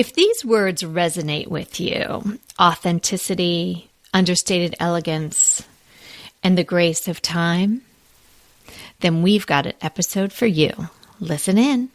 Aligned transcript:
If 0.00 0.14
these 0.14 0.46
words 0.46 0.82
resonate 0.82 1.48
with 1.48 1.78
you 1.78 2.38
authenticity, 2.58 3.90
understated 4.14 4.74
elegance, 4.80 5.62
and 6.42 6.56
the 6.56 6.64
grace 6.64 7.06
of 7.06 7.20
time 7.20 7.82
then 9.00 9.20
we've 9.20 9.46
got 9.46 9.66
an 9.66 9.74
episode 9.82 10.32
for 10.32 10.46
you. 10.46 10.72
Listen 11.20 11.58
in. 11.58 11.90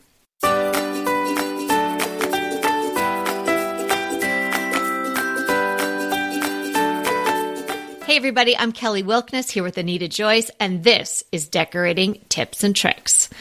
Hey, 8.03 8.17
everybody, 8.17 8.55
I'm 8.55 8.71
Kelly 8.71 9.01
Wilkniss 9.01 9.49
here 9.49 9.63
with 9.63 9.79
Anita 9.79 10.07
Joyce, 10.07 10.51
and 10.59 10.83
this 10.83 11.23
is 11.31 11.47
Decorating 11.47 12.21
Tips 12.29 12.63
and 12.63 12.75
Tricks, 12.75 13.31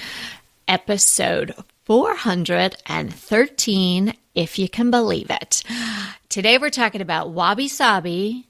episode 0.67 1.55
413, 1.85 4.15
if 4.35 4.59
you 4.59 4.69
can 4.69 4.91
believe 4.91 5.31
it. 5.31 5.63
Today, 6.31 6.59
we're 6.59 6.71
talking 6.71 7.03
about 7.03 7.31
wabi 7.31 7.69
sabi. 7.69 8.47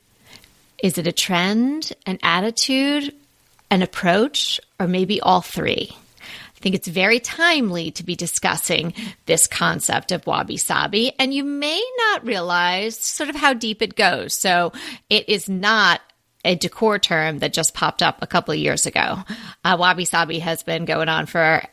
Is 0.82 0.96
it 0.98 1.06
a 1.06 1.12
trend, 1.12 1.92
an 2.06 2.18
attitude, 2.22 3.14
an 3.70 3.82
approach, 3.82 4.60
or 4.78 4.86
maybe 4.86 5.20
all 5.20 5.40
three? 5.40 5.90
I 5.90 6.60
think 6.60 6.76
it's 6.76 6.88
very 6.88 7.18
timely 7.18 7.90
to 7.92 8.04
be 8.04 8.14
discussing 8.14 8.92
this 9.26 9.48
concept 9.48 10.12
of 10.12 10.26
wabi 10.26 10.56
sabi, 10.56 11.12
and 11.18 11.34
you 11.34 11.44
may 11.44 11.82
not 11.98 12.24
realize 12.24 12.96
sort 12.96 13.30
of 13.30 13.36
how 13.36 13.52
deep 13.52 13.82
it 13.82 13.96
goes. 13.96 14.34
So, 14.34 14.72
it 15.10 15.28
is 15.28 15.48
not 15.48 16.00
a 16.44 16.54
decor 16.54 17.00
term 17.00 17.38
that 17.38 17.52
just 17.52 17.74
popped 17.74 18.02
up 18.02 18.22
a 18.22 18.26
couple 18.26 18.52
of 18.52 18.60
years 18.60 18.86
ago. 18.86 19.18
Uh, 19.64 19.76
wabi 19.78 20.04
sabi 20.04 20.38
has 20.38 20.62
been 20.62 20.84
going 20.84 21.08
on 21.08 21.26
for 21.26 21.64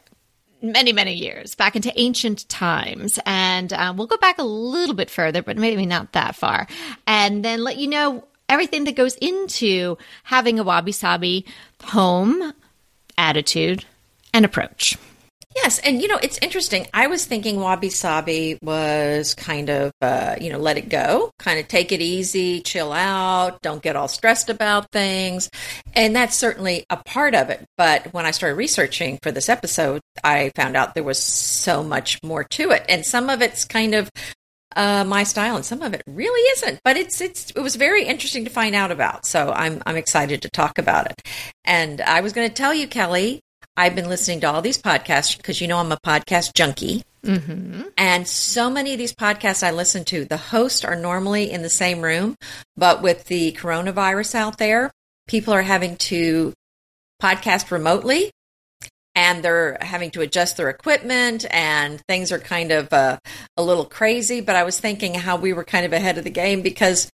many, 0.61 0.93
many 0.93 1.13
years, 1.13 1.55
back 1.55 1.75
into 1.75 1.91
ancient 1.99 2.47
times. 2.49 3.19
And 3.25 3.71
uh, 3.73 3.93
we'll 3.95 4.07
go 4.07 4.17
back 4.17 4.37
a 4.37 4.43
little 4.43 4.95
bit 4.95 5.09
further, 5.09 5.41
but 5.41 5.57
maybe 5.57 5.85
not 5.85 6.13
that 6.13 6.35
far. 6.35 6.67
And 7.07 7.43
then 7.43 7.63
let 7.63 7.77
you 7.77 7.87
know 7.87 8.25
everything 8.47 8.83
that 8.85 8.95
goes 8.95 9.15
into 9.15 9.97
having 10.23 10.59
a 10.59 10.63
wabi 10.63 10.91
sabi 10.91 11.45
home, 11.83 12.53
attitude, 13.17 13.85
and 14.33 14.45
approach. 14.45 14.97
Yes, 15.55 15.79
and 15.79 16.01
you 16.01 16.07
know 16.07 16.17
it's 16.21 16.39
interesting. 16.41 16.87
I 16.93 17.07
was 17.07 17.25
thinking 17.25 17.59
wabi 17.59 17.89
sabi 17.89 18.57
was 18.61 19.33
kind 19.35 19.69
of 19.69 19.91
uh, 20.01 20.35
you 20.39 20.49
know 20.49 20.57
let 20.57 20.77
it 20.77 20.87
go, 20.87 21.31
kind 21.39 21.59
of 21.59 21.67
take 21.67 21.91
it 21.91 22.01
easy, 22.01 22.61
chill 22.61 22.93
out, 22.93 23.61
don't 23.61 23.83
get 23.83 23.95
all 23.95 24.07
stressed 24.07 24.49
about 24.49 24.91
things, 24.91 25.49
and 25.93 26.15
that's 26.15 26.37
certainly 26.37 26.85
a 26.89 26.97
part 26.97 27.35
of 27.35 27.49
it. 27.49 27.65
But 27.77 28.13
when 28.13 28.25
I 28.25 28.31
started 28.31 28.55
researching 28.55 29.19
for 29.21 29.31
this 29.31 29.49
episode, 29.49 30.01
I 30.23 30.51
found 30.55 30.77
out 30.77 30.93
there 30.93 31.03
was 31.03 31.19
so 31.19 31.83
much 31.83 32.17
more 32.23 32.45
to 32.45 32.71
it, 32.71 32.85
and 32.87 33.05
some 33.05 33.29
of 33.29 33.41
it's 33.41 33.65
kind 33.65 33.93
of 33.93 34.09
uh, 34.75 35.03
my 35.03 35.23
style, 35.23 35.57
and 35.57 35.65
some 35.65 35.81
of 35.81 35.93
it 35.93 36.01
really 36.07 36.49
isn't. 36.53 36.79
But 36.83 36.95
it's 36.95 37.19
it's 37.19 37.51
it 37.51 37.59
was 37.59 37.75
very 37.75 38.05
interesting 38.05 38.45
to 38.45 38.49
find 38.49 38.73
out 38.73 38.91
about. 38.91 39.25
So 39.25 39.51
I'm 39.51 39.81
I'm 39.85 39.97
excited 39.97 40.41
to 40.43 40.49
talk 40.49 40.77
about 40.77 41.11
it. 41.11 41.21
And 41.65 41.99
I 42.01 42.21
was 42.21 42.31
going 42.31 42.47
to 42.47 42.53
tell 42.53 42.73
you, 42.73 42.87
Kelly, 42.87 43.41
I've 43.77 43.95
been 43.95 44.09
listening 44.09 44.41
to 44.41 44.51
all 44.51 44.61
these 44.61 44.81
podcasts 44.81 45.37
because 45.37 45.61
you 45.61 45.67
know 45.67 45.77
I'm 45.77 45.91
a 45.91 45.97
podcast 45.97 46.53
junkie. 46.53 47.03
Mm-hmm. 47.23 47.83
And 47.97 48.27
so 48.27 48.69
many 48.69 48.93
of 48.93 48.97
these 48.97 49.13
podcasts 49.13 49.63
I 49.63 49.71
listen 49.71 50.03
to, 50.05 50.25
the 50.25 50.37
hosts 50.37 50.83
are 50.83 50.95
normally 50.95 51.51
in 51.51 51.61
the 51.61 51.69
same 51.69 52.01
room, 52.01 52.35
but 52.75 53.01
with 53.01 53.25
the 53.25 53.53
coronavirus 53.53 54.35
out 54.35 54.57
there, 54.57 54.91
people 55.27 55.53
are 55.53 55.61
having 55.61 55.97
to 55.97 56.53
podcast 57.21 57.71
remotely 57.71 58.31
and 59.13 59.43
they're 59.43 59.77
having 59.81 60.09
to 60.11 60.21
adjust 60.21 60.57
their 60.57 60.69
equipment 60.69 61.45
and 61.51 62.01
things 62.07 62.31
are 62.31 62.39
kind 62.39 62.71
of 62.71 62.91
uh, 62.91 63.17
a 63.57 63.63
little 63.63 63.85
crazy. 63.85 64.41
But 64.41 64.55
I 64.55 64.63
was 64.63 64.79
thinking 64.79 65.13
how 65.13 65.37
we 65.37 65.53
were 65.53 65.63
kind 65.63 65.85
of 65.85 65.93
ahead 65.93 66.17
of 66.17 66.23
the 66.23 66.29
game 66.29 66.61
because 66.61 67.09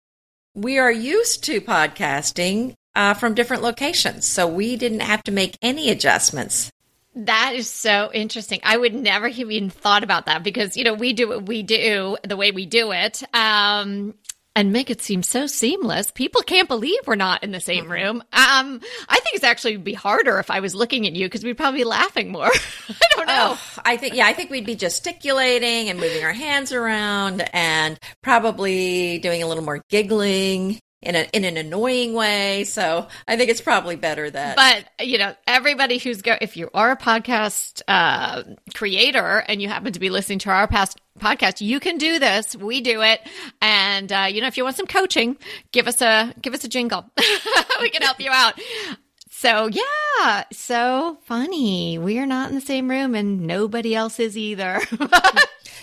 we 0.54 0.78
are 0.78 0.92
used 0.92 1.44
to 1.46 1.62
podcasting 1.62 2.76
uh, 2.96 3.14
from 3.14 3.34
different 3.34 3.64
locations. 3.64 4.26
So 4.26 4.48
we 4.48 4.78
didn't 4.78 5.02
have 5.02 5.24
to 5.24 5.32
make 5.32 5.58
any 5.62 5.90
adjustments. 5.90 6.72
That 7.16 7.54
is 7.56 7.70
so 7.70 8.12
interesting. 8.14 8.60
I 8.64 8.76
would 8.76 8.94
never 8.94 9.30
have 9.30 9.52
even 9.52 9.70
thought 9.70 10.04
about 10.04 10.26
that 10.26 10.44
because, 10.44 10.76
you 10.76 10.84
know, 10.84 10.94
we 10.94 11.14
do 11.14 11.30
what 11.30 11.46
we 11.46 11.64
do 11.64 12.18
the 12.28 12.36
way 12.36 12.52
we 12.52 12.66
do 12.66 12.92
it. 12.92 13.24
Um, 13.34 14.16
and 14.56 14.72
make 14.72 14.90
it 14.90 15.02
seem 15.02 15.22
so 15.22 15.48
seamless. 15.48 16.12
People 16.12 16.42
can't 16.42 16.70
believe 16.70 17.00
we're 17.06 17.16
not 17.16 17.44
in 17.44 17.52
the 17.52 17.60
same 17.60 17.86
mm-hmm. 17.86 17.92
room. 17.92 18.22
Um, 18.32 18.80
I 19.10 19.20
think 19.20 19.36
it's 19.36 19.44
actually 19.44 19.76
be 19.78 19.94
harder 19.94 20.40
if 20.40 20.50
I 20.50 20.62
was 20.62 20.74
looking 20.74 21.06
at 21.06 21.14
you 21.14 21.26
because 21.26 21.44
we'd 21.44 21.58
probably 21.58 21.82
be 21.82 21.86
laughing 21.86 22.32
more. 22.32 22.46
I 22.90 23.16
don't 23.16 23.28
know. 23.28 23.54
Oh, 23.58 23.62
I 23.84 23.98
think 23.98 24.16
yeah, 24.16 24.26
I 24.26 24.34
think 24.34 24.50
we'd 24.50 24.66
be 24.66 24.76
gesticulating 24.76 25.90
and 25.90 26.00
moving 26.00 26.24
our 26.24 26.34
hands 26.34 26.72
around 26.72 27.48
and 27.54 28.00
probably 28.22 29.20
doing 29.20 29.44
a 29.44 29.48
little 29.48 29.64
more 29.64 29.82
giggling 29.90 30.80
in, 31.06 31.16
a, 31.16 31.28
in 31.32 31.46
an 31.46 31.58
annoying 31.58 32.14
way. 32.14 32.64
So 32.64 33.08
I 33.28 33.38
think 33.38 33.50
it's 33.50 33.62
probably 33.62 33.96
better 33.96 34.30
that. 34.30 34.56
But 34.56 35.06
you 35.06 35.18
know, 35.18 35.36
everybody 35.48 35.98
who's 35.98 36.22
go 36.22 36.36
if 36.42 36.58
you 36.58 36.70
are 36.74 36.92
a 36.92 36.98
podcast 36.98 37.82
uh, 37.88 38.44
creator 38.74 39.44
and 39.48 39.62
you 39.62 39.68
happen 39.68 39.94
to 39.94 40.00
be 40.00 40.10
listening 40.10 40.40
to 40.40 40.50
our 40.50 40.68
past 40.68 41.00
podcast, 41.20 41.62
you 41.62 41.80
can 41.80 41.98
do 41.98 42.20
this. 42.20 42.56
We 42.56 42.82
do 42.82 43.02
it, 43.02 43.22
and 43.62 44.12
uh, 44.12 44.28
you 44.30 44.42
know, 44.42 44.48
if 44.48 44.58
you 44.58 44.64
want 44.64 44.76
some 44.76 44.88
coaching, 44.88 45.38
give 45.72 45.88
us 45.88 46.02
a 46.02 46.34
give 46.42 46.54
us 46.54 46.64
a 46.64 46.68
jingle. 46.68 47.10
we 47.82 47.90
can 47.90 48.02
help 48.02 48.20
you 48.20 48.32
out. 48.32 48.60
So 49.30 49.68
yeah, 49.68 50.46
so 50.52 51.20
funny. 51.26 51.98
We 52.00 52.20
are 52.20 52.26
not 52.26 52.50
in 52.50 52.56
the 52.56 52.62
same 52.62 52.90
room, 52.90 53.16
and 53.16 53.46
nobody 53.46 53.94
else 53.94 54.20
is 54.20 54.38
either. 54.38 54.82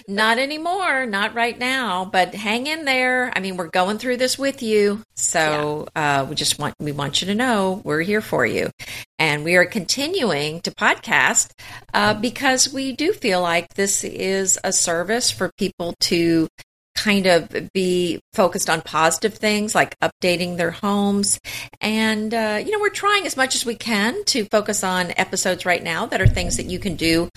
Not 0.08 0.38
anymore, 0.38 1.06
not 1.06 1.34
right 1.34 1.58
now, 1.58 2.04
but 2.04 2.34
hang 2.34 2.66
in 2.66 2.84
there. 2.84 3.32
I 3.34 3.40
mean, 3.40 3.56
we're 3.56 3.68
going 3.68 3.98
through 3.98 4.16
this 4.16 4.38
with 4.38 4.62
you. 4.62 5.02
So 5.14 5.88
yeah. 5.94 6.22
uh, 6.22 6.24
we 6.26 6.34
just 6.34 6.58
want 6.58 6.74
we 6.78 6.92
want 6.92 7.20
you 7.20 7.28
to 7.28 7.34
know 7.34 7.80
we're 7.84 8.02
here 8.02 8.20
for 8.20 8.44
you. 8.44 8.70
And 9.18 9.44
we 9.44 9.56
are 9.56 9.66
continuing 9.66 10.60
to 10.62 10.72
podcast 10.72 11.52
uh, 11.94 12.14
because 12.14 12.72
we 12.72 12.92
do 12.92 13.12
feel 13.12 13.40
like 13.40 13.74
this 13.74 14.04
is 14.04 14.58
a 14.64 14.72
service 14.72 15.30
for 15.30 15.50
people 15.56 15.94
to 16.00 16.48
kind 16.94 17.26
of 17.26 17.70
be 17.72 18.20
focused 18.32 18.68
on 18.68 18.82
positive 18.82 19.34
things 19.34 19.74
like 19.74 19.98
updating 20.00 20.56
their 20.56 20.70
homes. 20.70 21.40
And, 21.80 22.32
uh, 22.32 22.60
you 22.64 22.70
know, 22.70 22.80
we're 22.80 22.90
trying 22.90 23.26
as 23.26 23.36
much 23.36 23.54
as 23.54 23.64
we 23.64 23.74
can 23.74 24.24
to 24.26 24.44
focus 24.46 24.84
on 24.84 25.12
episodes 25.16 25.64
right 25.64 25.82
now 25.82 26.06
that 26.06 26.20
are 26.20 26.26
things 26.26 26.58
that 26.58 26.66
you 26.66 26.78
can 26.78 26.96
do 26.96 27.28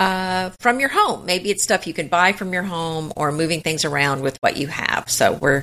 uh, 0.00 0.50
from 0.58 0.80
your 0.80 0.88
home. 0.88 1.26
Maybe 1.26 1.50
it's 1.50 1.62
stuff 1.62 1.86
you 1.86 1.92
can 1.92 2.08
buy 2.08 2.32
from 2.32 2.52
your 2.54 2.62
home 2.62 3.12
or 3.16 3.30
moving 3.30 3.60
things 3.60 3.84
around 3.84 4.22
with 4.22 4.38
what 4.40 4.56
you 4.56 4.66
have. 4.66 5.10
So 5.10 5.34
we're 5.34 5.62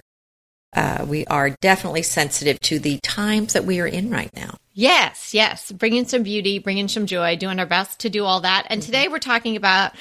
uh, 0.75 1.05
we 1.07 1.25
are 1.25 1.49
definitely 1.49 2.03
sensitive 2.03 2.59
to 2.59 2.77
the 2.77 2.99
times 2.99 3.53
that 3.53 3.65
we 3.65 3.79
are 3.79 3.87
in 3.87 4.11
right 4.11 4.29
now. 4.35 4.57
Yes, 4.73 5.33
yes. 5.33 5.71
Bringing 5.71 6.05
some 6.05 6.21
beauty, 6.21 6.59
bringing 6.59 6.87
some 6.87 7.07
joy, 7.07 7.35
doing 7.35 7.59
our 7.59 7.65
best 7.65 8.01
to 8.01 8.09
do 8.09 8.25
all 8.25 8.41
that. 8.41 8.67
And 8.69 8.79
mm-hmm. 8.81 8.85
today 8.85 9.07
we're 9.07 9.17
talking 9.17 9.55
about 9.55 9.93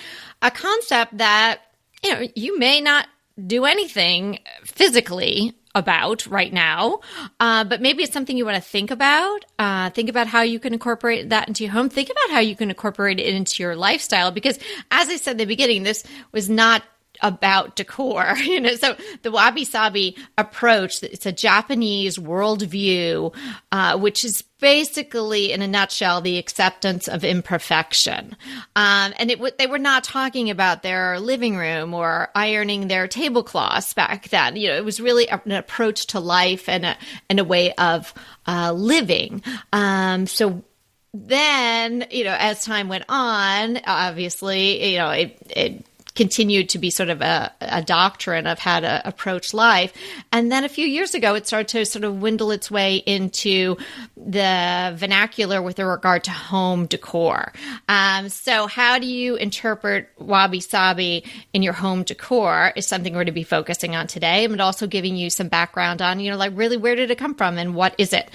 a 0.43 0.51
concept 0.51 1.17
that, 1.17 1.61
you 2.05 2.13
know, 2.13 2.29
you 2.35 2.59
may 2.59 2.83
not 2.83 3.07
do 3.47 3.65
anything 3.65 4.41
physically 4.65 5.55
about 5.77 6.27
right 6.27 6.53
now, 6.53 7.01
uh, 7.39 7.63
but 7.63 7.83
maybe 7.83 8.03
it's 8.03 8.13
something 8.13 8.37
you 8.37 8.47
want 8.47 8.57
to 8.57 8.69
think 8.69 8.91
about. 8.91 9.45
Uh, 9.59 9.91
think 9.91 10.09
about 10.09 10.27
how 10.27 10.41
you 10.41 10.59
can 10.59 10.73
incorporate 10.73 11.29
that 11.29 11.47
into 11.47 11.63
your 11.63 11.73
home. 11.73 11.91
Think 11.91 12.11
about 12.11 12.31
how 12.31 12.41
you 12.41 12.57
can 12.57 12.71
incorporate 12.71 13.21
it 13.21 13.35
into 13.35 13.63
your 13.63 13.77
lifestyle. 13.77 14.31
Because 14.31 14.59
as 14.91 15.09
I 15.09 15.17
said 15.17 15.33
in 15.33 15.37
the 15.37 15.45
beginning, 15.45 15.83
this 15.83 16.03
was 16.33 16.49
not 16.49 16.83
about 17.21 17.77
decor. 17.77 18.35
You 18.47 18.61
know, 18.61 18.75
so 18.77 18.97
the 19.23 19.31
wabi 19.31 19.65
sabi 19.65 20.17
approach, 20.39 21.03
it's 21.03 21.27
a 21.27 21.33
Japanese 21.33 22.17
worldview, 22.17 23.35
uh, 23.71 23.99
which 23.99 24.25
is 24.25 24.45
basically, 24.61 25.53
in 25.53 25.63
a 25.63 25.69
nutshell, 25.69 26.21
the 26.21 26.39
acceptance 26.39 27.09
of 27.09 27.25
imperfection. 27.25 28.37
Um, 28.75 29.13
and 29.19 29.31
it, 29.31 29.59
they 29.59 29.67
were 29.67 29.79
not 29.79 30.05
talking 30.05 30.51
about 30.51 30.83
their 30.83 31.21
living 31.21 31.57
room 31.57 31.93
or 31.93 32.31
ironing 32.35 32.89
their 32.89 33.07
tablecloths 33.07 33.93
back 33.95 34.29
then. 34.31 34.57
You 34.57 34.69
know, 34.69 34.77
it 34.77 34.85
was 34.85 35.01
really 35.01 35.29
an 35.29 35.53
approach 35.53 36.07
to 36.09 36.21
life 36.21 36.69
and 36.69 36.87
a, 36.87 36.97
and 37.29 37.39
a 37.39 37.45
way 37.45 37.73
of 37.75 38.15
uh, 38.47 38.73
living. 38.73 39.43
Um, 39.73 40.27
so 40.27 40.65
then, 41.13 42.07
you 42.11 42.25
know, 42.25 42.37
as 42.39 42.65
time 42.65 42.89
went 42.89 43.05
on, 43.09 43.79
obviously, 43.87 44.93
you 44.93 44.99
know, 44.99 45.11
it, 45.11 45.39
it 45.51 45.85
continued 46.17 46.71
to 46.71 46.79
be 46.79 46.91
sort 46.91 47.11
of 47.11 47.21
a, 47.21 47.53
a 47.61 47.83
doctrine 47.83 48.47
of 48.47 48.59
how 48.59 48.81
to 48.81 49.03
approach 49.07 49.55
life. 49.55 49.93
And 50.33 50.51
then 50.51 50.65
a 50.65 50.69
few 50.69 50.87
years 50.87 51.15
ago, 51.15 51.35
it 51.35 51.47
started 51.47 51.69
to 51.69 51.87
sort 51.87 52.05
of 52.05 52.21
windle 52.21 52.51
its 52.51 52.71
way 52.71 52.97
into 52.97 53.77
the 54.17 54.95
vernacular 54.97 55.63
with 55.63 55.79
regard 55.79 56.25
to 56.25 56.31
home 56.31 56.87
decor. 56.87 57.53
Um, 57.89 58.29
so, 58.29 58.67
how 58.67 58.99
do 58.99 59.07
you 59.07 59.37
interpret 59.37 60.09
wabi 60.19 60.61
sabi 60.61 61.25
in 61.53 61.63
your 61.63 61.75
home 61.75 62.03
decor 62.03 62.73
is 62.75 62.87
something 62.87 63.13
we're 63.13 63.19
going 63.19 63.27
to 63.27 63.33
be 63.33 63.45
focusing 63.45 63.95
on 63.95 64.07
today, 64.07 64.47
but 64.47 64.61
also 64.61 64.87
giving 64.87 65.17
you 65.17 65.31
some 65.31 65.49
background 65.49 66.03
on, 66.03 66.19
you 66.21 66.31
know, 66.31 66.37
like 66.37 66.53
really 66.55 66.77
where 66.77 66.97
did 66.97 67.11
it 67.11 67.19
come 67.19 67.35
from 67.35 67.59
and 67.59 67.75
what 67.75 67.95
is 67.99 68.13
it? 68.13 68.31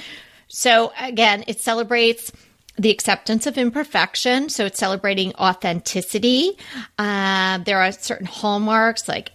So, 0.48 0.92
again, 1.00 1.44
it 1.48 1.60
celebrates 1.60 2.31
the 2.77 2.89
acceptance 2.89 3.45
of 3.45 3.57
imperfection. 3.57 4.50
So 4.50 4.65
it's 4.65 4.79
celebrating 4.79 5.33
authenticity. 5.35 6.57
Uh, 6.97 7.59
there 7.59 7.79
are 7.79 7.91
certain 7.91 8.27
hallmarks 8.27 9.07
like 9.07 9.31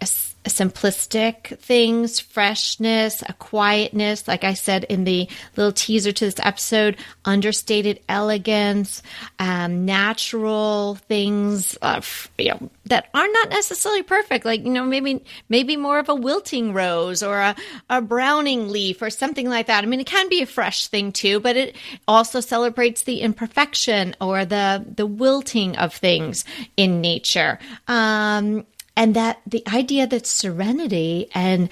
simplistic 0.48 1.58
things, 1.58 2.20
freshness, 2.20 3.22
a 3.26 3.32
quietness. 3.34 4.26
Like 4.28 4.44
I 4.44 4.54
said 4.54 4.84
in 4.84 5.04
the 5.04 5.28
little 5.56 5.72
teaser 5.72 6.12
to 6.12 6.25
this 6.25 6.40
episode, 6.40 6.96
understated 7.25 8.00
elegance, 8.08 9.02
um, 9.38 9.84
natural 9.84 10.96
things, 11.08 11.76
uh, 11.82 12.00
you 12.38 12.50
know, 12.50 12.70
that 12.87 13.08
are 13.14 13.28
not 13.28 13.50
necessarily 13.50 14.02
perfect. 14.02 14.44
Like 14.44 14.64
you 14.64 14.70
know, 14.70 14.84
maybe 14.84 15.25
maybe 15.48 15.76
more 15.76 15.98
of 15.98 16.08
a 16.08 16.14
wilting 16.14 16.72
rose 16.72 17.22
or 17.22 17.38
a, 17.40 17.56
a 17.90 18.00
browning 18.00 18.69
leaf 18.70 19.02
or 19.02 19.10
something 19.10 19.48
like 19.48 19.66
that. 19.66 19.84
I 19.84 19.87
mean, 19.87 20.00
it 20.00 20.06
can 20.06 20.28
be 20.28 20.43
a 20.43 20.46
fresh 20.46 20.87
thing 20.87 21.12
too, 21.12 21.40
but 21.40 21.56
it 21.56 21.76
also 22.06 22.40
celebrates 22.40 23.02
the 23.02 23.20
imperfection 23.20 24.14
or 24.20 24.44
the 24.44 24.84
the 24.96 25.06
wilting 25.06 25.76
of 25.76 25.94
things 25.94 26.44
in 26.76 27.00
nature. 27.00 27.58
Um, 27.88 28.66
and 28.96 29.14
that 29.14 29.40
the 29.46 29.62
idea 29.69 30.06
that 30.06 30.26
serenity 30.26 31.28
and 31.34 31.69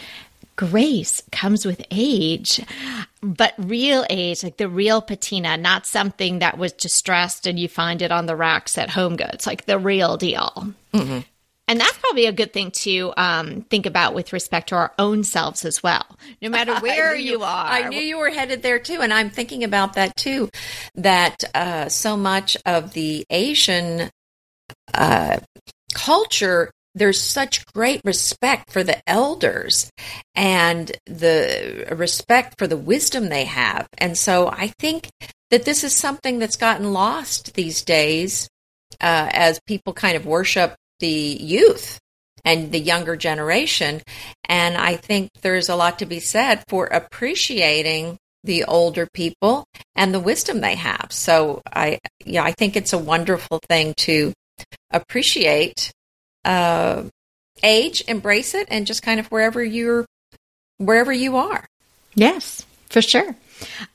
grace 0.57 1.23
comes 1.33 1.67
with 1.67 1.85
age, 1.91 2.61
but 3.23 3.55
real 3.59 4.05
age, 4.09 4.43
like 4.45 4.57
the 4.57 4.69
real 4.69 5.01
patina, 5.03 5.57
not 5.57 5.87
something 5.87 6.39
that 6.39 6.59
was 6.59 6.73
distressed 6.73 7.47
and 7.47 7.59
you 7.59 7.69
find 7.69 8.03
it 8.03 8.13
on 8.13 8.27
the 8.27 8.37
racks 8.37 8.79
at 8.79 8.91
Home 8.91 9.17
Goods, 9.17 9.47
like 9.47 9.67
the 9.67 9.79
real 9.79 10.17
deal. 10.17 10.75
Mm-hmm. 10.93 11.21
And 11.67 11.81
that's 11.81 11.97
probably 11.97 12.27
a 12.27 12.33
good 12.33 12.53
thing 12.53 12.71
to 12.73 13.15
um, 13.17 13.63
think 13.63 13.87
about 13.87 14.15
with 14.15 14.35
respect 14.35 14.69
to 14.69 14.75
our 14.75 14.93
own 14.99 15.25
selves 15.25 15.65
as 15.65 15.83
well. 15.83 16.05
No 16.43 16.51
matter 16.51 16.75
where 16.81 17.15
you, 17.15 17.33
you, 17.33 17.43
are. 17.43 17.67
I 17.67 17.89
knew 17.89 18.01
you 18.01 18.19
were 18.19 18.29
headed 18.29 18.63
there 18.63 18.79
too. 18.79 19.01
And 19.01 19.13
I'm 19.13 19.31
thinking 19.31 19.65
about 19.65 19.95
that 19.95 20.15
too. 20.15 20.51
That 20.95 21.43
uh, 21.55 21.89
so 21.89 22.19
much 22.19 22.59
of 22.67 22.93
the 22.93 23.25
Asian 23.31 24.11
uh, 24.93 25.39
culture 25.95 26.71
there's 26.95 27.21
such 27.21 27.67
great 27.67 28.01
respect 28.05 28.71
for 28.71 28.85
the 28.85 29.01
elders 29.09 29.91
and 30.35 30.93
the 31.07 31.87
respect 31.93 32.55
for 32.59 32.67
the 32.67 32.77
wisdom 32.77 33.29
they 33.29 33.45
have. 33.45 33.89
And 33.99 34.17
so 34.17 34.49
I 34.49 34.69
think 34.79 35.11
that 35.51 35.65
this 35.65 35.85
is 35.85 35.95
something 35.95 36.39
that's 36.39 36.57
gotten 36.57 36.93
lost 36.93 37.55
these 37.55 37.83
days 37.83 38.49
uh, 39.01 39.29
as 39.33 39.61
people 39.67 39.93
kind 39.93 40.17
of 40.17 40.27
worship 40.27 40.77
the 41.01 41.09
youth 41.09 41.99
and 42.45 42.71
the 42.71 42.79
younger 42.79 43.17
generation. 43.17 44.03
And 44.49 44.77
I 44.77 44.97
think 44.97 45.31
there's 45.43 45.69
a 45.69 45.77
lot 45.77 45.99
to 45.99 46.07
be 46.07 46.21
said 46.21 46.63
for 46.69 46.87
appreciating 46.87 48.19
the 48.45 48.65
older 48.65 49.09
people 49.13 49.65
and 49.97 50.13
the 50.13 50.21
wisdom 50.21 50.61
they 50.61 50.75
have. 50.75 51.09
So 51.11 51.63
I, 51.67 51.99
yeah, 52.25 52.45
I 52.45 52.53
think 52.53 52.77
it's 52.77 52.93
a 52.93 52.99
wonderful 52.99 53.59
thing 53.69 53.95
to 53.99 54.33
appreciate 54.91 55.93
uh, 56.45 57.05
age, 57.63 58.03
embrace 58.09 58.55
it, 58.55 58.69
and 58.71 58.87
just 58.87 59.03
kind 59.03 59.21
of 59.21 59.27
wherever 59.29 59.63
you're, 59.63 60.07
wherever 60.79 61.13
you 61.13 61.37
are. 61.37 61.67
Yes, 62.15 62.65
for 62.89 63.03
sure. 63.03 63.37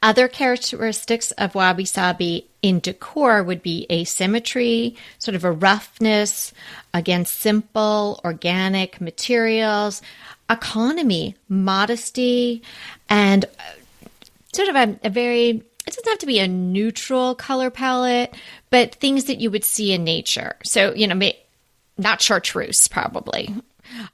Other 0.01 0.27
characteristics 0.27 1.31
of 1.31 1.55
wabi 1.55 1.85
sabi 1.85 2.47
in 2.61 2.79
decor 2.79 3.43
would 3.43 3.61
be 3.61 3.85
asymmetry, 3.91 4.95
sort 5.19 5.35
of 5.35 5.43
a 5.43 5.51
roughness, 5.51 6.53
again, 6.93 7.25
simple, 7.25 8.19
organic 8.23 8.99
materials, 9.01 10.01
economy, 10.49 11.35
modesty, 11.47 12.61
and 13.09 13.45
uh, 13.45 14.07
sort 14.53 14.69
of 14.69 14.75
a, 14.75 14.99
a 15.03 15.09
very 15.09 15.63
it 15.87 15.95
doesn't 15.95 16.09
have 16.09 16.19
to 16.19 16.25
be 16.27 16.39
a 16.39 16.47
neutral 16.47 17.33
color 17.33 17.71
palette, 17.71 18.35
but 18.69 18.95
things 18.95 19.25
that 19.25 19.39
you 19.39 19.49
would 19.49 19.63
see 19.63 19.91
in 19.91 20.03
nature. 20.03 20.55
So, 20.63 20.93
you 20.93 21.07
know, 21.07 21.15
not 21.99 22.21
chartreuse, 22.21 22.87
probably. 22.87 23.53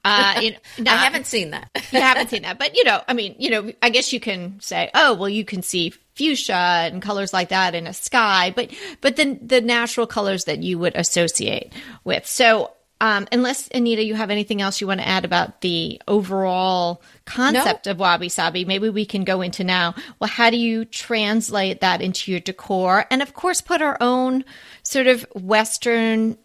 Uh, 0.03 0.39
you 0.41 0.51
know, 0.51 0.91
I 0.91 0.95
haven't 0.95 1.25
seen 1.25 1.51
that. 1.51 1.69
you 1.91 1.99
haven't 1.99 2.29
seen 2.29 2.43
that, 2.43 2.57
but 2.57 2.75
you 2.77 2.83
know, 2.83 3.01
I 3.07 3.13
mean, 3.13 3.35
you 3.39 3.49
know, 3.49 3.71
I 3.81 3.89
guess 3.89 4.13
you 4.13 4.19
can 4.19 4.59
say, 4.61 4.89
oh, 4.93 5.15
well, 5.15 5.29
you 5.29 5.43
can 5.43 5.61
see 5.61 5.93
fuchsia 6.15 6.53
and 6.53 7.01
colors 7.01 7.33
like 7.33 7.49
that 7.49 7.75
in 7.75 7.87
a 7.87 7.93
sky, 7.93 8.53
but 8.55 8.71
but 9.01 9.15
then 9.15 9.39
the 9.41 9.61
natural 9.61 10.07
colors 10.07 10.45
that 10.45 10.63
you 10.63 10.79
would 10.79 10.95
associate 10.95 11.73
with. 12.03 12.25
So, 12.25 12.71
um, 13.01 13.27
unless 13.31 13.67
Anita, 13.73 14.03
you 14.03 14.15
have 14.15 14.31
anything 14.31 14.61
else 14.61 14.79
you 14.79 14.87
want 14.87 15.01
to 15.01 15.07
add 15.07 15.25
about 15.25 15.61
the 15.61 16.01
overall 16.07 17.01
concept 17.25 17.85
no. 17.85 17.91
of 17.91 17.99
wabi 17.99 18.29
sabi, 18.29 18.63
maybe 18.63 18.89
we 18.89 19.05
can 19.05 19.25
go 19.25 19.41
into 19.41 19.63
now. 19.63 19.93
Well, 20.19 20.29
how 20.29 20.49
do 20.49 20.57
you 20.57 20.85
translate 20.85 21.81
that 21.81 22.01
into 22.01 22.31
your 22.31 22.39
decor, 22.39 23.05
and 23.11 23.21
of 23.21 23.33
course, 23.33 23.59
put 23.59 23.81
our 23.81 23.97
own 23.99 24.45
sort 24.83 25.07
of 25.07 25.23
Western 25.33 26.37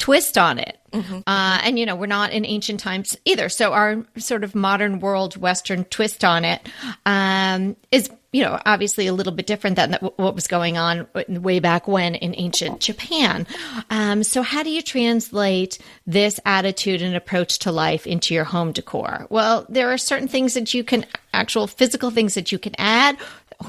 twist 0.00 0.36
on 0.36 0.58
it. 0.58 0.78
Mm-hmm. 0.92 1.18
Uh, 1.26 1.60
and, 1.62 1.78
you 1.78 1.86
know, 1.86 1.94
we're 1.94 2.06
not 2.06 2.32
in 2.32 2.44
ancient 2.44 2.80
times 2.80 3.16
either. 3.24 3.48
So 3.48 3.72
our 3.72 4.04
sort 4.16 4.42
of 4.42 4.56
modern 4.56 4.98
world 4.98 5.36
Western 5.36 5.84
twist 5.84 6.24
on 6.24 6.44
it 6.44 6.68
um, 7.06 7.76
is, 7.92 8.10
you 8.32 8.42
know, 8.42 8.58
obviously 8.66 9.06
a 9.06 9.12
little 9.12 9.32
bit 9.32 9.46
different 9.46 9.76
than 9.76 9.92
what 10.16 10.34
was 10.34 10.48
going 10.48 10.78
on 10.78 11.06
way 11.28 11.60
back 11.60 11.86
when 11.86 12.16
in 12.16 12.34
ancient 12.36 12.80
Japan. 12.80 13.46
Um, 13.90 14.24
so, 14.24 14.42
how 14.42 14.62
do 14.62 14.70
you 14.70 14.82
translate 14.82 15.78
this 16.06 16.40
attitude 16.46 17.02
and 17.02 17.14
approach 17.14 17.58
to 17.60 17.72
life 17.72 18.06
into 18.06 18.34
your 18.34 18.44
home 18.44 18.72
decor? 18.72 19.26
Well, 19.30 19.66
there 19.68 19.92
are 19.92 19.98
certain 19.98 20.28
things 20.28 20.54
that 20.54 20.72
you 20.74 20.84
can, 20.84 21.06
actual 21.34 21.66
physical 21.66 22.10
things 22.10 22.34
that 22.34 22.52
you 22.52 22.58
can 22.58 22.74
add, 22.78 23.16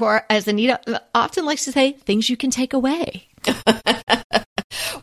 or 0.00 0.24
as 0.30 0.46
Anita 0.46 1.02
often 1.12 1.44
likes 1.44 1.64
to 1.64 1.72
say, 1.72 1.92
things 1.92 2.30
you 2.30 2.36
can 2.36 2.50
take 2.50 2.72
away. 2.72 3.28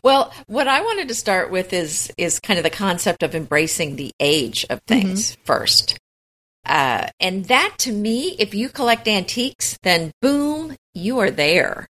Well, 0.02 0.32
what 0.46 0.68
I 0.68 0.80
wanted 0.80 1.08
to 1.08 1.14
start 1.14 1.50
with 1.50 1.72
is 1.72 2.12
is 2.16 2.40
kind 2.40 2.58
of 2.58 2.64
the 2.64 2.70
concept 2.70 3.22
of 3.22 3.34
embracing 3.34 3.96
the 3.96 4.12
age 4.18 4.64
of 4.70 4.80
things 4.86 5.32
mm-hmm. 5.32 5.42
first. 5.44 5.98
Uh, 6.64 7.08
and 7.18 7.46
that 7.46 7.74
to 7.78 7.92
me, 7.92 8.36
if 8.38 8.54
you 8.54 8.68
collect 8.68 9.08
antiques, 9.08 9.78
then 9.82 10.12
boom, 10.20 10.76
you 10.94 11.18
are 11.18 11.30
there. 11.30 11.86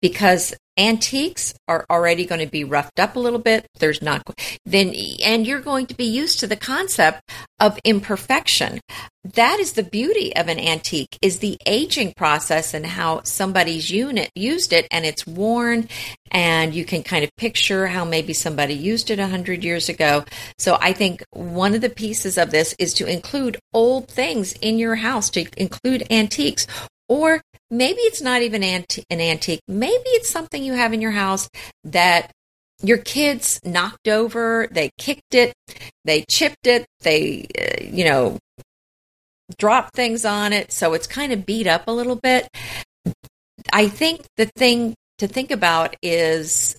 Because 0.00 0.54
antiques 0.76 1.54
are 1.68 1.84
already 1.90 2.24
going 2.24 2.40
to 2.40 2.50
be 2.50 2.64
roughed 2.64 2.98
up 2.98 3.16
a 3.16 3.20
little 3.20 3.38
bit. 3.38 3.66
There's 3.78 4.02
not 4.02 4.22
then 4.64 4.94
and 5.24 5.46
you're 5.46 5.60
going 5.60 5.86
to 5.86 5.94
be 5.94 6.04
used 6.04 6.40
to 6.40 6.46
the 6.46 6.56
concept 6.56 7.22
of 7.60 7.78
imperfection. 7.84 8.80
That 9.24 9.58
is 9.58 9.72
the 9.72 9.82
beauty 9.82 10.36
of 10.36 10.48
an 10.48 10.58
antique 10.58 11.16
is 11.22 11.38
the 11.38 11.56
aging 11.64 12.12
process 12.14 12.74
and 12.74 12.84
how 12.84 13.22
somebody's 13.22 13.90
unit 13.90 14.30
used 14.34 14.72
it 14.72 14.86
and 14.90 15.06
it's 15.06 15.26
worn 15.26 15.88
and 16.30 16.74
you 16.74 16.84
can 16.84 17.02
kind 17.02 17.24
of 17.24 17.30
picture 17.36 17.86
how 17.86 18.04
maybe 18.04 18.34
somebody 18.34 18.74
used 18.74 19.10
it 19.10 19.18
100 19.18 19.64
years 19.64 19.88
ago. 19.88 20.24
So 20.58 20.76
i 20.80 20.92
think 20.92 21.24
one 21.30 21.74
of 21.74 21.80
the 21.80 21.88
pieces 21.88 22.36
of 22.36 22.50
this 22.50 22.74
is 22.78 22.94
to 22.94 23.06
include 23.06 23.58
old 23.72 24.08
things 24.08 24.52
in 24.54 24.78
your 24.78 24.96
house 24.96 25.30
to 25.30 25.46
include 25.56 26.06
antiques 26.10 26.66
or 27.08 27.40
maybe 27.70 28.00
it's 28.00 28.22
not 28.22 28.42
even 28.42 28.62
anti- 28.62 29.04
an 29.10 29.20
antique. 29.20 29.60
Maybe 29.68 30.08
it's 30.08 30.30
something 30.30 30.62
you 30.62 30.74
have 30.74 30.92
in 30.92 31.00
your 31.00 31.12
house 31.12 31.48
that 31.84 32.30
your 32.82 32.98
kids 32.98 33.60
knocked 33.64 34.08
over, 34.08 34.68
they 34.70 34.90
kicked 34.98 35.34
it, 35.34 35.54
they 36.04 36.24
chipped 36.30 36.66
it, 36.66 36.86
they, 37.00 37.46
uh, 37.58 37.84
you 37.84 38.04
know, 38.04 38.38
dropped 39.58 39.94
things 39.94 40.24
on 40.24 40.52
it. 40.52 40.72
So 40.72 40.94
it's 40.94 41.06
kind 41.06 41.32
of 41.32 41.46
beat 41.46 41.66
up 41.66 41.88
a 41.88 41.92
little 41.92 42.16
bit. 42.16 42.48
I 43.72 43.88
think 43.88 44.26
the 44.36 44.46
thing 44.56 44.94
to 45.18 45.28
think 45.28 45.50
about 45.50 45.96
is 46.02 46.76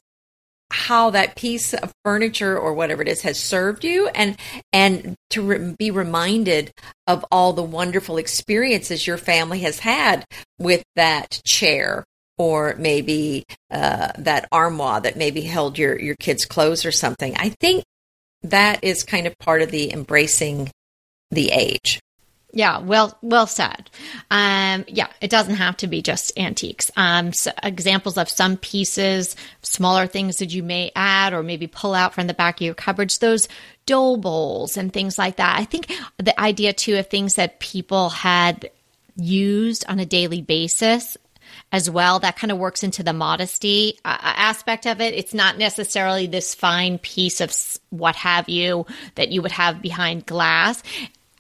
how 0.72 1.12
that 1.12 1.36
piece 1.36 1.74
of 1.74 1.94
furniture 2.04 2.58
or 2.58 2.74
whatever 2.74 3.02
it 3.02 3.08
is 3.08 3.22
has 3.22 3.40
served 3.40 3.84
you 3.84 4.08
and 4.10 4.38
and 4.74 5.16
to 5.30 5.42
re- 5.42 5.76
be 5.78 5.92
reminded 5.92 6.72
of 7.08 7.26
all 7.32 7.54
the 7.54 7.64
wonderful 7.64 8.18
experiences 8.18 9.06
your 9.06 9.18
family 9.18 9.60
has 9.60 9.80
had 9.80 10.26
with 10.58 10.84
that 10.96 11.40
chair 11.46 12.04
or 12.38 12.76
maybe 12.78 13.46
uh, 13.72 14.12
that 14.18 14.48
armoire 14.52 15.02
that 15.02 15.16
maybe 15.16 15.42
held 15.42 15.78
your 15.78 16.00
your 16.00 16.16
kids 16.16 16.46
clothes 16.46 16.86
or 16.86 16.92
something. 16.92 17.36
I 17.38 17.50
think 17.50 17.84
that 18.44 18.84
is 18.84 19.04
kind 19.04 19.28
of 19.28 19.38
part 19.40 19.62
of 19.62 19.72
the 19.72 19.92
embracing 19.94 20.72
the 21.32 21.52
age 21.52 22.00
yeah, 22.56 22.80
well, 22.80 23.18
well 23.22 23.48
said. 23.48 23.90
Um, 24.32 24.86
yeah, 24.88 25.10
it 25.20 25.30
doesn't 25.30 25.56
have 25.56 25.76
to 25.78 25.88
be 25.88 26.02
just 26.02 26.32
antiques. 26.38 26.90
Um, 26.96 27.34
so 27.34 27.52
examples 27.62 28.18
of 28.18 28.30
some 28.30 28.56
pieces, 28.56 29.36
smaller 29.62 30.08
things 30.08 30.38
that 30.38 30.54
you 30.54 30.64
may 30.64 30.90
add 30.96 31.34
or 31.34 31.44
maybe 31.44 31.68
pull 31.68 31.94
out 31.94 32.14
from 32.14 32.28
the 32.28 32.34
back 32.34 32.56
of 32.56 32.62
your 32.62 32.74
cupboards. 32.74 33.18
Those 33.18 33.50
dough 33.86 34.16
bowls 34.16 34.78
and 34.78 34.94
things 34.94 35.18
like 35.18 35.36
that. 35.36 35.60
I 35.60 35.66
think 35.66 35.92
the 36.18 36.40
idea 36.40 36.72
too 36.72 36.96
of 36.96 37.08
things 37.08 37.36
that 37.36 37.60
people 37.60 38.10
had 38.10 38.72
used 39.18 39.86
on 39.90 40.00
a 40.00 40.06
daily 40.06 40.42
basis 40.42 41.18
as 41.74 41.90
well. 41.90 42.20
That 42.20 42.38
kind 42.38 42.54
of 42.54 42.58
works 42.58 42.84
into 42.84 43.04
the 43.04 43.12
modesty 43.12 44.00
uh, 44.06 44.18
aspect 44.22 44.88
of 44.88 45.02
it. 45.02 45.14
It's 45.14 45.34
not 45.34 45.58
necessarily 45.58 46.28
this 46.28 46.56
fine 46.56 47.00
piece 47.00 47.42
of 47.42 47.54
what 47.90 48.16
have 48.16 48.48
you 48.48 48.86
that 49.16 49.30
you 49.30 49.42
would 49.42 49.52
have 49.52 49.82
behind 49.82 50.26
glass. 50.26 50.82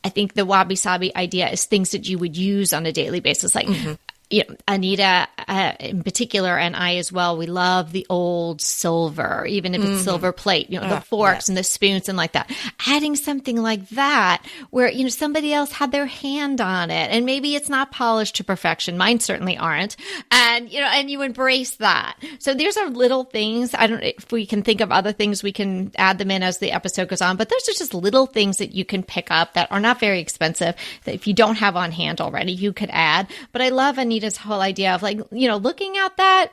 I 0.05 0.09
think 0.09 0.35
the 0.35 0.45
wabi 0.45 0.75
sabi 0.75 1.09
idea 1.15 1.49
is 1.49 1.65
things 1.65 1.89
that 1.91 2.07
you 2.07 2.19
would 2.19 2.37
use 2.37 2.73
on 2.73 2.85
a 2.85 2.91
daily 2.91 3.19
basis, 3.19 3.55
like. 3.55 3.67
Mm-hmm 3.67 3.93
you 4.35 4.43
know, 4.49 4.55
Anita 4.67 5.29
uh, 5.47 5.73
in 5.79 6.03
particular, 6.03 6.57
and 6.57 6.75
I 6.75 6.97
as 6.97 7.09
well, 7.09 7.37
we 7.37 7.45
love 7.45 7.93
the 7.93 8.05
old 8.09 8.59
silver, 8.59 9.45
even 9.45 9.73
if 9.73 9.81
it's 9.81 10.03
silver 10.03 10.33
plate, 10.33 10.69
you 10.69 10.77
know, 10.77 10.89
the 10.89 10.97
Oh, 10.97 10.99
forks 10.99 11.47
and 11.47 11.57
the 11.57 11.63
spoons 11.63 12.09
and 12.09 12.17
like 12.17 12.33
that. 12.33 12.51
Adding 12.85 13.15
something 13.15 13.61
like 13.61 13.87
that 13.89 14.45
where, 14.71 14.89
you 14.89 15.03
know, 15.03 15.09
somebody 15.09 15.53
else 15.53 15.71
had 15.71 15.93
their 15.93 16.05
hand 16.05 16.59
on 16.59 16.91
it 16.91 17.11
and 17.11 17.25
maybe 17.25 17.55
it's 17.55 17.69
not 17.69 17.91
polished 17.91 18.35
to 18.35 18.43
perfection. 18.43 18.97
Mine 18.97 19.21
certainly 19.21 19.57
aren't. 19.57 19.95
And, 20.31 20.69
you 20.69 20.81
know, 20.81 20.87
and 20.87 21.09
you 21.09 21.21
embrace 21.21 21.77
that. 21.77 22.17
So 22.39 22.53
these 22.53 22.75
are 22.75 22.89
little 22.89 23.23
things. 23.23 23.73
I 23.73 23.87
don't, 23.87 24.03
if 24.03 24.31
we 24.33 24.45
can 24.45 24.63
think 24.63 24.81
of 24.81 24.91
other 24.91 25.13
things, 25.13 25.43
we 25.43 25.53
can 25.53 25.91
add 25.97 26.17
them 26.17 26.31
in 26.31 26.43
as 26.43 26.57
the 26.57 26.73
episode 26.73 27.07
goes 27.07 27.21
on, 27.21 27.37
but 27.37 27.47
those 27.47 27.69
are 27.69 27.73
just 27.77 27.93
little 27.93 28.25
things 28.25 28.57
that 28.57 28.73
you 28.73 28.83
can 28.83 29.01
pick 29.01 29.31
up 29.31 29.53
that 29.53 29.71
are 29.71 29.79
not 29.79 29.99
very 30.01 30.19
expensive 30.19 30.75
that 31.05 31.15
if 31.15 31.25
you 31.25 31.33
don't 31.33 31.55
have 31.55 31.77
on 31.77 31.93
hand 31.93 32.19
already, 32.19 32.51
you 32.51 32.73
could 32.73 32.89
add. 32.91 33.27
But 33.53 33.61
I 33.61 33.69
love 33.69 33.97
Anita's 34.25 34.37
whole 34.37 34.61
idea 34.61 34.93
of 34.95 35.01
like, 35.03 35.19
you 35.31 35.47
know, 35.47 35.57
looking 35.57 35.97
at 35.97 36.17
that 36.17 36.51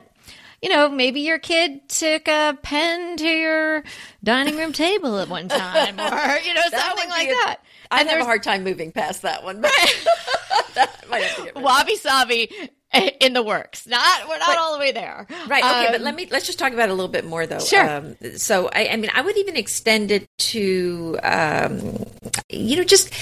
you 0.61 0.69
know, 0.69 0.87
maybe 0.87 1.19
your 1.19 1.39
kid 1.39 1.89
took 1.89 2.25
a 2.29 2.57
pen 2.63 3.17
to 3.17 3.27
your 3.27 3.83
dining 4.23 4.55
room 4.55 4.71
table 4.71 5.19
at 5.19 5.27
one 5.27 5.49
time, 5.49 5.99
or 5.99 6.37
you 6.37 6.53
know, 6.53 6.61
something 6.71 7.09
like 7.09 7.27
a- 7.27 7.31
that. 7.31 7.57
I'd 7.91 7.99
And 8.01 8.09
have 8.09 8.21
a 8.21 8.23
hard 8.23 8.43
time 8.43 8.63
moving 8.63 8.93
past 8.93 9.23
that 9.23 9.43
one. 9.43 9.59
But 9.59 9.71
that 10.75 11.03
might 11.09 11.21
have 11.23 11.35
to 11.35 11.43
get 11.43 11.55
wabi 11.61 11.97
sabi 11.97 12.49
in 13.19 13.33
the 13.33 13.43
works. 13.43 13.85
Not 13.87 14.29
we're 14.29 14.37
not 14.37 14.47
But- 14.47 14.57
all 14.57 14.71
the 14.71 14.79
way 14.79 14.93
there, 14.93 15.27
Right. 15.49 15.61
Okay. 15.65 15.87
but 15.91 15.95
Um, 15.97 16.03
let 16.03 16.15
me 16.15 16.29
let's 16.31 16.45
just 16.45 16.59
talk 16.59 16.71
about 16.71 16.87
it 16.87 16.91
a 16.93 16.95
little 16.95 17.11
bit 17.11 17.25
more, 17.25 17.45
though. 17.45 17.59
Sure. 17.59 17.85
Um, 17.97 18.15
so, 18.37 18.69
I, 18.73 18.87
I 18.87 18.95
mean, 18.95 19.11
I 19.13 19.19
would 19.21 19.35
even 19.35 19.57
extend 19.57 20.11
it 20.11 20.25
to, 20.37 21.19
um, 21.23 22.05
you 22.47 22.77
know, 22.77 22.85
just 22.85 23.13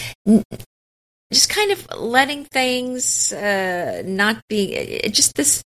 just 1.32 1.50
kind 1.50 1.72
of 1.72 1.88
letting 1.98 2.46
things 2.46 3.32
uh, 3.32 4.04
not 4.06 4.42
be 4.48 5.02
just 5.12 5.36
this 5.36 5.64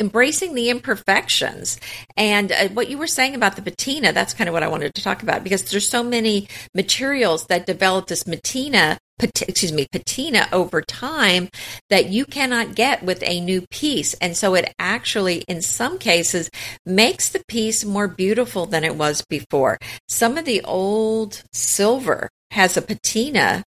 embracing 0.00 0.54
the 0.54 0.70
imperfections. 0.70 1.78
And 2.16 2.50
uh, 2.50 2.68
what 2.68 2.90
you 2.90 2.98
were 2.98 3.06
saying 3.06 3.34
about 3.34 3.56
the 3.56 3.62
patina 3.62 4.12
that's 4.12 4.34
kind 4.34 4.48
of 4.48 4.54
what 4.54 4.62
i 4.62 4.68
wanted 4.68 4.94
to 4.94 5.02
talk 5.02 5.22
about 5.22 5.44
because 5.44 5.70
there's 5.70 5.88
so 5.88 6.02
many 6.02 6.48
materials 6.74 7.46
that 7.46 7.66
develop 7.66 8.08
this 8.08 8.24
patina 8.24 8.98
pat- 9.18 9.42
excuse 9.42 9.72
me 9.72 9.86
patina 9.90 10.48
over 10.52 10.80
time 10.80 11.48
that 11.90 12.08
you 12.08 12.24
cannot 12.24 12.74
get 12.74 13.02
with 13.02 13.22
a 13.22 13.40
new 13.40 13.62
piece. 13.70 14.14
And 14.14 14.36
so 14.36 14.54
it 14.54 14.72
actually 14.78 15.44
in 15.48 15.62
some 15.62 15.98
cases 15.98 16.50
makes 16.84 17.28
the 17.30 17.42
piece 17.48 17.84
more 17.84 18.08
beautiful 18.08 18.66
than 18.66 18.84
it 18.84 18.96
was 18.96 19.24
before. 19.28 19.78
Some 20.08 20.36
of 20.36 20.44
the 20.44 20.62
old 20.62 21.42
silver 21.52 22.28
has 22.50 22.76
a 22.76 22.82
patina 22.82 23.64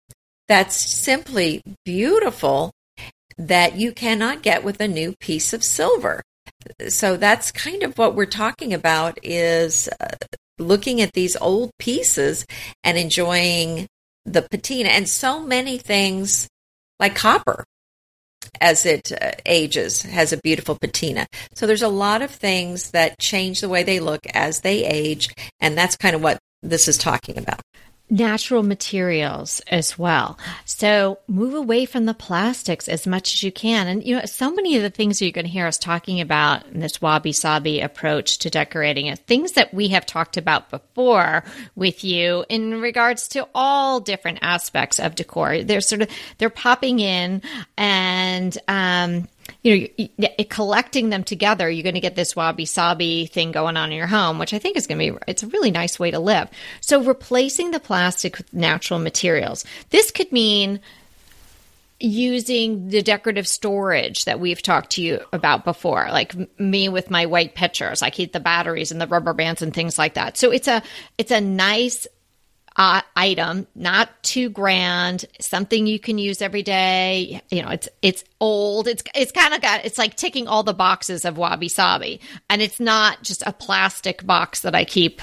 that's 0.49 0.77
simply 0.77 1.63
beautiful 1.85 2.73
that 3.37 3.77
you 3.77 3.93
cannot 3.93 4.43
get 4.43 4.63
with 4.63 4.81
a 4.81 4.89
new 4.89 5.15
piece 5.21 5.53
of 5.53 5.65
silver. 5.65 6.23
So 6.89 7.17
that's 7.17 7.53
kind 7.53 7.83
of 7.83 7.99
what 7.99 8.15
we're 8.15 8.27
talking 8.27 8.73
about 8.73 9.19
is 9.23 9.89
uh, 10.01 10.09
looking 10.59 11.01
at 11.01 11.13
these 11.13 11.37
old 11.37 11.71
pieces 11.79 12.47
and 12.83 12.97
enjoying 12.97 13.87
the 14.25 14.43
patina 14.43 14.89
and 14.91 15.09
so 15.09 15.41
many 15.41 15.79
things 15.79 16.49
like 16.99 17.15
copper 17.15 17.65
as 18.61 18.87
it 18.87 19.13
uh, 19.13 19.33
ages 19.47 20.03
has 20.03 20.33
a 20.33 20.39
beautiful 20.39 20.79
patina. 20.79 21.27
So 21.55 21.67
there's 21.67 21.83
a 21.83 21.89
lot 21.89 22.23
of 22.23 22.31
things 22.31 22.93
that 22.93 23.19
change 23.19 23.61
the 23.61 23.69
way 23.69 23.83
they 23.83 24.01
look 24.01 24.21
as 24.33 24.61
they 24.61 24.85
age 24.85 25.29
and 25.61 25.77
that's 25.77 25.97
kind 25.97 26.15
of 26.15 26.23
what 26.23 26.39
this 26.63 26.89
is 26.89 26.97
talking 26.97 27.37
about. 27.37 27.61
Natural 28.11 28.63
materials 28.63 29.61
as 29.69 29.99
well. 29.99 30.39
So 30.67 31.19
move 31.27 31.55
away 31.55 31.87
from 31.87 32.05
the 32.05 32.15
plastics 32.15 32.87
as 32.87 33.07
much 33.07 33.33
as 33.33 33.43
you 33.43 33.51
can. 33.51 33.87
And, 33.87 34.05
you 34.05 34.17
know, 34.17 34.25
so 34.27 34.53
many 34.53 34.77
of 34.77 34.83
the 34.83 34.91
things 34.91 35.19
that 35.19 35.25
you're 35.25 35.33
going 35.33 35.47
to 35.47 35.51
hear 35.51 35.67
us 35.67 35.79
talking 35.79 36.21
about 36.21 36.67
in 36.67 36.81
this 36.81 37.01
wabi 37.01 37.33
sabi 37.33 37.81
approach 37.81 38.39
to 38.39 38.51
decorating 38.51 39.09
are 39.09 39.17
things 39.17 39.53
that 39.53 39.73
we 39.73 39.89
have 39.89 40.05
talked 40.05 40.37
about 40.37 40.71
before 40.71 41.45
with 41.75 42.05
you 42.05 42.45
in 42.49 42.81
regards 42.81 43.29
to 43.29 43.49
all 43.55 44.01
different 44.01 44.39
aspects 44.43 45.01
of 45.01 45.15
decor. 45.15 45.63
They're 45.63 45.81
sort 45.81 46.03
of, 46.03 46.11
they're 46.39 46.51
popping 46.51 47.01
in 47.01 47.43
and, 47.79 48.57
um, 48.69 49.29
you 49.65 49.89
know, 50.19 50.29
collecting 50.51 51.09
them 51.09 51.25
together, 51.25 51.71
you're 51.71 51.83
going 51.83 51.95
to 51.95 52.01
get 52.01 52.15
this 52.15 52.37
wabi 52.37 52.67
sabi 52.67 53.27
thing 53.27 53.51
going 53.51 53.79
on 53.79 53.91
in 53.91 53.97
your 53.97 54.07
home, 54.07 54.39
which 54.39 54.53
I 54.53 54.59
think 54.59 54.77
is 54.77 54.87
going 54.87 54.99
to 54.99 55.13
be, 55.13 55.19
it's 55.27 55.43
a 55.43 55.49
really 55.49 55.71
nice 55.71 55.99
way 55.99 56.11
to 56.11 56.19
live. 56.19 56.51
So 56.81 57.03
replacing 57.03 57.71
the 57.71 57.81
plastic 57.81 58.37
with 58.37 58.53
natural 58.53 59.01
materials. 59.01 59.65
This 59.89 60.11
could 60.11 60.31
mean 60.31 60.81
using 61.99 62.89
the 62.89 63.01
decorative 63.01 63.49
storage 63.49 64.27
that 64.27 64.39
we've 64.39 64.61
talked 64.61 64.91
to 64.91 65.03
you 65.03 65.21
about 65.33 65.65
before, 65.65 66.09
like 66.11 66.35
me 66.61 66.91
with 66.91 67.11
my 67.11 67.25
white 67.25 67.55
pictures. 67.55 68.03
I 68.03 68.11
keep 68.11 68.33
the 68.33 68.41
batteries 68.41 68.93
and 68.93 69.01
the 69.01 69.07
rubber 69.07 69.33
bands 69.33 69.63
and 69.63 69.73
things 69.73 69.97
like 69.97 70.15
that. 70.15 70.37
So 70.37 70.51
it's 70.51 70.69
a, 70.69 70.83
it's 71.17 71.31
a 71.31 71.41
nice 71.41 72.07
uh, 72.77 73.03
item, 73.15 73.67
not 73.75 74.11
too 74.23 74.49
grand, 74.51 75.25
something 75.41 75.87
you 75.87 75.99
can 75.99 76.19
use 76.19 76.43
every 76.43 76.63
day. 76.63 77.41
You 77.51 77.63
know, 77.63 77.69
it's 77.69 77.89
it's 78.03 78.25
old. 78.41 78.89
It's 78.89 79.03
it's 79.15 79.33
kind 79.33 79.55
of 79.55 79.61
got 79.61 79.85
it's 79.85 79.99
like 79.99 80.17
ticking 80.17 80.49
all 80.49 80.63
the 80.63 80.75
boxes 80.75 81.25
of 81.25 81.39
wabi 81.39 81.69
sabi, 81.69 82.21
and 82.51 82.61
it's 82.61 82.81
not 82.81 83.23
just 83.23 83.43
a 83.47 83.53
plastic 83.53 84.27
box 84.27 84.63
that 84.63 84.75
I 84.75 84.85
keep, 84.85 85.21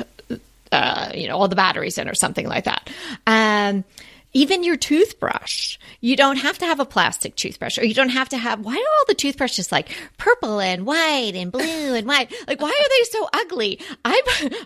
uh, 0.71 1.11
you 1.13 1.27
know, 1.27 1.37
all 1.37 1.49
the 1.49 1.55
batteries 1.55 1.97
in 1.97 2.07
or 2.07 2.15
something 2.15 2.47
like 2.47 2.63
that. 2.65 2.89
Um, 3.27 3.83
even 4.33 4.63
your 4.63 4.77
toothbrush, 4.77 5.77
you 5.99 6.15
don't 6.15 6.37
have 6.37 6.57
to 6.59 6.65
have 6.65 6.79
a 6.79 6.85
plastic 6.85 7.35
toothbrush, 7.35 7.77
or 7.77 7.85
you 7.85 7.93
don't 7.93 8.09
have 8.09 8.29
to 8.29 8.37
have. 8.37 8.59
Why 8.61 8.73
are 8.73 8.75
all 8.77 9.05
the 9.07 9.13
toothbrushes 9.15 9.71
like 9.71 9.89
purple 10.17 10.59
and 10.59 10.85
white 10.85 11.33
and 11.35 11.51
blue 11.51 11.61
and 11.95 12.07
white? 12.07 12.33
Like, 12.47 12.61
why 12.61 12.69
are 12.69 12.89
they 12.89 13.03
so 13.11 13.29
ugly? 13.33 13.79
I 14.05 14.21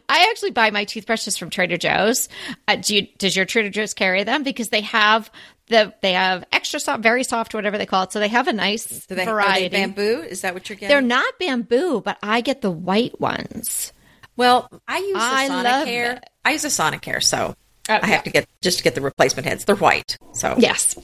I 0.10 0.28
actually 0.30 0.52
buy 0.52 0.72
my 0.72 0.86
toothbrushes 0.86 1.38
from 1.38 1.50
Trader 1.50 1.78
Joe's. 1.78 2.30
Uh, 2.68 2.76
do 2.76 2.96
you, 2.96 3.08
does 3.18 3.36
your 3.36 3.46
Trader 3.46 3.70
Joe's 3.70 3.94
carry 3.94 4.24
them? 4.24 4.44
Because 4.44 4.70
they 4.70 4.82
have 4.82 5.32
the 5.68 5.94
they 6.02 6.14
have 6.14 6.46
extra 6.52 6.80
soft, 6.80 7.02
very 7.02 7.24
soft, 7.24 7.54
whatever 7.54 7.78
they 7.78 7.86
call 7.86 8.04
it. 8.04 8.12
So 8.12 8.20
they 8.20 8.28
have 8.28 8.48
a 8.48 8.54
nice 8.54 9.06
Do 9.08 9.16
they, 9.16 9.24
are 9.24 9.34
variety. 9.34 9.68
they 9.68 9.70
bamboo? 9.70 10.22
Is 10.30 10.42
that 10.42 10.54
what 10.54 10.70
you're 10.70 10.76
getting? 10.76 10.90
They're 10.90 11.02
not 11.02 11.40
bamboo, 11.40 12.02
but 12.02 12.18
I 12.22 12.42
get 12.42 12.62
the 12.62 12.72
white 12.72 13.20
ones. 13.20 13.92
Well, 14.38 14.70
I 14.88 14.98
use 15.00 15.16
I 15.18 15.46
a 15.46 15.50
love 15.50 15.88
Sonicare. 15.88 16.20
I 16.44 16.52
use 16.52 16.66
a 16.66 16.68
Sonicare, 16.68 17.24
so 17.24 17.56
Oh, 17.90 18.00
I 18.02 18.08
have 18.08 18.24
to 18.24 18.30
get 18.30 18.48
just 18.62 18.80
to 18.80 18.84
get 18.84 18.96
the 18.96 19.02
replacement 19.02 19.48
heads. 19.48 19.66
They're 19.66 19.76
white, 19.76 20.18
so 20.34 20.56
Yes. 20.58 20.96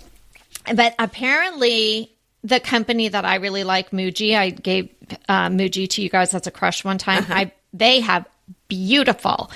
But 0.75 0.95
apparently, 0.99 2.11
the 2.43 2.59
company 2.59 3.07
that 3.07 3.25
I 3.25 3.35
really 3.35 3.63
like, 3.63 3.91
Muji, 3.91 4.35
I 4.35 4.49
gave 4.49 4.89
uh, 5.29 5.47
Muji 5.49 5.89
to 5.89 6.01
you 6.01 6.09
guys 6.09 6.33
as 6.33 6.47
a 6.47 6.51
crush 6.51 6.83
one 6.83 6.97
time. 6.97 7.25
I 7.29 7.51
they 7.73 7.99
have 8.01 8.25
beautiful, 8.67 9.49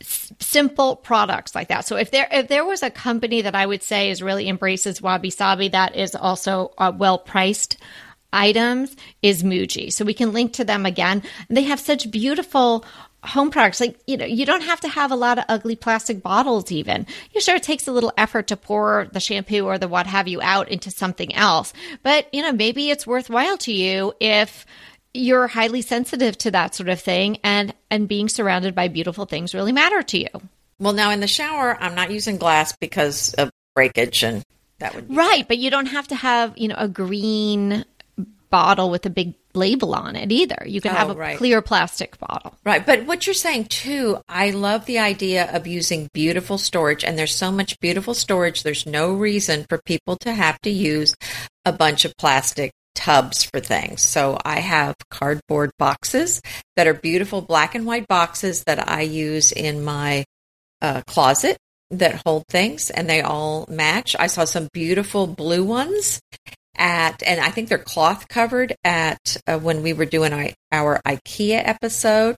s- 0.00 0.32
simple 0.38 0.96
products 0.96 1.54
like 1.54 1.68
that. 1.68 1.86
So 1.86 1.96
if 1.96 2.10
there 2.10 2.28
if 2.30 2.48
there 2.48 2.64
was 2.64 2.82
a 2.82 2.90
company 2.90 3.42
that 3.42 3.54
I 3.54 3.66
would 3.66 3.82
say 3.82 4.10
is 4.10 4.22
really 4.22 4.48
embraces 4.48 5.00
wabi 5.02 5.30
sabi, 5.30 5.68
that 5.68 5.96
is 5.96 6.14
also 6.14 6.72
uh, 6.78 6.92
well 6.96 7.18
priced 7.18 7.76
items 8.32 8.94
is 9.22 9.42
Muji. 9.42 9.92
So 9.92 10.04
we 10.04 10.14
can 10.14 10.32
link 10.32 10.52
to 10.54 10.64
them 10.64 10.86
again. 10.86 11.22
They 11.48 11.62
have 11.62 11.80
such 11.80 12.10
beautiful 12.10 12.84
home 13.24 13.50
products. 13.50 13.80
Like, 13.80 13.98
you 14.06 14.16
know, 14.16 14.24
you 14.24 14.46
don't 14.46 14.62
have 14.62 14.80
to 14.80 14.88
have 14.88 15.10
a 15.10 15.16
lot 15.16 15.38
of 15.38 15.44
ugly 15.48 15.76
plastic 15.76 16.22
bottles 16.22 16.72
even. 16.72 17.06
You 17.32 17.40
sure 17.40 17.56
it 17.56 17.62
takes 17.62 17.86
a 17.86 17.92
little 17.92 18.12
effort 18.16 18.46
to 18.48 18.56
pour 18.56 19.08
the 19.12 19.20
shampoo 19.20 19.66
or 19.66 19.78
the 19.78 19.88
what 19.88 20.06
have 20.06 20.28
you 20.28 20.40
out 20.42 20.68
into 20.68 20.90
something 20.90 21.34
else. 21.34 21.72
But, 22.02 22.32
you 22.32 22.42
know, 22.42 22.52
maybe 22.52 22.90
it's 22.90 23.06
worthwhile 23.06 23.58
to 23.58 23.72
you 23.72 24.14
if 24.20 24.66
you're 25.12 25.48
highly 25.48 25.82
sensitive 25.82 26.38
to 26.38 26.50
that 26.52 26.74
sort 26.74 26.88
of 26.88 27.00
thing 27.00 27.38
and 27.42 27.74
and 27.90 28.06
being 28.06 28.28
surrounded 28.28 28.74
by 28.74 28.88
beautiful 28.88 29.26
things 29.26 29.54
really 29.54 29.72
matter 29.72 30.02
to 30.02 30.18
you. 30.18 30.28
Well, 30.78 30.92
now 30.92 31.10
in 31.10 31.20
the 31.20 31.26
shower, 31.26 31.76
I'm 31.80 31.94
not 31.94 32.10
using 32.10 32.38
glass 32.38 32.74
because 32.80 33.34
of 33.34 33.50
breakage, 33.74 34.22
and 34.22 34.42
that 34.78 34.94
would 34.94 35.14
Right, 35.14 35.46
but 35.46 35.58
you 35.58 35.70
don't 35.70 35.86
have 35.86 36.08
to 36.08 36.14
have, 36.14 36.56
you 36.56 36.68
know, 36.68 36.76
a 36.78 36.88
green 36.88 37.84
bottle 38.50 38.90
with 38.90 39.06
a 39.06 39.10
big 39.10 39.34
label 39.54 39.94
on 39.94 40.16
it 40.16 40.30
either. 40.30 40.62
You 40.66 40.80
can 40.80 40.92
Oh, 40.92 40.94
have 40.96 41.10
a 41.10 41.14
right. 41.14 41.38
clear 41.38 41.60
plastic 41.62 42.18
bottle. 42.18 42.54
right. 42.64 42.84
But 42.84 43.06
what 43.06 43.26
you're 43.26 43.34
saying 43.34 43.66
too, 43.66 44.18
I 44.28 44.50
love 44.50 44.84
the 44.86 44.98
idea 44.98 45.50
of 45.52 45.66
using 45.66 46.08
beautiful 46.12 46.58
storage, 46.58 47.04
and 47.04 47.18
there's 47.18 47.34
so 47.34 47.50
much 47.50 47.78
beautiful 47.80 48.14
storage. 48.14 48.62
There's 48.62 48.86
no 48.86 49.12
reason 49.12 49.66
for 49.68 49.80
people 49.84 50.16
to 50.18 50.32
have 50.32 50.60
to 50.62 50.70
use 50.70 51.14
a 51.64 51.72
bunch 51.72 52.04
of 52.04 52.16
plastic 52.16 52.72
tubs 52.94 53.44
for 53.44 53.60
things. 53.60 54.02
So 54.02 54.38
I 54.44 54.60
have 54.60 54.94
cardboard 55.10 55.70
boxes 55.78 56.42
that 56.76 56.86
are 56.86 56.94
beautiful 56.94 57.40
black 57.40 57.74
and 57.74 57.86
white 57.86 58.06
boxes 58.08 58.64
that 58.64 58.88
I 58.90 59.02
use 59.02 59.52
in 59.52 59.82
my 59.84 60.24
uh, 60.82 61.02
closet 61.06 61.56
that 61.90 62.22
hold 62.24 62.44
things 62.48 62.90
and 62.90 63.08
they 63.08 63.20
all 63.20 63.66
match. 63.68 64.14
I 64.18 64.26
saw 64.28 64.44
some 64.44 64.68
beautiful 64.72 65.26
blue 65.26 65.64
ones 65.64 66.20
at, 66.80 67.22
and 67.22 67.40
I 67.40 67.50
think 67.50 67.68
they're 67.68 67.78
cloth 67.78 68.26
covered 68.28 68.74
at 68.82 69.36
uh, 69.46 69.58
when 69.58 69.82
we 69.82 69.92
were 69.92 70.06
doing 70.06 70.32
our, 70.32 70.48
our 70.72 71.00
IKEA 71.06 71.62
episode. 71.64 72.34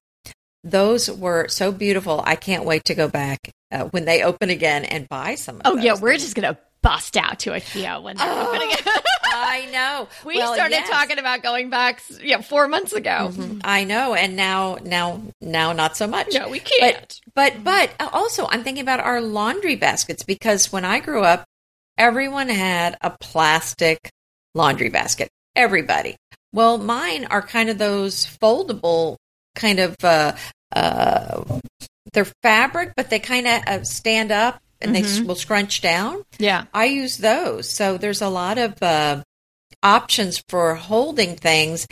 Those 0.65 1.11
were 1.11 1.49
so 1.49 1.73
beautiful. 1.73 2.23
I 2.25 2.37
can't 2.37 2.65
wait 2.65 2.85
to 2.85 2.95
go 2.95 3.09
back 3.09 3.51
uh, 3.71 3.85
when 3.87 4.05
they 4.05 4.23
open 4.23 4.51
again 4.51 4.85
and 4.85 5.09
buy 5.09 5.37
some 5.37 5.57
of 5.57 5.63
Oh 5.65 5.77
yeah, 5.77 5.97
we're 5.99 6.19
just 6.19 6.35
gonna 6.35 6.59
bust 6.83 7.17
out 7.17 7.39
to 7.41 7.51
IKEA 7.51 8.03
when 8.03 8.17
they're 8.17 8.47
opening 8.47 8.69
it. 8.73 8.83
I 8.87 9.03
I 9.35 9.71
know. 9.71 10.09
We 10.25 10.39
Well, 10.39 10.55
started 10.55 10.75
yes. 10.75 10.89
talking 10.89 11.19
about 11.19 11.43
going 11.43 11.71
back, 11.71 12.03
know, 12.23 12.43
four 12.43 12.69
months 12.69 12.93
ago. 12.93 13.33
I 13.65 13.85
know, 13.85 14.15
and 14.15 14.37
now, 14.37 14.79
now, 14.83 15.21
now, 15.41 15.73
not 15.73 15.97
so 15.97 16.07
much. 16.07 16.29
No, 16.33 16.49
we 16.49 16.59
can't. 16.59 17.21
But, 17.35 17.65
but, 17.65 17.91
but 17.99 18.13
also, 18.13 18.47
I'm 18.49 18.63
thinking 18.63 18.83
about 18.83 19.01
our 19.01 19.21
laundry 19.21 19.77
baskets 19.77 20.23
because 20.23 20.73
when 20.73 20.85
I 20.85 21.01
grew 21.01 21.23
up, 21.23 21.45
everyone 21.99 22.49
had 22.49 22.97
a 23.01 23.11
plastic 23.21 24.11
laundry 24.55 24.89
basket. 24.89 25.29
Everybody. 25.57 26.17
Well, 26.53 26.79
mine 26.79 27.27
are 27.27 27.43
kind 27.43 27.69
of 27.71 27.79
those 27.79 28.27
foldable 28.27 29.17
kind 29.55 29.79
of. 29.79 29.97
Uh, 30.03 30.33
uh, 30.75 31.45
they're 32.13 32.27
fabric, 32.43 32.93
but 32.97 33.11
they 33.11 33.19
kind 33.19 33.47
of 33.47 33.63
uh, 33.67 33.85
stand 33.85 34.31
up 34.33 34.61
and 34.81 34.95
they 34.95 35.03
will 35.25 35.35
scrunch 35.35 35.81
down. 35.81 36.23
Yeah. 36.39 36.65
I 36.75 36.87
use 36.87 37.19
those. 37.19 37.71
So 37.71 37.97
there's 37.97 38.21
a 38.21 38.29
lot 38.29 38.59
of 38.59 38.83
uh, 38.83 39.23
options 39.83 40.43
for 40.49 40.75
holding 40.75 41.37
things. 41.37 41.87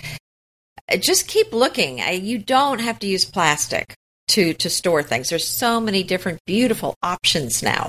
Uh, 0.91 0.97
Just 0.97 1.29
keep 1.29 1.53
looking. 1.53 2.01
Uh, 2.01 2.11
You 2.11 2.39
don't 2.39 2.81
have 2.81 2.99
to 3.01 3.07
use 3.07 3.25
plastic 3.25 3.95
to 4.29 4.55
to 4.55 4.71
store 4.71 5.03
things. 5.03 5.29
There's 5.31 5.47
so 5.47 5.81
many 5.81 6.03
different 6.03 6.41
beautiful 6.47 6.95
options 7.03 7.63
now. 7.63 7.89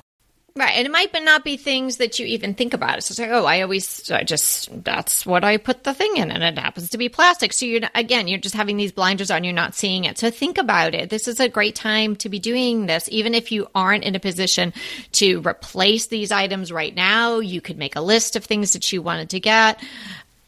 Right. 0.54 0.74
And 0.76 0.86
it 0.86 0.92
might 0.92 1.14
not 1.24 1.46
be 1.46 1.56
things 1.56 1.96
that 1.98 2.20
you 2.20 2.26
even 2.26 2.56
think 2.56 2.74
about. 2.74 2.98
It's 2.98 3.08
just 3.08 3.22
like, 3.22 3.30
oh, 3.30 3.46
I 3.46 3.62
always, 3.62 4.12
I 4.12 4.24
just, 4.24 4.84
that's 4.84 5.26
what 5.26 5.46
I 5.46 5.56
put 5.56 5.86
the 5.86 5.94
thing 5.94 6.18
in, 6.18 6.30
and 6.30 6.44
it 6.44 6.62
happens 6.62 6.90
to 6.90 6.98
be 6.98 7.08
plastic. 7.08 7.54
So 7.54 7.66
you're, 7.66 7.90
again, 7.96 8.28
you're 8.28 8.38
just 8.38 8.54
having 8.54 8.76
these 8.76 8.92
blinders 8.92 9.32
on, 9.32 9.46
you're 9.46 9.54
not 9.54 9.76
seeing 9.76 10.04
it. 10.04 10.18
So 10.18 10.30
think 10.30 10.58
about 10.58 10.94
it. 10.94 11.10
This 11.10 11.30
is 11.30 11.40
a 11.40 11.48
great 11.48 11.76
time 11.76 12.18
to 12.18 12.28
be 12.28 12.38
doing 12.38 12.86
this. 12.86 13.08
Even 13.10 13.34
if 13.34 13.54
you 13.54 13.70
aren't 13.74 14.04
in 14.04 14.14
a 14.14 14.20
position 14.20 14.74
to 15.14 15.40
replace 15.40 16.08
these 16.08 16.34
items 16.34 16.70
right 16.70 16.94
now, 16.94 17.40
you 17.40 17.62
could 17.62 17.78
make 17.78 17.96
a 17.96 18.02
list 18.02 18.36
of 18.36 18.44
things 18.44 18.74
that 18.74 18.92
you 18.92 19.02
wanted 19.02 19.30
to 19.30 19.40
get, 19.40 19.82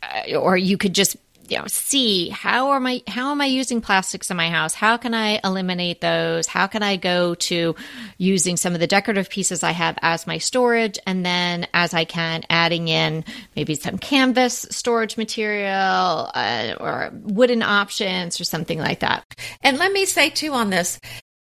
uh, 0.03 0.35
or 0.35 0.57
you 0.57 0.77
could 0.77 0.93
just, 0.93 1.15
you 1.47 1.57
know, 1.57 1.65
see 1.67 2.29
how 2.29 2.73
am 2.73 2.87
I 2.87 3.01
how 3.07 3.31
am 3.31 3.41
I 3.41 3.45
using 3.45 3.81
plastics 3.81 4.31
in 4.31 4.37
my 4.37 4.49
house? 4.49 4.73
How 4.73 4.97
can 4.97 5.13
I 5.13 5.39
eliminate 5.43 6.01
those? 6.01 6.47
How 6.47 6.67
can 6.67 6.83
I 6.83 6.95
go 6.95 7.35
to 7.35 7.75
using 8.17 8.55
some 8.57 8.73
of 8.73 8.79
the 8.79 8.87
decorative 8.87 9.29
pieces 9.29 9.63
I 9.63 9.71
have 9.71 9.97
as 10.01 10.25
my 10.25 10.37
storage 10.37 10.97
and 11.05 11.25
then 11.25 11.67
as 11.73 11.93
I 11.93 12.05
can 12.05 12.43
adding 12.49 12.87
in 12.87 13.25
maybe 13.55 13.75
some 13.75 13.97
canvas 13.97 14.65
storage 14.71 15.17
material 15.17 16.31
uh, 16.33 16.75
or 16.79 17.11
wooden 17.13 17.61
options 17.61 18.39
or 18.39 18.45
something 18.45 18.79
like 18.79 18.99
that. 19.01 19.25
And 19.61 19.77
let 19.77 19.91
me 19.91 20.05
say 20.05 20.29
too 20.29 20.53
on 20.53 20.69
this, 20.69 20.99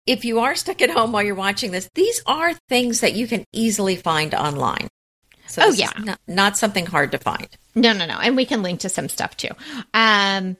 if 0.06 0.26
you 0.26 0.40
are 0.40 0.56
stuck 0.56 0.82
at 0.82 0.90
home 0.90 1.12
while 1.12 1.24
you're 1.24 1.36
watching 1.36 1.72
this, 1.72 1.90
these 1.94 2.22
are 2.26 2.54
things 2.68 3.02
that 3.02 3.14
you 3.14 3.28
can 3.28 3.46
easily 3.54 3.96
find 3.96 4.34
online. 4.34 4.88
So 5.48 5.62
Oh, 5.66 5.72
yeah. 5.72 5.92
not, 6.00 6.20
not 6.28 6.58
something 6.58 6.86
hard 6.86 7.12
to 7.12 7.20
find. 7.20 7.48
No, 7.76 7.94
no, 7.94 8.06
no. 8.06 8.20
And 8.20 8.36
we 8.36 8.46
can 8.46 8.62
link 8.62 8.82
to 8.82 8.90
some 8.90 9.10
stuff 9.10 9.36
too. 9.36 9.50
Um, 9.94 10.58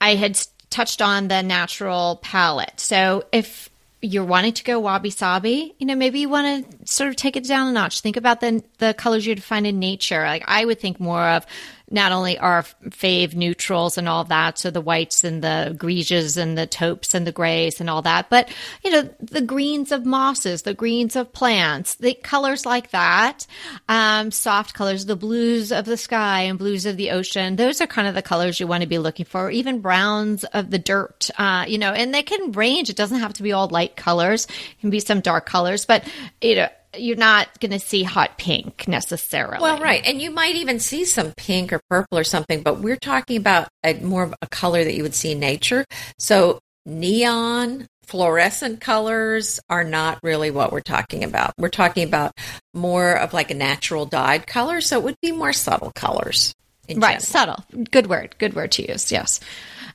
I 0.00 0.16
had 0.16 0.38
touched 0.70 1.00
on 1.00 1.28
the 1.28 1.42
natural 1.42 2.18
palette. 2.22 2.78
So 2.80 3.24
if 3.32 3.70
you're 4.02 4.24
wanting 4.24 4.52
to 4.52 4.64
go 4.64 4.78
wabi 4.80 5.08
sabi, 5.08 5.74
you 5.78 5.86
know, 5.86 5.94
maybe 5.94 6.20
you 6.20 6.28
want 6.28 6.68
to 6.68 6.86
sort 6.86 7.08
of 7.08 7.16
take 7.16 7.36
it 7.36 7.44
down 7.44 7.68
a 7.68 7.72
notch. 7.72 8.00
Think 8.00 8.16
about 8.16 8.40
the 8.40 8.62
the 8.78 8.92
colors 8.92 9.26
you'd 9.26 9.42
find 9.42 9.66
in 9.66 9.78
nature. 9.78 10.22
Like 10.24 10.44
I 10.46 10.64
would 10.64 10.78
think 10.78 11.00
more 11.00 11.22
of 11.22 11.46
not 11.90 12.12
only 12.12 12.38
our 12.38 12.62
fave 12.88 13.34
neutrals 13.34 13.98
and 13.98 14.08
all 14.08 14.24
that, 14.24 14.58
so 14.58 14.70
the 14.70 14.80
whites 14.80 15.22
and 15.22 15.42
the 15.42 15.76
greiges 15.78 16.36
and 16.36 16.56
the 16.56 16.66
taupes 16.66 17.14
and 17.14 17.26
the 17.26 17.32
grays 17.32 17.80
and 17.80 17.90
all 17.90 18.02
that, 18.02 18.30
but 18.30 18.48
you 18.82 18.90
know, 18.90 19.08
the 19.20 19.42
greens 19.42 19.92
of 19.92 20.06
mosses, 20.06 20.62
the 20.62 20.74
greens 20.74 21.14
of 21.14 21.32
plants, 21.32 21.94
the 21.96 22.14
colors 22.14 22.64
like 22.64 22.90
that, 22.90 23.46
um, 23.88 24.30
soft 24.30 24.74
colors, 24.74 25.04
the 25.06 25.16
blues 25.16 25.72
of 25.72 25.84
the 25.84 25.96
sky 25.96 26.42
and 26.42 26.58
blues 26.58 26.86
of 26.86 26.96
the 26.96 27.10
ocean. 27.10 27.56
Those 27.56 27.80
are 27.80 27.86
kind 27.86 28.08
of 28.08 28.14
the 28.14 28.22
colors 28.22 28.58
you 28.58 28.66
want 28.66 28.82
to 28.82 28.88
be 28.88 28.98
looking 28.98 29.26
for, 29.26 29.50
even 29.50 29.80
browns 29.80 30.44
of 30.44 30.70
the 30.70 30.78
dirt, 30.78 31.30
uh, 31.38 31.66
you 31.68 31.78
know, 31.78 31.92
and 31.92 32.14
they 32.14 32.22
can 32.22 32.52
range. 32.52 32.88
It 32.88 32.96
doesn't 32.96 33.20
have 33.20 33.34
to 33.34 33.42
be 33.42 33.52
all 33.52 33.68
light 33.68 33.94
colors, 33.94 34.46
it 34.46 34.80
can 34.80 34.90
be 34.90 35.00
some 35.00 35.20
dark 35.20 35.44
colors, 35.44 35.84
but 35.84 36.08
you 36.40 36.56
know, 36.56 36.68
you're 36.98 37.16
not 37.16 37.60
going 37.60 37.72
to 37.72 37.78
see 37.78 38.02
hot 38.02 38.38
pink 38.38 38.86
necessarily. 38.88 39.60
Well, 39.60 39.80
right. 39.80 40.02
And 40.04 40.20
you 40.20 40.30
might 40.30 40.56
even 40.56 40.78
see 40.78 41.04
some 41.04 41.32
pink 41.36 41.72
or 41.72 41.80
purple 41.88 42.18
or 42.18 42.24
something, 42.24 42.62
but 42.62 42.78
we're 42.78 42.96
talking 42.96 43.36
about 43.36 43.68
a, 43.84 43.94
more 43.94 44.22
of 44.22 44.34
a 44.42 44.46
color 44.48 44.84
that 44.84 44.94
you 44.94 45.02
would 45.02 45.14
see 45.14 45.32
in 45.32 45.40
nature. 45.40 45.84
So 46.18 46.60
neon, 46.86 47.86
fluorescent 48.02 48.80
colors 48.80 49.60
are 49.68 49.84
not 49.84 50.18
really 50.22 50.50
what 50.50 50.72
we're 50.72 50.80
talking 50.80 51.24
about. 51.24 51.54
We're 51.58 51.68
talking 51.68 52.06
about 52.06 52.32
more 52.72 53.12
of 53.12 53.32
like 53.32 53.50
a 53.50 53.54
natural 53.54 54.06
dyed 54.06 54.46
color. 54.46 54.80
So 54.80 54.98
it 54.98 55.04
would 55.04 55.20
be 55.20 55.32
more 55.32 55.52
subtle 55.52 55.92
colors. 55.94 56.54
Right, 56.88 57.00
general. 57.00 57.20
subtle. 57.20 57.64
Good 57.90 58.08
word. 58.08 58.34
Good 58.38 58.54
word 58.54 58.72
to 58.72 58.86
use. 58.90 59.10
Yes. 59.10 59.40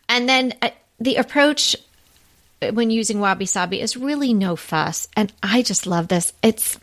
And 0.07 0.27
then 0.27 0.53
uh, 0.61 0.71
the 0.99 1.15
approach 1.17 1.75
uh, 2.61 2.71
when 2.71 2.89
using 2.89 3.19
wabi 3.19 3.45
sabi 3.45 3.79
is 3.79 3.95
really 3.95 4.33
no 4.33 4.55
fuss. 4.55 5.07
And 5.15 5.31
I 5.43 5.61
just 5.61 5.85
love 5.85 6.07
this. 6.07 6.33
It's 6.41 6.79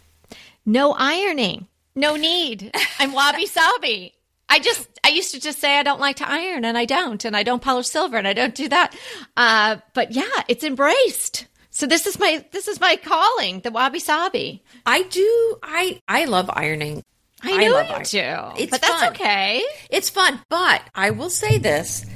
no 0.66 0.92
ironing, 0.92 1.68
no 1.94 2.16
need. 2.16 2.72
I'm 2.98 3.12
wabi 3.12 3.46
sabi. 3.46 4.12
I 4.48 4.58
just, 4.60 4.88
I 5.02 5.08
used 5.08 5.32
to 5.32 5.40
just 5.40 5.58
say 5.58 5.78
I 5.78 5.82
don't 5.82 6.00
like 6.00 6.16
to 6.16 6.28
iron 6.28 6.64
and 6.64 6.78
I 6.78 6.84
don't, 6.84 7.24
and 7.24 7.36
I 7.36 7.42
don't 7.42 7.62
polish 7.62 7.88
silver 7.88 8.16
and 8.16 8.28
I 8.28 8.32
don't 8.32 8.54
do 8.54 8.68
that. 8.68 8.94
Uh, 9.36 9.76
but 9.94 10.12
yeah, 10.12 10.42
it's 10.48 10.62
embraced. 10.62 11.46
So 11.70 11.86
this 11.86 12.06
is 12.06 12.18
my, 12.18 12.44
this 12.52 12.68
is 12.68 12.80
my 12.80 12.96
calling, 12.96 13.60
the 13.60 13.70
wabi 13.70 13.98
sabi. 13.98 14.62
I 14.86 15.02
do. 15.02 15.58
I, 15.62 16.00
I 16.06 16.26
love 16.26 16.48
ironing. 16.52 17.02
I 17.42 17.66
know 17.66 17.72
love 17.72 17.86
you 17.86 17.92
ironing. 17.92 18.54
do, 18.56 18.62
It's 18.62 18.70
but 18.70 18.82
that's 18.82 19.02
okay. 19.10 19.62
It's 19.90 20.10
fun, 20.10 20.40
but 20.48 20.82
I 20.94 21.10
will 21.10 21.28
say 21.30 21.58
this: 21.58 22.06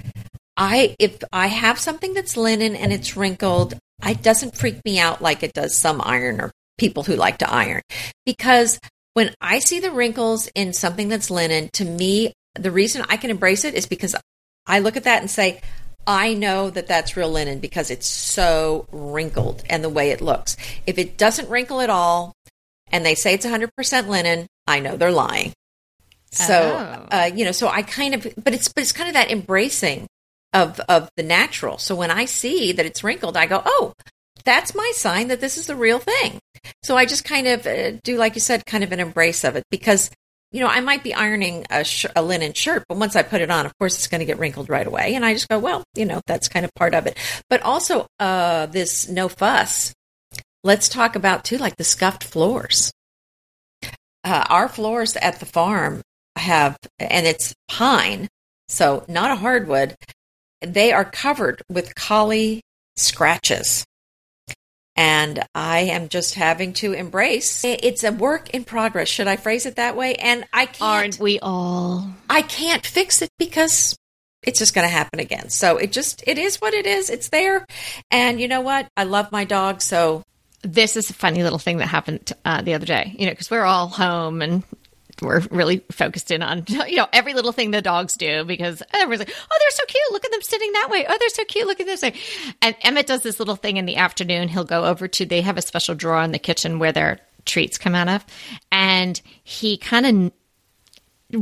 I 0.56 0.96
if 0.98 1.22
I 1.32 1.48
have 1.48 1.78
something 1.78 2.14
that's 2.14 2.36
linen 2.36 2.74
and 2.74 2.92
it's 2.92 3.16
wrinkled, 3.16 3.74
it 4.02 4.22
doesn't 4.22 4.56
freak 4.56 4.82
me 4.84 4.98
out 4.98 5.20
like 5.20 5.42
it 5.42 5.52
does 5.52 5.76
some 5.76 6.00
iron 6.02 6.40
or 6.40 6.52
people 6.80 7.04
who 7.04 7.14
like 7.14 7.38
to 7.38 7.48
iron, 7.52 7.82
because 8.26 8.80
when 9.14 9.32
I 9.40 9.58
see 9.60 9.78
the 9.80 9.90
wrinkles 9.92 10.48
in 10.54 10.72
something 10.72 11.08
that's 11.08 11.30
linen, 11.30 11.68
to 11.74 11.84
me, 11.84 12.32
the 12.54 12.70
reason 12.72 13.04
I 13.08 13.16
can 13.16 13.30
embrace 13.30 13.64
it 13.64 13.74
is 13.74 13.86
because 13.86 14.16
I 14.66 14.78
look 14.80 14.96
at 14.96 15.04
that 15.04 15.20
and 15.20 15.30
say. 15.30 15.60
I 16.06 16.32
know 16.32 16.70
that 16.70 16.86
that's 16.88 17.14
real 17.14 17.30
linen 17.30 17.60
because 17.60 17.90
it's 17.90 18.06
so 18.06 18.86
wrinkled 18.90 19.62
and 19.68 19.84
the 19.84 19.90
way 19.90 20.10
it 20.10 20.22
looks. 20.22 20.56
If 20.86 20.96
it 20.98 21.18
doesn't 21.18 21.50
wrinkle 21.50 21.82
at 21.82 21.90
all 21.90 22.32
and 22.90 23.04
they 23.04 23.14
say 23.14 23.34
it's 23.34 23.44
100% 23.44 24.08
linen, 24.08 24.46
I 24.66 24.80
know 24.80 24.96
they're 24.96 25.12
lying. 25.12 25.52
So, 26.32 26.54
Oh. 26.58 27.06
uh, 27.16 27.30
you 27.32 27.44
know, 27.44 27.52
so 27.52 27.68
I 27.68 27.82
kind 27.82 28.14
of, 28.14 28.26
but 28.42 28.54
it's, 28.54 28.68
but 28.72 28.80
it's 28.82 28.92
kind 28.92 29.08
of 29.08 29.14
that 29.14 29.30
embracing 29.30 30.06
of, 30.54 30.80
of 30.88 31.10
the 31.18 31.22
natural. 31.22 31.76
So 31.76 31.94
when 31.94 32.10
I 32.10 32.24
see 32.24 32.72
that 32.72 32.86
it's 32.86 33.04
wrinkled, 33.04 33.36
I 33.36 33.44
go, 33.46 33.62
oh, 33.64 33.92
that's 34.42 34.74
my 34.74 34.90
sign 34.96 35.28
that 35.28 35.40
this 35.40 35.58
is 35.58 35.66
the 35.66 35.76
real 35.76 35.98
thing. 35.98 36.38
So 36.82 36.96
I 36.96 37.06
just 37.06 37.24
kind 37.24 37.46
of 37.46 37.66
uh, 37.66 37.92
do, 38.02 38.16
like 38.16 38.34
you 38.34 38.40
said, 38.40 38.66
kind 38.66 38.84
of 38.84 38.92
an 38.92 39.00
embrace 39.00 39.44
of 39.44 39.56
it 39.56 39.64
because, 39.70 40.10
you 40.52 40.60
know, 40.60 40.66
I 40.66 40.80
might 40.80 41.02
be 41.02 41.14
ironing 41.14 41.64
a, 41.70 41.84
sh- 41.84 42.06
a 42.14 42.22
linen 42.22 42.52
shirt, 42.52 42.84
but 42.88 42.98
once 42.98 43.16
I 43.16 43.22
put 43.22 43.40
it 43.40 43.50
on, 43.50 43.66
of 43.66 43.76
course, 43.78 43.96
it's 43.96 44.06
going 44.08 44.20
to 44.20 44.26
get 44.26 44.38
wrinkled 44.38 44.68
right 44.68 44.86
away. 44.86 45.14
And 45.14 45.24
I 45.24 45.32
just 45.32 45.48
go, 45.48 45.58
well, 45.58 45.84
you 45.94 46.04
know, 46.04 46.20
that's 46.26 46.48
kind 46.48 46.64
of 46.64 46.74
part 46.74 46.94
of 46.94 47.06
it. 47.06 47.16
But 47.48 47.62
also, 47.62 48.06
uh, 48.18 48.66
this 48.66 49.08
no 49.08 49.28
fuss. 49.28 49.94
Let's 50.62 50.88
talk 50.88 51.16
about 51.16 51.44
too, 51.44 51.56
like 51.56 51.76
the 51.76 51.84
scuffed 51.84 52.24
floors. 52.24 52.92
Uh, 54.22 54.44
our 54.50 54.68
floors 54.68 55.16
at 55.16 55.40
the 55.40 55.46
farm 55.46 56.02
have, 56.36 56.76
and 56.98 57.26
it's 57.26 57.54
pine, 57.68 58.28
so 58.68 59.04
not 59.08 59.30
a 59.30 59.36
hardwood. 59.36 59.96
They 60.60 60.92
are 60.92 61.06
covered 61.06 61.62
with 61.70 61.94
collie 61.94 62.60
scratches. 62.96 63.84
And 65.00 65.42
I 65.54 65.78
am 65.80 66.10
just 66.10 66.34
having 66.34 66.74
to 66.74 66.92
embrace 66.92 67.64
it's 67.64 68.04
a 68.04 68.12
work 68.12 68.50
in 68.50 68.64
progress. 68.64 69.08
Should 69.08 69.28
I 69.28 69.36
phrase 69.36 69.64
it 69.64 69.76
that 69.76 69.96
way? 69.96 70.14
And 70.16 70.44
I 70.52 70.66
can't 70.66 70.82
Aren't 70.82 71.18
we 71.18 71.38
all? 71.40 72.06
I 72.28 72.42
can't 72.42 72.84
fix 72.84 73.22
it 73.22 73.30
because 73.38 73.96
it's 74.42 74.58
just 74.58 74.74
going 74.74 74.86
to 74.86 74.92
happen 74.92 75.18
again. 75.18 75.48
So 75.48 75.78
it 75.78 75.90
just 75.90 76.22
it 76.26 76.36
is 76.36 76.60
what 76.60 76.74
it 76.74 76.84
is. 76.84 77.08
It's 77.08 77.30
there. 77.30 77.64
And 78.10 78.38
you 78.38 78.46
know 78.46 78.60
what? 78.60 78.88
I 78.94 79.04
love 79.04 79.32
my 79.32 79.44
dog, 79.44 79.80
so 79.80 80.22
this 80.60 80.96
is 80.96 81.08
a 81.08 81.14
funny 81.14 81.42
little 81.42 81.58
thing 81.58 81.78
that 81.78 81.86
happened 81.86 82.34
uh, 82.44 82.60
the 82.60 82.74
other 82.74 82.84
day, 82.84 83.16
you 83.18 83.24
know, 83.24 83.32
because 83.32 83.50
we're 83.50 83.64
all 83.64 83.88
home 83.88 84.42
and 84.42 84.62
we're 85.20 85.40
really 85.50 85.84
focused 85.90 86.30
in 86.30 86.42
on, 86.42 86.64
you 86.68 86.96
know, 86.96 87.08
every 87.12 87.34
little 87.34 87.52
thing 87.52 87.70
the 87.70 87.82
dogs 87.82 88.14
do 88.14 88.44
because 88.44 88.82
everyone's 88.92 89.20
like, 89.20 89.34
oh, 89.34 89.56
they're 89.58 89.70
so 89.70 89.84
cute. 89.86 90.12
Look 90.12 90.24
at 90.24 90.30
them 90.30 90.42
sitting 90.42 90.72
that 90.72 90.88
way. 90.90 91.06
Oh, 91.08 91.16
they're 91.18 91.28
so 91.30 91.44
cute. 91.44 91.66
Look 91.66 91.80
at 91.80 91.86
this 91.86 92.02
way. 92.02 92.14
And 92.62 92.74
Emmett 92.82 93.06
does 93.06 93.22
this 93.22 93.38
little 93.38 93.56
thing 93.56 93.76
in 93.76 93.86
the 93.86 93.96
afternoon. 93.96 94.48
He'll 94.48 94.64
go 94.64 94.84
over 94.84 95.08
to, 95.08 95.26
they 95.26 95.42
have 95.42 95.56
a 95.56 95.62
special 95.62 95.94
drawer 95.94 96.22
in 96.22 96.32
the 96.32 96.38
kitchen 96.38 96.78
where 96.78 96.92
their 96.92 97.20
treats 97.44 97.78
come 97.78 97.94
out 97.94 98.08
of. 98.08 98.24
And 98.70 99.20
he 99.44 99.76
kind 99.76 100.06
of 100.06 100.32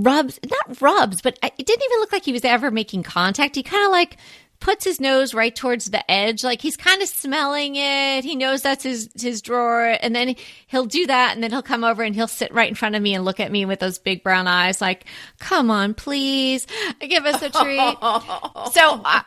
rubs, 0.05 0.39
not 0.45 0.81
rubs, 0.81 1.23
but 1.23 1.39
it 1.43 1.57
didn't 1.57 1.85
even 1.85 1.99
look 2.01 2.13
like 2.13 2.25
he 2.25 2.33
was 2.33 2.45
ever 2.45 2.71
making 2.71 3.03
contact. 3.03 3.57
He 3.57 3.63
kind 3.63 3.85
of 3.85 3.93
like 3.93 4.17
puts 4.61 4.85
his 4.85 5.01
nose 5.01 5.35
right 5.35 5.55
towards 5.55 5.91
the 5.91 6.11
edge, 6.11 6.43
like 6.43 6.61
he's 6.61 6.77
kind 6.77 7.03
of 7.03 7.09
smelling 7.09 7.77
it. 7.77 8.25
He 8.25 8.37
knows 8.37 8.63
that's 8.63 8.83
his 8.83 9.09
his 9.21 9.43
drawer, 9.43 9.97
and 10.01 10.15
then 10.15 10.35
he'll 10.67 10.87
do 10.87 11.07
that, 11.07 11.35
and 11.35 11.43
then 11.43 11.51
he'll 11.51 11.63
come 11.63 11.85
over 11.85 12.03
and 12.03 12.15
he'll 12.15 12.27
sit 12.27 12.53
right 12.53 12.69
in 12.69 12.75
front 12.75 12.95
of 12.95 13.03
me 13.03 13.15
and 13.15 13.25
look 13.25 13.41
at 13.41 13.53
me 13.53 13.65
with 13.65 13.81
those 13.81 13.99
big 13.99 14.23
brown 14.23 14.47
eyes, 14.47 14.81
like, 14.81 15.05
"Come 15.39 15.71
on, 15.71 15.95
please, 15.95 16.67
give 17.01 17.25
us 17.27 17.43
a 17.43 17.51
treat." 17.51 17.97
so. 18.73 19.01
Uh, 19.05 19.23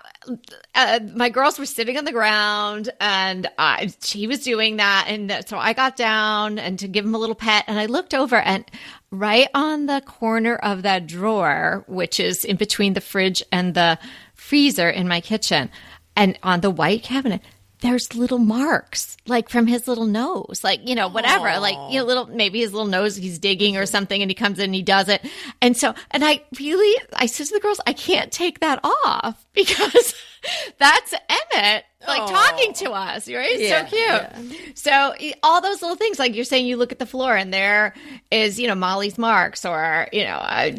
uh, 0.76 1.00
my 1.16 1.30
girls 1.30 1.58
were 1.58 1.66
sitting 1.66 1.98
on 1.98 2.06
the 2.06 2.12
ground 2.12 2.90
and 3.00 3.48
I, 3.58 3.92
she 4.04 4.28
was 4.28 4.44
doing 4.44 4.78
that. 4.78 5.06
And 5.08 5.44
so 5.48 5.58
I 5.58 5.74
got 5.74 5.96
down 5.96 6.60
and 6.60 6.78
to 6.80 6.88
give 6.88 7.04
him 7.06 7.16
a 7.16 7.18
little 7.18 7.36
pet 7.36 7.66
and 7.68 7.80
I 7.80 7.88
looked 7.88 8.14
over 8.14 8.36
and 8.36 8.64
right 9.10 9.48
on 9.54 9.88
the 9.88 10.02
corner 10.02 10.56
of 10.56 10.84
that 10.84 11.08
drawer, 11.08 11.84
which 11.88 12.20
is 12.20 12.46
in 12.46 12.56
between 12.56 12.94
the 12.94 13.02
fridge 13.02 13.44
and 13.52 13.74
the 13.74 13.98
freezer 14.52 14.90
in 14.90 15.08
my 15.08 15.22
kitchen. 15.22 15.72
And 16.14 16.38
on 16.44 16.60
the 16.60 16.70
white 16.70 17.04
cabinet 17.04 17.42
there's 17.80 18.14
little 18.14 18.38
marks 18.38 19.18
like 19.26 19.50
from 19.50 19.66
his 19.66 19.88
little 19.88 20.06
nose 20.06 20.60
like 20.64 20.88
you 20.88 20.94
know 20.94 21.08
whatever 21.08 21.48
Aww. 21.48 21.60
like 21.60 21.92
you 21.92 22.00
know 22.00 22.06
little 22.06 22.28
maybe 22.28 22.60
his 22.60 22.74
little 22.74 22.88
nose 22.88 23.16
he's 23.16 23.40
digging 23.40 23.76
or 23.76 23.88
something 23.88 24.22
and 24.22 24.30
he 24.30 24.36
comes 24.36 24.60
in 24.60 24.66
and 24.66 24.76
he 24.76 24.84
does 24.84 25.10
it. 25.10 25.26
And 25.62 25.76
so 25.76 25.96
and 26.12 26.24
i 26.24 26.44
really 26.60 27.02
i 27.14 27.26
said 27.26 27.48
to 27.48 27.54
the 27.54 27.60
girls 27.60 27.82
i 27.88 27.94
can't 27.94 28.32
take 28.32 28.60
that 28.60 28.80
off 28.84 29.48
because 29.54 30.14
that's 30.78 31.16
emmett 31.56 31.86
like 32.08 32.22
Aww. 32.22 32.30
talking 32.30 32.74
to 32.74 32.92
us, 32.92 33.30
right? 33.30 33.60
Yeah, 33.60 33.86
so 33.86 33.90
cute. 33.90 34.02
Yeah. 34.02 34.58
So 34.76 35.14
all 35.44 35.62
those 35.62 35.82
little 35.82 35.98
things, 35.98 36.20
like 36.20 36.36
you're 36.36 36.46
saying, 36.46 36.66
you 36.66 36.78
look 36.78 36.92
at 36.92 37.00
the 37.00 37.06
floor 37.06 37.36
and 37.36 37.54
there 37.54 37.94
is, 38.32 38.60
you 38.60 38.68
know, 38.68 38.76
Molly's 38.76 39.18
marks, 39.18 39.66
or 39.66 40.08
you 40.12 40.24
know, 40.24 40.38
uh, 40.38 40.72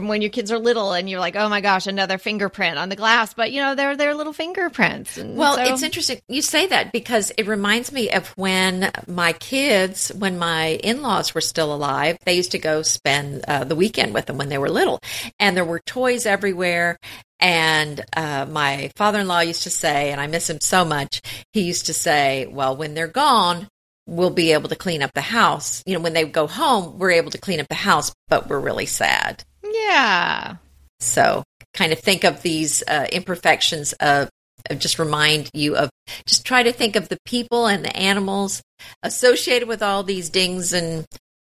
when 0.00 0.22
your 0.22 0.30
kids 0.30 0.50
are 0.50 0.58
little 0.58 0.92
and 0.92 1.08
you're 1.08 1.20
like, 1.20 1.36
oh 1.36 1.48
my 1.48 1.60
gosh, 1.60 1.86
another 1.86 2.18
fingerprint 2.18 2.78
on 2.78 2.88
the 2.88 2.96
glass, 2.96 3.34
but 3.34 3.52
you 3.52 3.60
know, 3.60 3.74
they're 3.74 3.96
they're 3.96 4.14
little 4.14 4.32
fingerprints. 4.32 5.18
And 5.18 5.36
well, 5.36 5.56
so- 5.56 5.62
it's 5.62 5.82
interesting 5.82 6.20
you 6.28 6.42
say 6.42 6.66
that 6.66 6.92
because 6.92 7.32
it 7.36 7.46
reminds 7.46 7.92
me 7.92 8.10
of 8.10 8.28
when 8.36 8.90
my 9.06 9.32
kids, 9.32 10.08
when 10.08 10.38
my 10.38 10.78
in-laws 10.82 11.34
were 11.34 11.40
still 11.40 11.74
alive, 11.74 12.18
they 12.24 12.34
used 12.34 12.52
to 12.52 12.58
go 12.58 12.82
spend 12.82 13.44
uh, 13.46 13.64
the 13.64 13.76
weekend 13.76 14.14
with 14.14 14.26
them 14.26 14.38
when 14.38 14.48
they 14.48 14.58
were 14.58 14.70
little, 14.70 15.00
and 15.38 15.56
there 15.56 15.64
were 15.64 15.80
toys 15.80 16.26
everywhere, 16.26 16.98
and 17.40 18.04
uh, 18.16 18.46
my 18.48 18.90
father 18.96 19.20
in 19.20 19.28
law 19.28 19.40
used 19.40 19.62
to 19.64 19.70
say, 19.70 20.10
and 20.10 20.20
I 20.20 20.26
miss 20.26 20.48
him 20.50 20.60
so 20.60 20.84
much, 20.84 21.22
he 21.52 21.62
used 21.62 21.86
to 21.86 21.94
say, 21.94 22.46
well, 22.46 22.76
when 22.76 22.94
they're 22.94 23.06
gone, 23.06 23.68
we'll 24.06 24.30
be 24.30 24.52
able 24.52 24.68
to 24.70 24.76
clean 24.76 25.02
up 25.02 25.12
the 25.14 25.20
house. 25.20 25.82
You 25.86 25.94
know, 25.94 26.00
when 26.00 26.14
they 26.14 26.24
go 26.24 26.46
home, 26.46 26.98
we're 26.98 27.12
able 27.12 27.30
to 27.30 27.38
clean 27.38 27.60
up 27.60 27.68
the 27.68 27.74
house, 27.74 28.12
but 28.28 28.48
we're 28.48 28.58
really 28.58 28.86
sad. 28.86 29.44
Yeah. 29.62 30.56
So 31.00 31.44
kind 31.74 31.92
of 31.92 32.00
think 32.00 32.24
of 32.24 32.42
these 32.42 32.82
uh, 32.88 33.06
imperfections 33.12 33.92
of, 33.94 34.30
of 34.68 34.78
just 34.78 34.98
remind 34.98 35.50
you 35.54 35.76
of 35.76 35.90
just 36.26 36.44
try 36.44 36.62
to 36.62 36.72
think 36.72 36.96
of 36.96 37.08
the 37.08 37.18
people 37.24 37.66
and 37.66 37.84
the 37.84 37.96
animals 37.96 38.62
associated 39.02 39.68
with 39.68 39.82
all 39.82 40.02
these 40.02 40.30
dings 40.30 40.72
and 40.72 41.06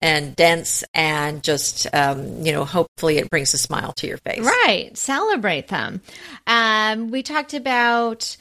and 0.06 0.36
dense 0.36 0.84
and 0.94 1.42
just 1.42 1.86
um, 1.92 2.44
you 2.44 2.52
know 2.52 2.64
hopefully 2.64 3.18
it 3.18 3.28
brings 3.28 3.52
a 3.52 3.58
smile 3.58 3.92
to 3.92 4.06
your 4.06 4.18
face 4.18 4.40
right 4.40 4.96
celebrate 4.96 5.68
them 5.68 6.00
um, 6.46 7.10
we 7.10 7.22
talked 7.22 7.54
about 7.54 8.36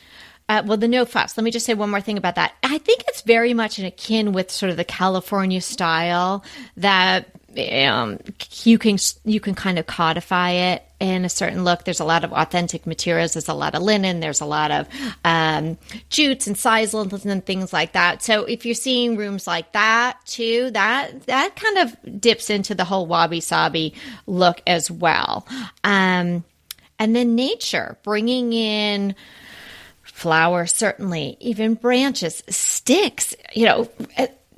uh, 0.47 0.61
well, 0.63 0.77
the 0.77 0.87
no 0.87 1.05
fuss. 1.05 1.35
Let 1.37 1.43
me 1.43 1.49
just 1.49 1.65
say 1.65 1.73
one 1.73 1.89
more 1.89 2.01
thing 2.01 2.19
about 2.19 2.35
that. 2.35 2.53
I 2.61 2.77
think 2.77 3.03
it's 3.07 3.21
very 3.21 3.55
much 3.55 3.79
in 3.79 3.85
akin 3.85 4.31
with 4.31 4.51
sort 4.51 4.69
of 4.69 4.77
the 4.77 4.83
California 4.83 5.59
style 5.59 6.43
that 6.77 7.25
um, 7.57 8.19
you 8.63 8.77
can 8.77 8.97
you 9.23 9.39
can 9.39 9.55
kind 9.55 9.79
of 9.79 9.85
codify 9.87 10.51
it 10.51 10.83
in 10.99 11.25
a 11.25 11.29
certain 11.29 11.63
look. 11.63 11.83
There's 11.83 11.99
a 11.99 12.05
lot 12.05 12.23
of 12.23 12.31
authentic 12.31 12.87
materials. 12.87 13.33
There's 13.33 13.49
a 13.49 13.53
lot 13.53 13.75
of 13.75 13.83
linen. 13.83 14.19
There's 14.19 14.41
a 14.41 14.45
lot 14.45 14.71
of 14.71 14.87
um, 15.23 15.77
jutes 16.09 16.47
and 16.47 16.55
sizelins 16.55 17.25
and 17.25 17.45
things 17.45 17.73
like 17.73 17.93
that. 17.93 18.23
So 18.23 18.45
if 18.45 18.65
you're 18.65 18.75
seeing 18.75 19.17
rooms 19.17 19.47
like 19.47 19.71
that 19.73 20.17
too, 20.25 20.71
that 20.71 21.25
that 21.27 21.55
kind 21.55 21.77
of 21.79 22.21
dips 22.21 22.49
into 22.49 22.75
the 22.75 22.85
whole 22.85 23.05
wabi 23.05 23.41
sabi 23.41 23.93
look 24.25 24.61
as 24.65 24.89
well. 24.89 25.47
Um, 25.83 26.43
and 26.97 27.15
then 27.15 27.35
nature, 27.35 27.97
bringing 28.03 28.53
in 28.53 29.15
flowers, 30.03 30.73
certainly, 30.73 31.35
even 31.41 31.73
branches, 31.73 32.41
sticks. 32.47 33.35
You 33.53 33.65
know 33.65 33.89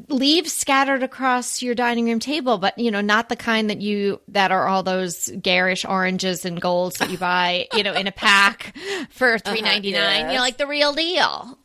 leaves 0.10 0.54
scattered 0.54 1.04
across 1.04 1.62
your 1.62 1.76
dining 1.76 2.06
room 2.06 2.20
table, 2.20 2.58
but 2.58 2.78
you 2.78 2.92
know, 2.92 3.02
not 3.02 3.30
the 3.30 3.36
kind 3.36 3.70
that 3.70 3.82
you 3.82 4.22
that 4.28 4.52
are 4.52 4.68
all 4.68 4.84
those 4.84 5.30
garish 5.42 5.86
oranges 5.86 6.46
and 6.46 6.60
golds 6.62 6.98
that 6.98 7.10
you 7.10 7.18
buy, 7.18 7.68
you 7.74 7.84
know, 7.84 7.94
in 7.94 8.08
a 8.08 8.12
pack 8.12 8.76
for 9.10 9.34
uh-huh, 9.36 9.52
three 9.52 9.62
ninety 9.62 9.92
nine. 9.92 10.02
Uh-huh, 10.02 10.14
yes. 10.14 10.32
You 10.32 10.38
know, 10.38 10.42
like 10.42 10.58
the 10.58 10.68
real 10.68 10.94
deal. 10.94 11.58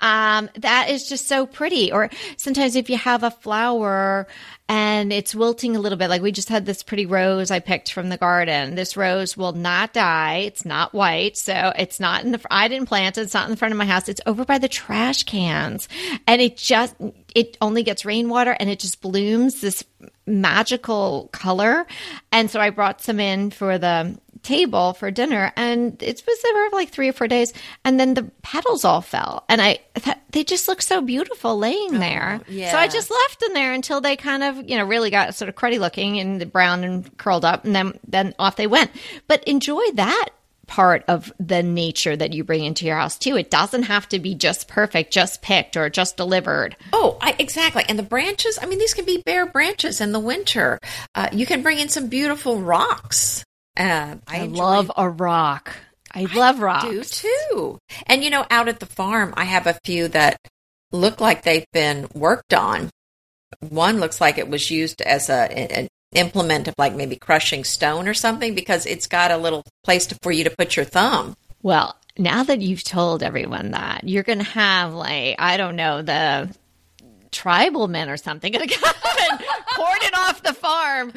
Um, 0.00 0.48
that 0.56 0.90
is 0.90 1.08
just 1.08 1.26
so 1.26 1.46
pretty. 1.46 1.90
Or 1.90 2.08
sometimes 2.36 2.76
if 2.76 2.88
you 2.88 2.96
have 2.96 3.24
a 3.24 3.30
flower 3.30 4.28
and 4.68 5.12
it's 5.12 5.34
wilting 5.34 5.74
a 5.74 5.80
little 5.80 5.96
bit. 5.96 6.10
Like 6.10 6.20
we 6.20 6.30
just 6.30 6.50
had 6.50 6.66
this 6.66 6.82
pretty 6.82 7.06
rose 7.06 7.50
I 7.50 7.58
picked 7.58 7.90
from 7.90 8.10
the 8.10 8.18
garden. 8.18 8.74
This 8.74 8.96
rose 8.96 9.36
will 9.36 9.52
not 9.52 9.94
die. 9.94 10.38
It's 10.38 10.64
not 10.64 10.92
white. 10.92 11.38
So 11.38 11.72
it's 11.76 11.98
not 11.98 12.24
in 12.24 12.32
the, 12.32 12.40
I 12.50 12.68
didn't 12.68 12.86
plant 12.86 13.16
it. 13.16 13.22
It's 13.22 13.34
not 13.34 13.46
in 13.46 13.50
the 13.50 13.56
front 13.56 13.72
of 13.72 13.78
my 13.78 13.86
house. 13.86 14.08
It's 14.08 14.20
over 14.26 14.44
by 14.44 14.58
the 14.58 14.68
trash 14.68 15.22
cans 15.22 15.88
and 16.26 16.42
it 16.42 16.58
just, 16.58 16.94
it 17.34 17.56
only 17.62 17.82
gets 17.82 18.04
rainwater 18.04 18.56
and 18.60 18.68
it 18.68 18.78
just 18.78 19.00
blooms 19.00 19.60
this 19.60 19.82
magical 20.26 21.30
color. 21.32 21.86
And 22.30 22.50
so 22.50 22.60
I 22.60 22.70
brought 22.70 23.00
some 23.00 23.20
in 23.20 23.50
for 23.50 23.78
the 23.78 24.18
table 24.42 24.92
for 24.92 25.10
dinner 25.10 25.52
and 25.56 26.02
it 26.02 26.22
was 26.26 26.42
there 26.42 26.70
for 26.70 26.76
like 26.76 26.90
three 26.90 27.08
or 27.08 27.12
four 27.12 27.28
days 27.28 27.52
and 27.84 27.98
then 27.98 28.14
the 28.14 28.24
petals 28.42 28.84
all 28.84 29.00
fell 29.00 29.44
and 29.48 29.60
i 29.60 29.78
th- 29.94 30.16
they 30.30 30.44
just 30.44 30.68
look 30.68 30.82
so 30.82 31.00
beautiful 31.00 31.58
laying 31.58 31.96
oh, 31.96 31.98
there 31.98 32.40
yeah. 32.48 32.70
so 32.70 32.78
i 32.78 32.86
just 32.86 33.10
left 33.10 33.40
them 33.40 33.54
there 33.54 33.72
until 33.72 34.00
they 34.00 34.16
kind 34.16 34.42
of 34.42 34.68
you 34.68 34.76
know 34.76 34.84
really 34.84 35.10
got 35.10 35.34
sort 35.34 35.48
of 35.48 35.54
cruddy 35.54 35.78
looking 35.78 36.18
and 36.18 36.52
brown 36.52 36.84
and 36.84 37.16
curled 37.18 37.44
up 37.44 37.64
and 37.64 37.74
then 37.74 37.98
then 38.06 38.34
off 38.38 38.56
they 38.56 38.66
went 38.66 38.90
but 39.26 39.42
enjoy 39.44 39.82
that 39.94 40.28
part 40.68 41.02
of 41.08 41.32
the 41.40 41.62
nature 41.62 42.14
that 42.14 42.32
you 42.32 42.44
bring 42.44 42.64
into 42.64 42.86
your 42.86 42.96
house 42.96 43.18
too. 43.18 43.36
It 43.36 43.50
doesn't 43.50 43.84
have 43.84 44.08
to 44.10 44.20
be 44.20 44.36
just 44.36 44.68
perfect, 44.68 45.12
just 45.12 45.42
picked 45.42 45.76
or 45.76 45.90
just 45.90 46.16
delivered. 46.16 46.76
Oh, 46.92 47.18
I, 47.20 47.34
exactly. 47.38 47.84
And 47.88 47.98
the 47.98 48.04
branches, 48.04 48.58
I 48.62 48.66
mean, 48.66 48.78
these 48.78 48.94
can 48.94 49.04
be 49.04 49.22
bare 49.22 49.46
branches 49.46 50.00
in 50.00 50.12
the 50.12 50.20
winter. 50.20 50.78
Uh, 51.14 51.28
you 51.32 51.46
can 51.46 51.62
bring 51.62 51.78
in 51.78 51.88
some 51.88 52.06
beautiful 52.06 52.60
rocks. 52.60 53.44
Uh, 53.78 54.16
I, 54.26 54.40
I 54.40 54.44
love 54.46 54.90
a 54.96 55.08
rock. 55.08 55.76
I 56.12 56.24
love 56.34 56.60
rocks. 56.60 56.88
do 56.88 57.04
too. 57.04 57.78
And 58.06 58.24
you 58.24 58.30
know, 58.30 58.44
out 58.50 58.68
at 58.68 58.80
the 58.80 58.86
farm, 58.86 59.32
I 59.36 59.44
have 59.44 59.66
a 59.66 59.78
few 59.84 60.08
that 60.08 60.36
look 60.90 61.20
like 61.20 61.42
they've 61.42 61.70
been 61.72 62.08
worked 62.14 62.54
on. 62.54 62.90
One 63.60 64.00
looks 64.00 64.20
like 64.20 64.38
it 64.38 64.48
was 64.48 64.70
used 64.70 65.00
as 65.02 65.28
a, 65.28 65.52
an 65.52 65.88
implement 66.14 66.68
of 66.68 66.74
like 66.78 66.94
maybe 66.94 67.16
crushing 67.16 67.64
stone 67.64 68.08
or 68.08 68.14
something 68.14 68.54
because 68.54 68.86
it's 68.86 69.06
got 69.06 69.30
a 69.30 69.36
little 69.36 69.64
place 69.84 70.06
to, 70.06 70.16
for 70.22 70.32
you 70.32 70.44
to 70.44 70.54
put 70.56 70.76
your 70.76 70.84
thumb. 70.84 71.36
Well, 71.62 71.96
now 72.16 72.42
that 72.44 72.60
you've 72.60 72.84
told 72.84 73.22
everyone 73.22 73.72
that, 73.72 74.08
you're 74.08 74.22
going 74.22 74.38
to 74.38 74.44
have 74.44 74.94
like 74.94 75.36
I 75.38 75.56
don't 75.56 75.76
know 75.76 76.02
the 76.02 76.54
tribal 77.30 77.88
men 77.88 78.08
or 78.08 78.16
something 78.16 78.52
going 78.52 78.68
to 78.68 78.74
come 78.74 78.94
and 79.30 79.40
cordon 79.74 80.14
off 80.16 80.42
the 80.42 80.54
farm. 80.54 81.12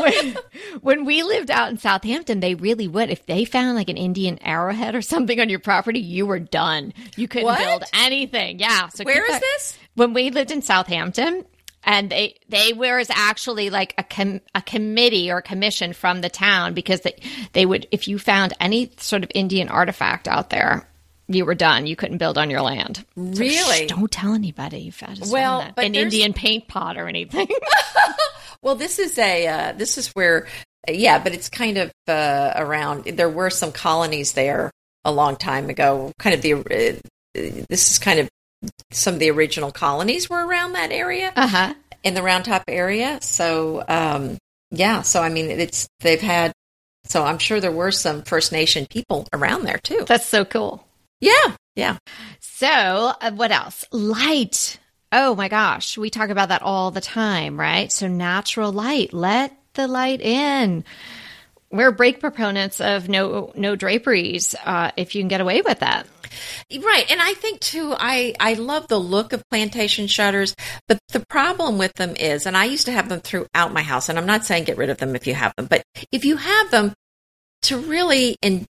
When, 0.00 0.36
when 0.80 1.04
we 1.04 1.22
lived 1.22 1.50
out 1.50 1.70
in 1.70 1.78
Southampton, 1.78 2.40
they 2.40 2.54
really 2.54 2.88
would. 2.88 3.10
If 3.10 3.26
they 3.26 3.44
found 3.44 3.76
like 3.76 3.88
an 3.88 3.96
Indian 3.96 4.38
arrowhead 4.42 4.94
or 4.94 5.02
something 5.02 5.40
on 5.40 5.48
your 5.48 5.58
property, 5.58 6.00
you 6.00 6.26
were 6.26 6.38
done. 6.38 6.92
You 7.16 7.28
couldn't 7.28 7.46
what? 7.46 7.58
build 7.58 7.84
anything. 7.94 8.58
Yeah. 8.58 8.88
So 8.88 9.04
where 9.04 9.24
is 9.30 9.40
this? 9.40 9.78
When 9.94 10.14
we 10.14 10.30
lived 10.30 10.50
in 10.50 10.62
Southampton, 10.62 11.44
and 11.84 12.10
they 12.10 12.38
they 12.48 12.72
were 12.72 13.02
actually 13.10 13.70
like 13.70 13.94
a 13.98 14.04
com- 14.04 14.40
a 14.54 14.62
committee 14.62 15.30
or 15.30 15.42
commission 15.42 15.92
from 15.92 16.20
the 16.20 16.28
town 16.28 16.74
because 16.74 17.00
they 17.00 17.20
they 17.52 17.66
would 17.66 17.88
if 17.90 18.06
you 18.08 18.18
found 18.18 18.52
any 18.60 18.92
sort 18.98 19.24
of 19.24 19.32
Indian 19.34 19.68
artifact 19.68 20.28
out 20.28 20.50
there 20.50 20.88
you 21.34 21.44
were 21.44 21.54
done. 21.54 21.86
You 21.86 21.96
couldn't 21.96 22.18
build 22.18 22.38
on 22.38 22.50
your 22.50 22.62
land. 22.62 23.04
Really? 23.16 23.88
So, 23.88 23.96
don't 23.96 24.10
tell 24.10 24.34
anybody 24.34 24.80
you 24.80 24.92
found 24.92 25.20
well, 25.30 25.66
an 25.76 25.94
Indian 25.94 26.32
paint 26.32 26.68
pot 26.68 26.96
or 26.96 27.08
anything. 27.08 27.48
well, 28.62 28.74
this 28.74 28.98
is 28.98 29.18
a 29.18 29.46
uh, 29.46 29.72
this 29.72 29.98
is 29.98 30.08
where 30.10 30.46
yeah, 30.88 31.22
but 31.22 31.34
it's 31.34 31.48
kind 31.48 31.78
of 31.78 31.92
uh, 32.08 32.52
around. 32.56 33.04
There 33.04 33.30
were 33.30 33.50
some 33.50 33.72
colonies 33.72 34.32
there 34.32 34.70
a 35.04 35.12
long 35.12 35.36
time 35.36 35.70
ago. 35.70 36.12
Kind 36.18 36.34
of 36.34 36.42
the 36.42 36.54
uh, 36.54 36.98
this 37.68 37.90
is 37.90 37.98
kind 37.98 38.20
of 38.20 38.28
some 38.90 39.14
of 39.14 39.20
the 39.20 39.30
original 39.30 39.72
colonies 39.72 40.28
were 40.28 40.44
around 40.44 40.72
that 40.72 40.92
area. 40.92 41.32
Uh-huh. 41.34 41.74
In 42.02 42.14
the 42.14 42.22
Round 42.22 42.44
Top 42.44 42.64
area. 42.66 43.18
So 43.22 43.84
um, 43.86 44.38
yeah, 44.70 45.02
so 45.02 45.22
I 45.22 45.28
mean 45.28 45.50
it's 45.50 45.88
they've 46.00 46.20
had 46.20 46.52
so 47.04 47.24
I'm 47.24 47.38
sure 47.38 47.60
there 47.60 47.72
were 47.72 47.92
some 47.92 48.22
First 48.22 48.52
Nation 48.52 48.86
people 48.88 49.26
around 49.32 49.64
there 49.64 49.78
too. 49.78 50.04
That's 50.06 50.26
so 50.26 50.44
cool. 50.44 50.86
Yeah. 51.22 51.56
Yeah. 51.76 51.96
So, 52.40 52.68
uh, 52.68 53.30
what 53.32 53.52
else? 53.52 53.86
Light. 53.92 54.78
Oh 55.12 55.34
my 55.34 55.48
gosh. 55.48 55.96
We 55.96 56.10
talk 56.10 56.28
about 56.28 56.50
that 56.50 56.62
all 56.62 56.90
the 56.90 57.00
time, 57.00 57.58
right? 57.58 57.90
So, 57.90 58.08
natural 58.08 58.72
light. 58.72 59.14
Let 59.14 59.56
the 59.74 59.88
light 59.88 60.20
in. 60.20 60.84
we're 61.70 61.90
break 61.92 62.20
proponents 62.20 62.80
of 62.80 63.08
no 63.08 63.50
no 63.56 63.74
draperies 63.76 64.54
uh, 64.64 64.90
if 64.96 65.14
you 65.14 65.22
can 65.22 65.28
get 65.28 65.40
away 65.40 65.62
with 65.62 65.80
that. 65.80 66.06
Right. 66.70 67.10
And 67.10 67.20
I 67.20 67.34
think 67.34 67.60
too, 67.60 67.94
I, 67.96 68.34
I 68.40 68.54
love 68.54 68.88
the 68.88 68.98
look 68.98 69.32
of 69.32 69.42
plantation 69.50 70.06
shutters, 70.06 70.54
but 70.88 70.98
the 71.08 71.24
problem 71.28 71.78
with 71.78 71.92
them 71.94 72.14
is, 72.16 72.46
and 72.46 72.56
I 72.56 72.64
used 72.64 72.86
to 72.86 72.92
have 72.92 73.08
them 73.08 73.20
throughout 73.20 73.72
my 73.72 73.82
house, 73.82 74.08
and 74.08 74.18
I'm 74.18 74.26
not 74.26 74.44
saying 74.44 74.64
get 74.64 74.78
rid 74.78 74.90
of 74.90 74.98
them 74.98 75.14
if 75.14 75.26
you 75.26 75.34
have 75.34 75.52
them, 75.56 75.66
but 75.66 75.82
if 76.10 76.24
you 76.24 76.36
have 76.36 76.70
them 76.70 76.94
to 77.62 77.78
really 77.78 78.36
in, 78.42 78.66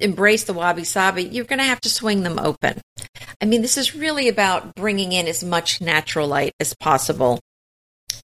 embrace 0.00 0.44
the 0.44 0.52
wabi 0.52 0.84
sabi, 0.84 1.24
you're 1.24 1.44
going 1.44 1.58
to 1.58 1.64
have 1.64 1.80
to 1.82 1.88
swing 1.90 2.22
them 2.22 2.38
open. 2.38 2.80
I 3.40 3.46
mean, 3.46 3.62
this 3.62 3.76
is 3.76 3.94
really 3.94 4.28
about 4.28 4.74
bringing 4.74 5.12
in 5.12 5.26
as 5.26 5.42
much 5.42 5.80
natural 5.80 6.28
light 6.28 6.52
as 6.60 6.74
possible. 6.74 7.40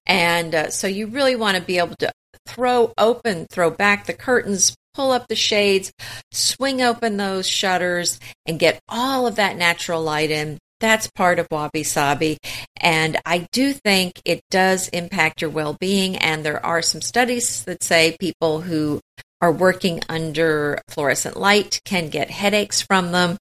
And 0.05 0.55
uh, 0.55 0.69
so 0.69 0.87
you 0.87 1.07
really 1.07 1.35
want 1.35 1.57
to 1.57 1.63
be 1.63 1.77
able 1.77 1.95
to 1.99 2.11
throw 2.45 2.93
open, 2.97 3.45
throw 3.51 3.69
back 3.69 4.05
the 4.05 4.13
curtains, 4.13 4.75
pull 4.93 5.11
up 5.11 5.27
the 5.27 5.35
shades, 5.35 5.91
swing 6.31 6.81
open 6.81 7.17
those 7.17 7.47
shutters, 7.47 8.19
and 8.45 8.59
get 8.59 8.79
all 8.87 9.27
of 9.27 9.35
that 9.35 9.57
natural 9.57 10.01
light 10.01 10.31
in. 10.31 10.57
That's 10.79 11.09
part 11.11 11.39
of 11.39 11.47
wabi 11.49 11.83
sabi. 11.83 12.37
And 12.79 13.17
I 13.25 13.47
do 13.51 13.73
think 13.73 14.21
it 14.25 14.41
does 14.51 14.87
impact 14.89 15.41
your 15.41 15.49
well 15.49 15.75
being. 15.79 16.15
And 16.17 16.43
there 16.43 16.63
are 16.63 16.81
some 16.81 17.01
studies 17.01 17.63
that 17.65 17.83
say 17.83 18.15
people 18.19 18.61
who 18.61 19.01
are 19.41 19.51
working 19.51 20.01
under 20.09 20.81
fluorescent 20.87 21.37
light 21.37 21.81
can 21.85 22.09
get 22.09 22.29
headaches 22.29 22.81
from 22.81 23.11
them. 23.11 23.37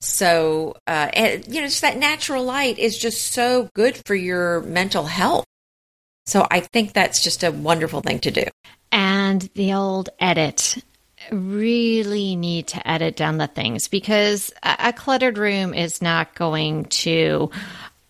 So, 0.00 0.76
uh, 0.86 1.10
and, 1.12 1.46
you 1.46 1.60
know, 1.60 1.66
just 1.66 1.82
that 1.82 1.98
natural 1.98 2.44
light 2.44 2.78
is 2.78 2.98
just 2.98 3.32
so 3.32 3.68
good 3.74 4.00
for 4.06 4.14
your 4.14 4.60
mental 4.62 5.04
health. 5.04 5.44
So 6.26 6.46
I 6.50 6.60
think 6.60 6.92
that's 6.92 7.22
just 7.22 7.42
a 7.42 7.52
wonderful 7.52 8.00
thing 8.00 8.18
to 8.20 8.30
do. 8.30 8.44
And 8.92 9.42
the 9.54 9.74
old 9.74 10.10
edit. 10.20 10.82
Really 11.32 12.36
need 12.36 12.68
to 12.68 12.88
edit 12.88 13.16
down 13.16 13.38
the 13.38 13.48
things 13.48 13.88
because 13.88 14.52
a, 14.62 14.76
a 14.78 14.92
cluttered 14.92 15.38
room 15.38 15.74
is 15.74 16.00
not 16.00 16.36
going 16.36 16.84
to 16.84 17.50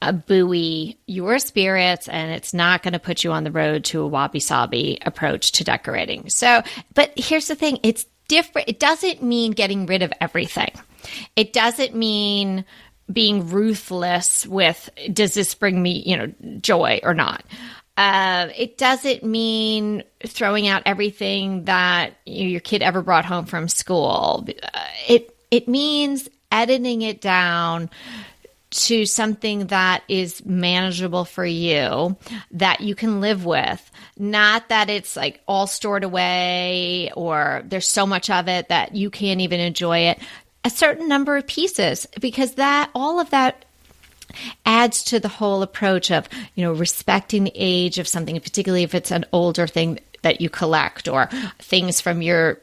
uh, 0.06 0.12
buoy 0.12 0.98
your 1.06 1.38
spirits 1.38 2.08
and 2.08 2.32
it's 2.32 2.54
not 2.54 2.82
going 2.82 2.92
to 2.92 2.98
put 2.98 3.24
you 3.24 3.32
on 3.32 3.44
the 3.44 3.50
road 3.50 3.84
to 3.84 4.02
a 4.02 4.06
wabi 4.06 4.40
sabi 4.40 4.98
approach 5.04 5.52
to 5.52 5.64
decorating. 5.64 6.28
So, 6.30 6.62
but 6.94 7.12
here's 7.16 7.48
the 7.48 7.54
thing 7.54 7.78
it's 7.82 8.06
different. 8.28 8.68
It 8.68 8.78
doesn't 8.80 9.22
mean 9.22 9.52
getting 9.52 9.86
rid 9.86 10.02
of 10.02 10.12
everything. 10.20 10.70
It 11.34 11.52
doesn't 11.52 11.94
mean 11.94 12.64
being 13.12 13.48
ruthless 13.48 14.46
with 14.46 14.90
does 15.12 15.34
this 15.34 15.54
bring 15.54 15.82
me, 15.82 16.02
you 16.04 16.16
know, 16.16 16.32
joy 16.60 17.00
or 17.02 17.14
not. 17.14 17.44
Uh, 17.96 18.48
it 18.56 18.76
doesn't 18.76 19.24
mean 19.24 20.02
throwing 20.26 20.68
out 20.68 20.82
everything 20.84 21.64
that 21.64 22.14
you 22.26 22.46
your 22.48 22.60
kid 22.60 22.82
ever 22.82 23.02
brought 23.02 23.24
home 23.24 23.46
from 23.46 23.68
school. 23.68 24.46
Uh, 24.74 24.84
it 25.08 25.36
it 25.50 25.66
means 25.68 26.28
editing 26.52 27.02
it 27.02 27.20
down 27.20 27.90
to 28.76 29.06
something 29.06 29.68
that 29.68 30.02
is 30.06 30.44
manageable 30.44 31.24
for 31.24 31.46
you 31.46 32.16
that 32.52 32.80
you 32.80 32.94
can 32.94 33.20
live 33.20 33.44
with. 33.44 33.90
Not 34.18 34.68
that 34.68 34.90
it's 34.90 35.16
like 35.16 35.40
all 35.48 35.66
stored 35.66 36.04
away 36.04 37.10
or 37.16 37.62
there's 37.64 37.88
so 37.88 38.06
much 38.06 38.28
of 38.28 38.48
it 38.48 38.68
that 38.68 38.94
you 38.94 39.10
can't 39.10 39.40
even 39.40 39.60
enjoy 39.60 39.98
it. 40.00 40.18
A 40.64 40.70
certain 40.70 41.08
number 41.08 41.36
of 41.36 41.46
pieces 41.46 42.06
because 42.20 42.54
that 42.54 42.90
all 42.94 43.18
of 43.18 43.30
that 43.30 43.64
adds 44.66 45.04
to 45.04 45.20
the 45.20 45.28
whole 45.28 45.62
approach 45.62 46.10
of 46.10 46.28
you 46.54 46.64
know 46.64 46.72
respecting 46.72 47.44
the 47.44 47.52
age 47.54 47.98
of 47.98 48.08
something 48.08 48.38
particularly 48.40 48.82
if 48.82 48.94
it's 48.94 49.12
an 49.12 49.24
older 49.32 49.66
thing 49.66 49.98
that 50.22 50.40
you 50.40 50.50
collect 50.50 51.08
or 51.08 51.30
things 51.60 52.00
from 52.00 52.20
your 52.20 52.58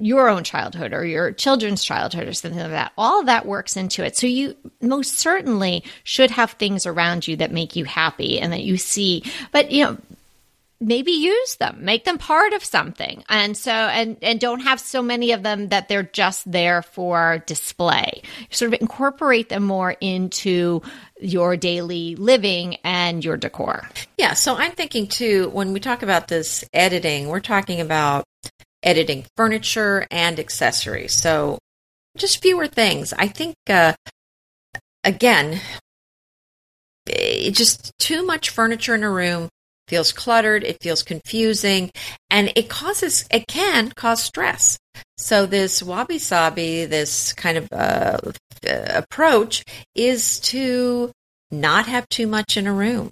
your 0.00 0.28
own 0.28 0.44
childhood 0.44 0.92
or 0.92 1.04
your 1.04 1.32
children's 1.32 1.84
childhood 1.84 2.28
or 2.28 2.32
something 2.32 2.60
like 2.60 2.70
that. 2.70 2.92
All 2.96 3.24
that 3.24 3.46
works 3.46 3.76
into 3.76 4.04
it. 4.04 4.16
So 4.16 4.26
you 4.26 4.56
most 4.80 5.18
certainly 5.18 5.84
should 6.04 6.30
have 6.30 6.52
things 6.52 6.86
around 6.86 7.26
you 7.26 7.36
that 7.36 7.52
make 7.52 7.74
you 7.76 7.84
happy 7.84 8.38
and 8.40 8.52
that 8.52 8.62
you 8.62 8.76
see. 8.76 9.24
But 9.50 9.70
you 9.72 9.84
know, 9.84 9.98
maybe 10.80 11.10
use 11.10 11.56
them 11.56 11.78
make 11.80 12.04
them 12.04 12.18
part 12.18 12.52
of 12.52 12.64
something 12.64 13.24
and 13.28 13.56
so 13.56 13.72
and 13.72 14.16
and 14.22 14.38
don't 14.38 14.60
have 14.60 14.78
so 14.78 15.02
many 15.02 15.32
of 15.32 15.42
them 15.42 15.68
that 15.70 15.88
they're 15.88 16.04
just 16.04 16.50
there 16.50 16.82
for 16.82 17.42
display 17.46 18.22
sort 18.50 18.72
of 18.72 18.80
incorporate 18.80 19.48
them 19.48 19.64
more 19.64 19.96
into 20.00 20.80
your 21.20 21.56
daily 21.56 22.14
living 22.14 22.76
and 22.84 23.24
your 23.24 23.36
decor 23.36 23.88
yeah 24.18 24.34
so 24.34 24.54
i'm 24.54 24.70
thinking 24.70 25.08
too 25.08 25.48
when 25.48 25.72
we 25.72 25.80
talk 25.80 26.04
about 26.04 26.28
this 26.28 26.64
editing 26.72 27.26
we're 27.26 27.40
talking 27.40 27.80
about 27.80 28.24
editing 28.82 29.24
furniture 29.36 30.06
and 30.10 30.38
accessories 30.38 31.14
so 31.14 31.58
just 32.16 32.42
fewer 32.42 32.66
things 32.66 33.12
i 33.18 33.26
think 33.26 33.54
uh 33.68 33.92
again 35.04 35.60
it 37.06 37.52
just 37.52 37.92
too 37.98 38.24
much 38.24 38.50
furniture 38.50 38.94
in 38.94 39.02
a 39.02 39.10
room 39.10 39.48
feels 39.88 40.12
cluttered, 40.12 40.62
it 40.62 40.80
feels 40.82 41.02
confusing, 41.02 41.90
and 42.30 42.52
it 42.54 42.68
causes, 42.68 43.26
it 43.32 43.46
can 43.48 43.90
cause 43.92 44.22
stress. 44.22 44.78
So 45.16 45.46
this 45.46 45.82
wabi 45.82 46.18
sabi, 46.18 46.84
this 46.84 47.32
kind 47.32 47.58
of 47.58 47.68
uh, 47.72 48.18
approach 48.64 49.64
is 49.94 50.38
to 50.40 51.10
not 51.50 51.86
have 51.86 52.08
too 52.08 52.26
much 52.26 52.56
in 52.56 52.66
a 52.66 52.72
room. 52.72 53.10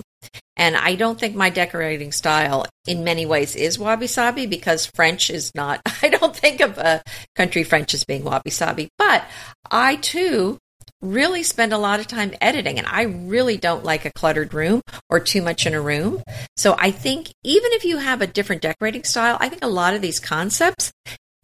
And 0.57 0.77
I 0.77 0.95
don't 0.95 1.21
think 1.21 1.37
my 1.37 1.51
decorating 1.51 2.13
style 2.13 2.67
in 2.87 3.05
many 3.05 3.27
ways 3.27 3.55
is 3.55 3.79
wabi 3.79 4.07
sabi 4.07 4.47
because 4.47 4.87
French 4.87 5.29
is 5.31 5.55
not, 5.55 5.81
I 6.03 6.09
don't 6.09 6.35
think 6.35 6.61
of 6.61 6.79
a 6.79 7.03
country 7.35 7.63
French 7.63 7.95
as 7.95 8.05
being 8.05 8.25
wabi 8.25 8.51
sabi, 8.51 8.89
but 8.99 9.25
I 9.71 9.97
too 9.97 10.59
really 11.03 11.43
spend 11.43 11.73
a 11.73 11.79
lot 11.79 12.01
of 12.01 12.07
time 12.07 12.35
editing 12.41 12.79
and 12.79 12.87
I 12.89 13.03
really 13.03 13.59
don't 13.59 13.85
like 13.85 14.05
a 14.05 14.13
cluttered 14.13 14.55
room 14.55 14.81
or 15.11 15.21
too 15.21 15.43
much 15.43 15.67
in 15.67 15.75
a 15.75 15.81
room. 15.81 16.23
So 16.57 16.75
I 16.79 16.91
think 16.91 17.33
even 17.45 17.73
if 17.73 17.85
you 17.85 17.99
have 17.99 18.23
a 18.23 18.27
different 18.27 18.63
decorating 18.63 19.05
style, 19.05 19.37
I 19.39 19.49
think 19.49 19.63
a 19.63 19.69
lot 19.69 19.95
of 19.95 20.01
these 20.01 20.21
concepts 20.21 20.93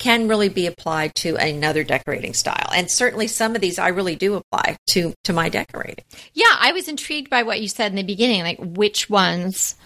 can 0.03 0.27
really 0.27 0.49
be 0.49 0.67
applied 0.67 1.15
to 1.15 1.37
another 1.37 1.85
decorating 1.85 2.35
style. 2.35 2.69
And 2.75 2.91
certainly 2.91 3.29
some 3.29 3.55
of 3.55 3.61
these 3.61 3.79
I 3.79 3.89
really 3.89 4.17
do 4.17 4.35
apply 4.35 4.77
to 4.89 5.15
to 5.23 5.33
my 5.33 5.49
decorating. 5.49 6.05
Yeah, 6.35 6.57
I 6.59 6.73
was 6.73 6.89
intrigued 6.89 7.31
by 7.31 7.45
what 7.45 7.61
you 7.61 7.69
said 7.69 7.93
in 7.93 7.97
the 7.97 8.03
beginning, 8.03 8.43
like 8.43 8.59
which 8.59 9.09
ones 9.09 9.77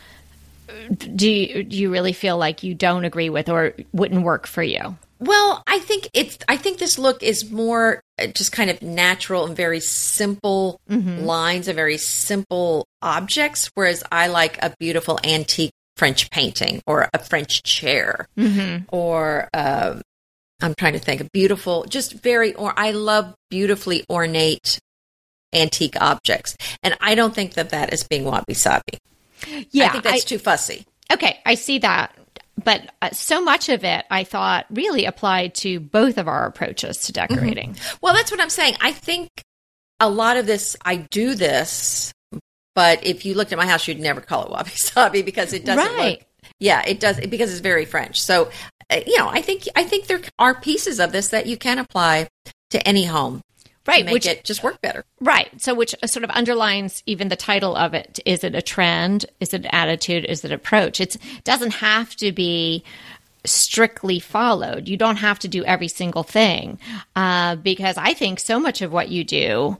do 0.98 1.30
you, 1.30 1.62
do 1.62 1.76
you 1.76 1.92
really 1.92 2.14
feel 2.14 2.38
like 2.38 2.62
you 2.62 2.74
don't 2.74 3.04
agree 3.04 3.28
with 3.28 3.50
or 3.50 3.74
wouldn't 3.92 4.22
work 4.22 4.46
for 4.46 4.62
you? 4.62 4.96
Well, 5.18 5.62
I 5.66 5.78
think 5.78 6.08
it's. 6.12 6.38
I 6.48 6.56
think 6.56 6.78
this 6.78 6.98
look 6.98 7.22
is 7.22 7.50
more 7.50 8.02
uh, 8.18 8.26
just 8.28 8.52
kind 8.52 8.68
of 8.68 8.82
natural 8.82 9.46
and 9.46 9.56
very 9.56 9.80
simple 9.80 10.78
mm-hmm. 10.90 11.24
lines 11.24 11.68
and 11.68 11.76
very 11.76 11.96
simple 11.96 12.86
objects, 13.00 13.70
whereas 13.74 14.02
I 14.12 14.26
like 14.26 14.58
a 14.62 14.74
beautiful 14.78 15.18
antique 15.24 15.72
French 15.96 16.30
painting 16.30 16.82
or 16.86 17.08
a 17.12 17.18
French 17.18 17.62
chair 17.62 18.28
mm-hmm. 18.36 18.84
or 18.88 19.48
uh, 19.54 20.00
I'm 20.60 20.74
trying 20.74 20.94
to 20.94 20.98
think 20.98 21.20
a 21.20 21.30
beautiful, 21.32 21.84
just 21.84 22.14
very. 22.14 22.54
Or 22.54 22.72
I 22.76 22.92
love 22.92 23.34
beautifully 23.50 24.04
ornate 24.08 24.78
antique 25.52 26.00
objects, 26.00 26.56
and 26.82 26.96
I 27.00 27.14
don't 27.14 27.34
think 27.34 27.54
that 27.54 27.70
that 27.70 27.92
is 27.92 28.04
being 28.04 28.24
wabi 28.24 28.54
sabi. 28.54 28.98
Yeah, 29.70 29.86
I 29.86 29.88
think 29.90 30.04
that's 30.04 30.24
I, 30.24 30.26
too 30.26 30.38
fussy. 30.38 30.86
Okay, 31.12 31.38
I 31.44 31.54
see 31.54 31.78
that 31.80 32.16
but 32.62 32.90
uh, 33.02 33.10
so 33.10 33.42
much 33.42 33.68
of 33.68 33.84
it 33.84 34.04
I 34.10 34.24
thought 34.24 34.66
really 34.70 35.04
applied 35.04 35.54
to 35.56 35.80
both 35.80 36.18
of 36.18 36.28
our 36.28 36.46
approaches 36.46 36.98
to 37.02 37.12
decorating. 37.12 37.74
Mm-hmm. 37.74 37.96
Well, 38.00 38.14
that's 38.14 38.30
what 38.30 38.40
I'm 38.40 38.50
saying. 38.50 38.76
I 38.80 38.92
think 38.92 39.28
a 40.00 40.08
lot 40.08 40.36
of 40.36 40.46
this, 40.46 40.76
I 40.84 40.96
do 40.96 41.34
this, 41.34 42.12
but 42.76 43.04
if 43.04 43.24
you 43.24 43.34
looked 43.34 43.52
at 43.52 43.58
my 43.58 43.66
house, 43.66 43.88
you'd 43.88 43.98
never 43.98 44.20
call 44.20 44.44
it 44.44 44.50
wabi 44.50 44.70
sabi 44.74 45.22
because 45.22 45.52
it 45.54 45.64
doesn't 45.64 45.96
right. 45.96 46.20
look. 46.20 46.20
Yeah, 46.60 46.82
it 46.86 47.00
does 47.00 47.18
because 47.18 47.50
it's 47.50 47.60
very 47.60 47.86
French. 47.86 48.20
So, 48.20 48.50
uh, 48.90 49.00
you 49.04 49.18
know, 49.18 49.28
I 49.28 49.40
think 49.40 49.64
I 49.74 49.82
think 49.82 50.06
there 50.06 50.20
are 50.38 50.54
pieces 50.54 51.00
of 51.00 51.10
this 51.10 51.28
that 51.28 51.46
you 51.46 51.56
can 51.56 51.78
apply 51.78 52.28
to 52.70 52.86
any 52.86 53.06
home 53.06 53.42
right 53.86 54.10
which 54.10 54.26
it 54.26 54.42
just 54.42 54.64
work 54.64 54.80
better 54.80 55.04
right 55.20 55.48
so 55.62 55.72
which 55.72 55.94
sort 56.06 56.24
of 56.24 56.30
underlines 56.30 57.04
even 57.06 57.28
the 57.28 57.36
title 57.36 57.76
of 57.76 57.94
it 57.94 58.18
is 58.26 58.42
it 58.42 58.52
a 58.54 58.60
trend 58.60 59.24
is 59.38 59.54
it 59.54 59.64
an 59.64 59.66
attitude 59.66 60.24
is 60.24 60.44
it 60.44 60.50
approach 60.50 61.00
it 61.00 61.16
doesn't 61.44 61.74
have 61.74 62.16
to 62.16 62.32
be 62.32 62.82
strictly 63.44 64.18
followed 64.18 64.88
you 64.88 64.96
don't 64.96 65.18
have 65.18 65.38
to 65.38 65.46
do 65.46 65.64
every 65.64 65.86
single 65.86 66.24
thing 66.24 66.80
uh, 67.14 67.54
because 67.54 67.96
i 67.96 68.12
think 68.12 68.40
so 68.40 68.58
much 68.58 68.82
of 68.82 68.92
what 68.92 69.08
you 69.08 69.22
do 69.22 69.78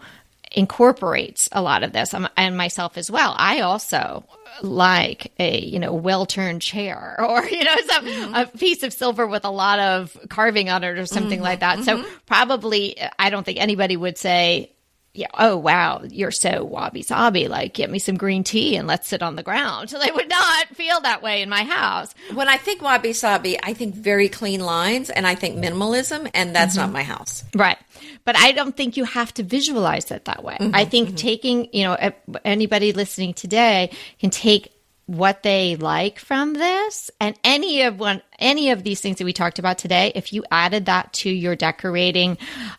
incorporates 0.56 1.48
a 1.52 1.62
lot 1.62 1.82
of 1.82 1.92
this 1.92 2.12
um, 2.14 2.28
and 2.36 2.56
myself 2.56 2.96
as 2.96 3.10
well 3.10 3.34
i 3.36 3.60
also 3.60 4.24
like 4.62 5.32
a 5.38 5.60
you 5.60 5.78
know 5.78 5.92
well 5.92 6.26
turned 6.26 6.62
chair 6.62 7.16
or 7.20 7.44
you 7.44 7.64
know 7.64 7.76
some 7.86 8.04
mm-hmm. 8.04 8.34
a 8.34 8.46
piece 8.46 8.82
of 8.82 8.92
silver 8.92 9.26
with 9.26 9.44
a 9.44 9.50
lot 9.50 9.78
of 9.78 10.16
carving 10.28 10.68
on 10.68 10.84
it 10.84 10.98
or 10.98 11.06
something 11.06 11.38
mm-hmm. 11.38 11.42
like 11.42 11.60
that. 11.60 11.78
Mm-hmm. 11.78 12.02
So 12.02 12.10
probably 12.26 12.96
I 13.18 13.30
don't 13.30 13.44
think 13.44 13.58
anybody 13.58 13.96
would 13.96 14.18
say 14.18 14.72
yeah, 15.16 15.28
oh 15.34 15.56
wow, 15.56 16.02
you're 16.10 16.30
so 16.30 16.64
wabi 16.64 17.02
sabi. 17.02 17.48
Like, 17.48 17.74
get 17.74 17.90
me 17.90 17.98
some 17.98 18.16
green 18.16 18.44
tea 18.44 18.76
and 18.76 18.86
let's 18.86 19.08
sit 19.08 19.22
on 19.22 19.36
the 19.36 19.42
ground. 19.42 19.90
So 19.90 19.98
they 20.04 20.10
would 20.10 20.28
not 20.28 20.68
feel 20.68 21.00
that 21.00 21.22
way 21.22 21.42
in 21.42 21.48
my 21.48 21.64
house. 21.64 22.14
When 22.34 22.48
I 22.48 22.56
think 22.56 22.82
wabi 22.82 23.12
sabi, 23.12 23.58
I 23.62 23.72
think 23.74 23.94
very 23.94 24.28
clean 24.28 24.60
lines 24.60 25.10
and 25.10 25.26
I 25.26 25.34
think 25.34 25.56
minimalism, 25.56 26.30
and 26.34 26.54
that's 26.54 26.74
mm-hmm. 26.74 26.86
not 26.86 26.92
my 26.92 27.02
house. 27.02 27.44
Right. 27.54 27.78
But 28.24 28.36
I 28.36 28.52
don't 28.52 28.76
think 28.76 28.96
you 28.96 29.04
have 29.04 29.32
to 29.34 29.42
visualize 29.42 30.10
it 30.10 30.24
that 30.26 30.44
way. 30.44 30.56
Mm-hmm, 30.60 30.74
I 30.74 30.84
think 30.84 31.08
mm-hmm. 31.08 31.16
taking, 31.16 31.68
you 31.72 31.84
know, 31.84 32.12
anybody 32.44 32.92
listening 32.92 33.34
today 33.34 33.90
can 34.18 34.30
take 34.30 34.75
what 35.06 35.42
they 35.42 35.76
like 35.76 36.18
from 36.18 36.52
this. 36.52 37.10
And 37.20 37.38
any 37.44 37.82
of 37.82 37.98
one 37.98 38.22
any 38.38 38.70
of 38.70 38.82
these 38.82 39.00
things 39.00 39.18
that 39.18 39.24
we 39.24 39.32
talked 39.32 39.58
about 39.58 39.78
today 39.78 40.12
if 40.14 40.32
you 40.32 40.44
added 40.50 40.86
that 40.86 41.12
to 41.12 41.30
your 41.30 41.56
decorating 41.56 42.36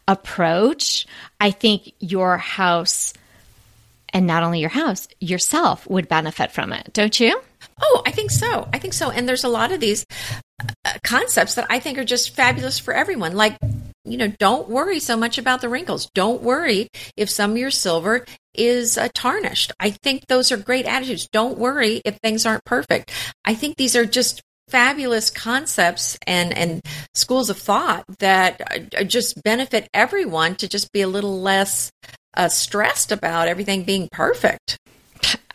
approach 0.08 1.08
i 1.42 1.50
think 1.50 1.94
your 2.00 2.38
house 2.38 3.14
and 4.14 4.28
not 4.28 4.44
only 4.44 4.60
your 4.60 4.70
house 4.70 5.08
yourself 5.20 5.88
would 5.90 6.08
benefit 6.08 6.52
from 6.52 6.72
it. 6.72 6.92
Don't 6.94 7.20
you? 7.20 7.42
Oh 7.82 8.02
i 8.06 8.12
think 8.12 8.32
so. 8.32 8.68
I 8.74 8.80
think 8.80 8.94
so. 8.94 9.10
And 9.10 9.28
there's 9.28 9.44
a 9.44 9.50
lot 9.50 9.72
of 9.72 9.80
these 9.80 10.06
uh, 10.86 10.94
concepts 11.04 11.56
that 11.56 11.66
i 11.70 11.80
think 11.80 11.98
are 11.98 12.04
just 12.04 12.36
fabulous 12.36 12.78
for 12.78 12.94
everyone. 12.94 13.36
Like 13.36 13.58
you 14.12 14.18
know, 14.18 14.28
don't 14.40 14.70
worry 14.70 15.00
so 15.00 15.18
much 15.18 15.38
about 15.38 15.62
the 15.62 15.70
wrinkles. 15.70 16.10
Don't 16.14 16.42
worry 16.42 16.90
if 17.16 17.30
some 17.30 17.52
of 17.52 17.58
your 17.58 17.72
silver 17.72 18.26
is 18.54 18.98
uh, 18.98 19.10
tarnished. 19.14 19.72
I 19.80 19.92
think 19.92 20.28
those 20.28 20.52
are 20.52 20.58
great 20.58 20.86
attitudes. 20.86 21.28
Don't 21.32 21.58
worry 21.58 22.02
if 22.06 22.18
things 22.18 22.46
aren't 22.46 22.66
perfect. 22.66 23.12
I 23.46 23.54
think 23.54 23.76
these 23.78 23.96
are 23.96 24.06
just 24.06 24.42
fabulous 24.70 25.30
concepts 25.30 26.18
and 26.28 26.52
and 26.58 26.82
schools 27.14 27.50
of 27.50 27.58
thought 27.58 28.04
that 28.20 28.62
uh, 28.98 29.04
just 29.04 29.42
benefit 29.44 29.88
everyone 29.94 30.56
to 30.56 30.68
just 30.68 30.92
be 30.92 31.02
a 31.02 31.08
little 31.08 31.40
less 31.42 31.90
uh, 32.36 32.50
stressed 32.50 33.12
about 33.12 33.48
everything 33.48 33.84
being 33.84 34.10
perfect. 34.12 34.78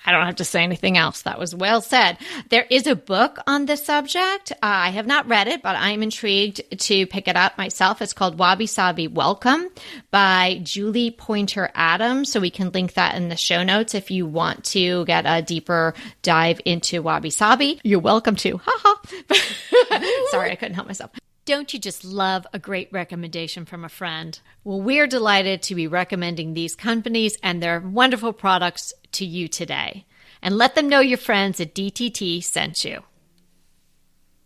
I 0.04 0.12
don't 0.12 0.26
have 0.26 0.36
to 0.36 0.44
say 0.44 0.62
anything 0.62 0.96
else. 0.96 1.22
That 1.22 1.38
was 1.38 1.54
well 1.54 1.80
said. 1.80 2.18
There 2.48 2.66
is 2.68 2.86
a 2.86 2.96
book 2.96 3.38
on 3.46 3.66
this 3.66 3.84
subject. 3.84 4.52
Uh, 4.52 4.56
I 4.62 4.90
have 4.90 5.06
not 5.06 5.28
read 5.28 5.48
it, 5.48 5.62
but 5.62 5.76
I'm 5.76 6.02
intrigued 6.02 6.60
to 6.80 7.06
pick 7.06 7.28
it 7.28 7.36
up 7.36 7.56
myself. 7.56 8.02
It's 8.02 8.12
called 8.12 8.38
Wabi 8.38 8.66
Sabi 8.66 9.06
Welcome 9.06 9.68
by 10.10 10.60
Julie 10.62 11.10
Pointer 11.12 11.70
Adams. 11.74 12.32
So 12.32 12.40
we 12.40 12.50
can 12.50 12.70
link 12.70 12.94
that 12.94 13.14
in 13.14 13.28
the 13.28 13.36
show 13.36 13.62
notes 13.62 13.94
if 13.94 14.10
you 14.10 14.26
want 14.26 14.64
to 14.66 15.04
get 15.04 15.24
a 15.26 15.42
deeper 15.42 15.94
dive 16.22 16.60
into 16.64 17.02
Wabi 17.02 17.30
Sabi. 17.30 17.80
You're 17.84 18.00
welcome 18.00 18.36
to. 18.36 18.60
Ha 18.64 18.72
ha. 18.82 20.26
Sorry, 20.30 20.50
I 20.50 20.56
couldn't 20.56 20.74
help 20.74 20.86
myself. 20.88 21.12
Don't 21.44 21.74
you 21.74 21.80
just 21.80 22.04
love 22.04 22.46
a 22.52 22.58
great 22.60 22.88
recommendation 22.92 23.64
from 23.64 23.84
a 23.84 23.88
friend? 23.88 24.38
Well, 24.62 24.80
we're 24.80 25.08
delighted 25.08 25.60
to 25.62 25.74
be 25.74 25.88
recommending 25.88 26.54
these 26.54 26.76
companies 26.76 27.36
and 27.42 27.60
their 27.60 27.80
wonderful 27.80 28.32
products 28.32 28.94
to 29.12 29.24
you 29.24 29.48
today. 29.48 30.06
And 30.40 30.56
let 30.56 30.76
them 30.76 30.88
know 30.88 31.00
your 31.00 31.18
friends 31.18 31.60
at 31.60 31.74
DTT 31.74 32.44
sent 32.44 32.84
you. 32.84 33.02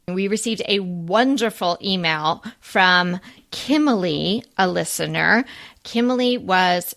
We 0.08 0.28
received 0.28 0.62
a 0.66 0.80
wonderful 0.80 1.76
email 1.82 2.42
from 2.60 3.20
Kimberly, 3.50 4.44
a 4.56 4.66
listener. 4.66 5.44
Kimberly 5.82 6.38
was 6.38 6.94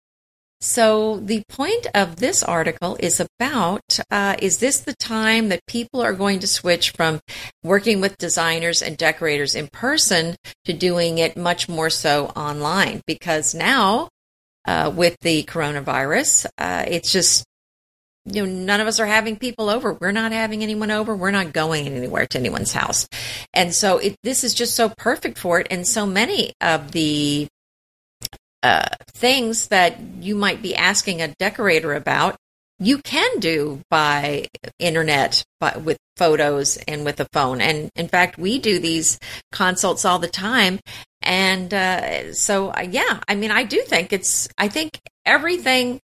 So 0.65 1.19
the 1.19 1.43
point 1.51 1.87
of 1.95 2.17
this 2.17 2.43
article 2.43 2.97
is 2.99 3.21
about 3.21 3.83
uh, 4.11 4.37
is 4.41 4.59
this 4.59 4.81
the 4.81 4.95
time 4.95 5.51
that 5.51 5.67
people 5.67 6.01
are 6.01 6.15
going 6.15 6.39
to 6.39 6.47
switch 6.47 6.93
from 6.93 7.21
working 7.63 8.01
with 8.01 8.17
designers 8.17 8.81
and 8.81 8.97
decorators 8.97 9.55
in 9.55 9.69
person 9.69 10.37
to 10.65 10.73
doing 10.73 11.19
it 11.19 11.37
much 11.37 11.69
more 11.69 11.91
so 11.91 12.29
online? 12.29 13.03
Because 13.07 13.55
now, 13.55 14.09
uh, 14.65 14.91
with 14.95 15.19
the 15.21 15.43
coronavirus, 15.43 16.47
uh, 16.57 16.87
it's 16.89 17.13
just 17.13 17.45
you 18.27 18.47
know, 18.47 18.53
none 18.53 18.81
of 18.81 18.87
us 18.87 19.01
are 19.01 19.07
having 19.07 19.37
people 19.37 19.69
over. 19.69 19.93
We're 19.93 20.13
not 20.13 20.33
having 20.33 20.63
anyone 20.63 20.91
over. 20.91 21.15
We're 21.15 21.31
not 21.31 21.53
going 21.53 21.87
anywhere 21.87 22.27
to 22.27 22.39
anyone's 22.39 22.73
house. 22.73 23.07
And 23.53 23.75
so 23.75 23.99
it, 23.99 24.17
this 24.23 24.45
is 24.45 24.55
just 24.55 24.75
so 24.75 24.89
perfect 24.97 25.39
for 25.39 25.61
it. 25.61 25.67
And 25.71 25.87
so 25.87 26.07
many 26.07 26.55
of 26.61 26.93
the 26.93 27.49
uh, 28.63 28.89
things 29.09 29.69
that 29.69 30.01
you 30.21 30.35
might 30.35 30.63
be 30.63 30.75
asking 30.75 31.21
a 31.21 31.29
decorator 31.39 31.93
about, 31.93 32.37
you 32.79 32.99
can 32.99 33.39
do 33.41 33.81
by 33.91 34.47
internet, 34.79 35.45
with 35.83 35.99
photos 36.17 36.77
and 36.89 37.05
with 37.05 37.21
a 37.21 37.29
phone. 37.33 37.61
And 37.61 37.91
in 37.95 38.09
fact, 38.09 38.39
we 38.39 38.59
do 38.59 38.79
these 38.79 39.19
consults 39.53 40.05
all 40.05 40.19
the 40.19 40.29
time. 40.29 40.81
And 41.23 41.73
uh, 41.73 42.33
so, 42.33 42.75
yeah, 42.79 43.21
I 43.29 43.35
mean, 43.35 43.51
I 43.51 43.65
do 43.65 43.83
think 43.83 44.13
it's, 44.13 44.49
I 44.59 44.69
think 44.69 44.99
everything 45.25 46.01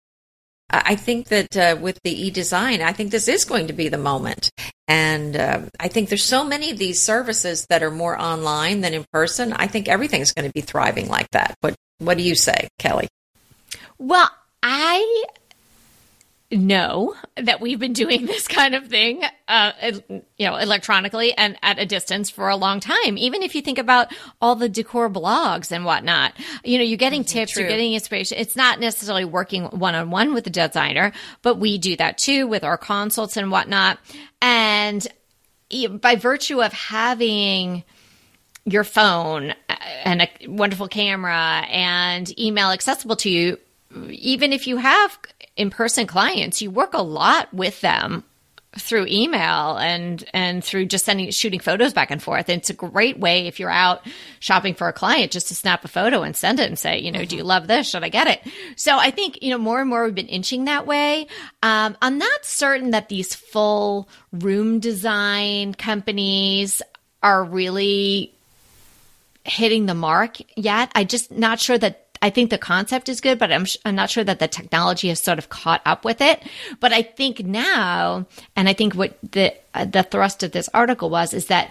I 0.84 0.96
think 0.96 1.28
that 1.28 1.56
uh, 1.56 1.76
with 1.80 2.00
the 2.02 2.26
e-design, 2.26 2.82
I 2.82 2.92
think 2.92 3.10
this 3.10 3.28
is 3.28 3.44
going 3.44 3.68
to 3.68 3.72
be 3.72 3.88
the 3.88 3.98
moment. 3.98 4.50
And 4.88 5.36
uh, 5.36 5.62
I 5.78 5.88
think 5.88 6.08
there's 6.08 6.24
so 6.24 6.44
many 6.44 6.70
of 6.70 6.78
these 6.78 7.00
services 7.00 7.66
that 7.68 7.82
are 7.82 7.90
more 7.90 8.20
online 8.20 8.80
than 8.80 8.94
in 8.94 9.04
person. 9.12 9.52
I 9.52 9.66
think 9.66 9.88
everything's 9.88 10.32
going 10.32 10.46
to 10.46 10.52
be 10.52 10.60
thriving 10.60 11.08
like 11.08 11.30
that. 11.30 11.54
But 11.60 11.74
what 11.98 12.16
do 12.18 12.22
you 12.22 12.34
say, 12.34 12.68
Kelly? 12.78 13.08
Well, 13.98 14.30
I 14.62 15.24
know 16.56 17.14
that 17.36 17.60
we've 17.60 17.78
been 17.78 17.92
doing 17.92 18.26
this 18.26 18.48
kind 18.48 18.74
of 18.74 18.88
thing, 18.88 19.22
uh, 19.48 19.72
you 20.08 20.22
know, 20.46 20.56
electronically 20.56 21.32
and 21.32 21.56
at 21.62 21.78
a 21.78 21.86
distance 21.86 22.30
for 22.30 22.48
a 22.48 22.56
long 22.56 22.80
time. 22.80 23.18
Even 23.18 23.42
if 23.42 23.54
you 23.54 23.62
think 23.62 23.78
about 23.78 24.12
all 24.40 24.54
the 24.54 24.68
decor 24.68 25.10
blogs 25.10 25.72
and 25.72 25.84
whatnot, 25.84 26.34
you 26.64 26.78
know, 26.78 26.84
you're 26.84 26.96
getting 26.96 27.22
mm-hmm, 27.22 27.38
tips, 27.38 27.52
True. 27.52 27.62
you're 27.62 27.70
getting 27.70 27.94
inspiration. 27.94 28.38
It's 28.38 28.56
not 28.56 28.80
necessarily 28.80 29.24
working 29.24 29.64
one 29.64 29.94
on 29.94 30.10
one 30.10 30.34
with 30.34 30.44
the 30.44 30.50
designer, 30.50 31.12
but 31.42 31.58
we 31.58 31.78
do 31.78 31.96
that 31.96 32.18
too 32.18 32.46
with 32.46 32.64
our 32.64 32.78
consults 32.78 33.36
and 33.36 33.50
whatnot. 33.50 33.98
And 34.40 35.06
by 36.00 36.16
virtue 36.16 36.62
of 36.62 36.72
having 36.72 37.84
your 38.64 38.84
phone 38.84 39.50
uh, 39.68 39.76
and 40.04 40.22
a 40.22 40.28
wonderful 40.46 40.88
camera 40.88 41.64
and 41.68 42.38
email 42.38 42.70
accessible 42.70 43.16
to 43.16 43.30
you, 43.30 43.58
even 44.08 44.52
if 44.52 44.66
you 44.66 44.76
have 44.76 45.18
in 45.56 45.70
person 45.70 46.06
clients, 46.06 46.60
you 46.60 46.70
work 46.70 46.94
a 46.94 47.02
lot 47.02 47.52
with 47.52 47.80
them 47.80 48.24
through 48.76 49.06
email 49.08 49.76
and 49.78 50.24
and 50.34 50.64
through 50.64 50.86
just 50.86 51.04
sending 51.04 51.30
shooting 51.30 51.60
photos 51.60 51.92
back 51.92 52.10
and 52.10 52.22
forth. 52.22 52.48
And 52.48 52.58
it's 52.58 52.70
a 52.70 52.74
great 52.74 53.18
way 53.18 53.46
if 53.46 53.60
you're 53.60 53.70
out 53.70 54.04
shopping 54.40 54.74
for 54.74 54.88
a 54.88 54.92
client 54.92 55.32
just 55.32 55.48
to 55.48 55.54
snap 55.54 55.84
a 55.84 55.88
photo 55.88 56.22
and 56.22 56.36
send 56.36 56.58
it 56.58 56.68
and 56.68 56.78
say, 56.78 56.98
you 56.98 57.12
know, 57.12 57.20
mm-hmm. 57.20 57.28
do 57.28 57.36
you 57.36 57.44
love 57.44 57.66
this? 57.66 57.88
Should 57.88 58.04
I 58.04 58.08
get 58.08 58.26
it? 58.26 58.52
So 58.76 58.98
I 58.98 59.10
think 59.10 59.42
you 59.42 59.50
know 59.50 59.58
more 59.58 59.80
and 59.80 59.88
more 59.88 60.04
we've 60.04 60.14
been 60.14 60.26
inching 60.26 60.64
that 60.64 60.86
way. 60.86 61.28
Um, 61.62 61.96
I'm 62.02 62.18
not 62.18 62.44
certain 62.44 62.90
that 62.90 63.08
these 63.08 63.34
full 63.34 64.08
room 64.32 64.80
design 64.80 65.74
companies 65.74 66.82
are 67.22 67.44
really 67.44 68.34
hitting 69.44 69.86
the 69.86 69.94
mark 69.94 70.38
yet. 70.56 70.90
I 70.94 71.04
just 71.04 71.30
not 71.30 71.60
sure 71.60 71.78
that 71.78 72.03
I 72.24 72.30
think 72.30 72.48
the 72.48 72.56
concept 72.56 73.10
is 73.10 73.20
good, 73.20 73.38
but 73.38 73.52
I'm, 73.52 73.66
sh- 73.66 73.76
I'm 73.84 73.94
not 73.94 74.08
sure 74.08 74.24
that 74.24 74.38
the 74.38 74.48
technology 74.48 75.08
has 75.08 75.20
sort 75.20 75.36
of 75.36 75.50
caught 75.50 75.82
up 75.84 76.06
with 76.06 76.22
it. 76.22 76.42
But 76.80 76.90
I 76.90 77.02
think 77.02 77.44
now, 77.44 78.24
and 78.56 78.66
I 78.66 78.72
think 78.72 78.94
what 78.94 79.18
the 79.30 79.52
uh, 79.74 79.84
the 79.84 80.02
thrust 80.02 80.42
of 80.42 80.52
this 80.52 80.70
article 80.72 81.10
was 81.10 81.34
is 81.34 81.48
that 81.48 81.70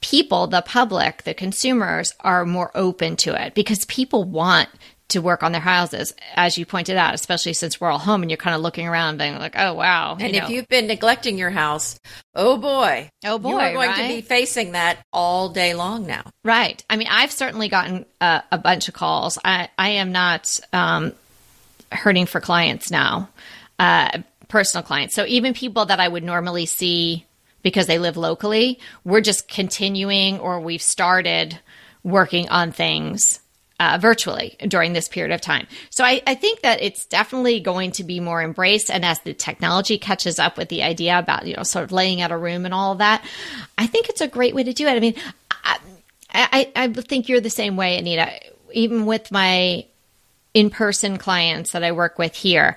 people, 0.00 0.46
the 0.46 0.62
public, 0.62 1.24
the 1.24 1.34
consumers 1.34 2.14
are 2.20 2.44
more 2.44 2.70
open 2.76 3.16
to 3.16 3.34
it 3.34 3.54
because 3.54 3.84
people 3.86 4.22
want 4.22 4.68
to 5.08 5.20
work 5.20 5.42
on 5.42 5.52
their 5.52 5.60
houses, 5.60 6.14
as 6.34 6.56
you 6.56 6.64
pointed 6.64 6.96
out, 6.96 7.14
especially 7.14 7.52
since 7.52 7.80
we're 7.80 7.90
all 7.90 7.98
home 7.98 8.22
and 8.22 8.30
you're 8.30 8.38
kind 8.38 8.56
of 8.56 8.62
looking 8.62 8.88
around 8.88 9.18
being 9.18 9.38
like, 9.38 9.54
oh, 9.56 9.74
wow. 9.74 10.16
And 10.18 10.34
if 10.34 10.44
know. 10.44 10.48
you've 10.48 10.68
been 10.68 10.86
neglecting 10.86 11.38
your 11.38 11.50
house, 11.50 12.00
oh 12.34 12.56
boy. 12.56 13.10
Oh 13.24 13.38
boy. 13.38 13.50
You're 13.50 13.72
going 13.74 13.90
right? 13.90 14.08
to 14.08 14.08
be 14.08 14.20
facing 14.22 14.72
that 14.72 14.98
all 15.12 15.50
day 15.50 15.74
long 15.74 16.06
now. 16.06 16.24
Right. 16.44 16.82
I 16.88 16.96
mean, 16.96 17.08
I've 17.10 17.30
certainly 17.30 17.68
gotten 17.68 18.06
a, 18.20 18.42
a 18.50 18.58
bunch 18.58 18.88
of 18.88 18.94
calls. 18.94 19.38
I, 19.44 19.68
I 19.76 19.90
am 19.90 20.12
not 20.12 20.58
um, 20.72 21.12
hurting 21.90 22.26
for 22.26 22.40
clients 22.40 22.90
now, 22.90 23.28
uh, 23.78 24.22
personal 24.48 24.82
clients. 24.82 25.14
So 25.14 25.26
even 25.26 25.52
people 25.52 25.86
that 25.86 26.00
I 26.00 26.08
would 26.08 26.24
normally 26.24 26.66
see 26.66 27.26
because 27.62 27.86
they 27.86 27.98
live 27.98 28.16
locally, 28.16 28.80
we're 29.04 29.20
just 29.20 29.46
continuing 29.46 30.40
or 30.40 30.60
we've 30.60 30.82
started 30.82 31.58
working 32.02 32.48
on 32.48 32.72
things 32.72 33.40
uh, 33.80 33.98
virtually 34.00 34.56
during 34.68 34.92
this 34.92 35.08
period 35.08 35.34
of 35.34 35.40
time. 35.40 35.66
So 35.90 36.04
I, 36.04 36.22
I, 36.26 36.34
think 36.34 36.60
that 36.60 36.82
it's 36.82 37.04
definitely 37.04 37.60
going 37.60 37.90
to 37.92 38.04
be 38.04 38.20
more 38.20 38.42
embraced. 38.42 38.90
And 38.90 39.04
as 39.04 39.18
the 39.20 39.34
technology 39.34 39.98
catches 39.98 40.38
up 40.38 40.56
with 40.56 40.68
the 40.68 40.82
idea 40.82 41.18
about, 41.18 41.46
you 41.46 41.56
know, 41.56 41.62
sort 41.62 41.84
of 41.84 41.92
laying 41.92 42.20
out 42.20 42.30
a 42.30 42.36
room 42.36 42.64
and 42.64 42.72
all 42.72 42.92
of 42.92 42.98
that, 42.98 43.24
I 43.78 43.86
think 43.86 44.08
it's 44.08 44.20
a 44.20 44.28
great 44.28 44.54
way 44.54 44.62
to 44.62 44.72
do 44.72 44.86
it. 44.86 44.92
I 44.92 45.00
mean, 45.00 45.14
I, 45.64 45.78
I, 46.32 46.72
I 46.76 46.88
think 46.88 47.28
you're 47.28 47.40
the 47.40 47.50
same 47.50 47.76
way, 47.76 47.98
Anita. 47.98 48.30
Even 48.72 49.04
with 49.06 49.30
my 49.30 49.84
in 50.54 50.70
person 50.70 51.18
clients 51.18 51.72
that 51.72 51.84
I 51.84 51.92
work 51.92 52.18
with 52.18 52.34
here, 52.34 52.76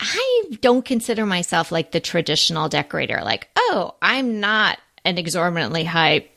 I 0.00 0.44
don't 0.60 0.84
consider 0.84 1.26
myself 1.26 1.72
like 1.72 1.90
the 1.90 2.00
traditional 2.00 2.68
decorator. 2.68 3.20
Like, 3.22 3.48
oh, 3.56 3.94
I'm 4.00 4.40
not 4.40 4.78
an 5.04 5.18
exorbitantly 5.18 5.84
high 5.84 6.28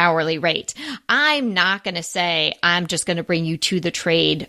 hourly 0.00 0.38
rate. 0.38 0.74
I'm 1.08 1.52
not 1.52 1.84
going 1.84 1.96
to 1.96 2.02
say 2.02 2.54
I'm 2.62 2.86
just 2.86 3.04
going 3.04 3.18
to 3.18 3.22
bring 3.22 3.44
you 3.44 3.58
to 3.58 3.80
the 3.80 3.90
trade 3.90 4.48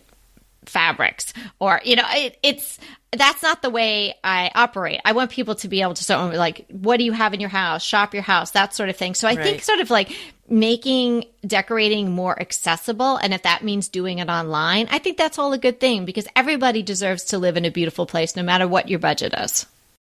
fabrics 0.66 1.34
or 1.60 1.82
you 1.84 1.96
know 1.96 2.06
it, 2.12 2.38
it's 2.44 2.78
that's 3.12 3.44
not 3.44 3.62
the 3.62 3.70
way 3.70 4.16
I 4.24 4.52
operate. 4.56 5.02
I 5.04 5.12
want 5.12 5.32
people 5.32 5.56
to 5.56 5.68
be 5.68 5.82
able 5.82 5.96
to 5.96 6.04
sort 6.04 6.22
of 6.22 6.34
like, 6.34 6.66
what 6.70 6.96
do 6.96 7.04
you 7.04 7.12
have 7.12 7.34
in 7.34 7.42
your 7.42 7.50
house? 7.50 7.84
Shop 7.84 8.14
your 8.14 8.24
house, 8.24 8.52
that 8.52 8.74
sort 8.74 8.88
of 8.88 8.96
thing. 8.96 9.16
So 9.16 9.28
I 9.28 9.36
right. 9.36 9.44
think 9.44 9.62
sort 9.64 9.80
of 9.80 9.90
like 9.90 10.16
making 10.48 11.26
decorating 11.46 12.12
more 12.12 12.40
accessible. 12.40 13.18
And 13.18 13.34
if 13.34 13.44
that 13.44 13.64
means 13.64 13.90
doing 13.90 14.20
it 14.20 14.30
online, 14.30 14.88
I 14.92 15.00
think 15.00 15.18
that's 15.18 15.38
all 15.38 15.52
a 15.52 15.58
good 15.58 15.82
thing 15.82 16.06
because 16.06 16.26
everybody 16.38 16.84
deserves 16.84 17.26
to 17.26 17.38
live 17.38 17.58
in 17.58 17.66
a 17.66 17.72
beautiful 17.72 18.06
place, 18.06 18.38
no 18.38 18.44
matter 18.44 18.66
what 18.66 18.88
your 18.88 19.00
budget 19.00 19.34
is. 19.38 19.66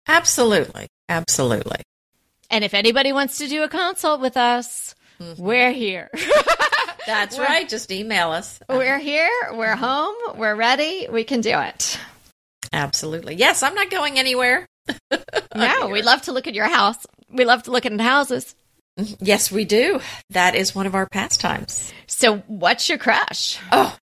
Absolutely. 0.07 0.88
Absolutely. 1.09 1.81
And 2.51 2.63
if 2.63 2.75
anybody 2.75 3.11
wants 3.11 3.39
to 3.39 3.47
do 3.47 3.63
a 3.63 3.69
consult 3.69 4.21
with 4.21 4.38
us, 4.38 4.93
Mm-hmm. 5.24 5.41
We're 5.41 5.71
here. 5.71 6.09
That's 7.05 7.38
we're, 7.38 7.45
right. 7.45 7.67
Just 7.67 7.91
email 7.91 8.32
us. 8.32 8.59
We're 8.67 8.99
here. 8.99 9.30
We're 9.53 9.76
home. 9.76 10.15
We're 10.36 10.55
ready. 10.55 11.07
We 11.09 11.24
can 11.24 11.41
do 11.41 11.57
it. 11.59 11.97
Absolutely. 12.71 13.36
Yes, 13.36 13.63
I'm 13.63 13.76
not 13.76 13.89
going 13.89 14.19
anywhere. 14.19 14.67
no, 15.55 15.88
we 15.88 16.01
love 16.01 16.24
to 16.24 16.34
look 16.34 16.47
at 16.47 16.55
your 16.55 16.67
house. 16.67 16.97
We 17.30 17.45
love 17.45 17.63
to 17.63 17.71
look 17.71 17.86
at 17.86 17.99
houses. 17.99 18.53
Mm-hmm. 18.99 19.24
Yes, 19.24 19.51
we 19.51 19.65
do. 19.65 20.01
That 20.32 20.55
is 20.55 20.76
one 20.76 20.86
of 20.86 20.95
our 20.95 21.07
pastimes. 21.07 21.93
So, 22.07 22.39
what's 22.47 22.89
your 22.89 22.97
crush? 22.97 23.59
Oh, 23.71 23.95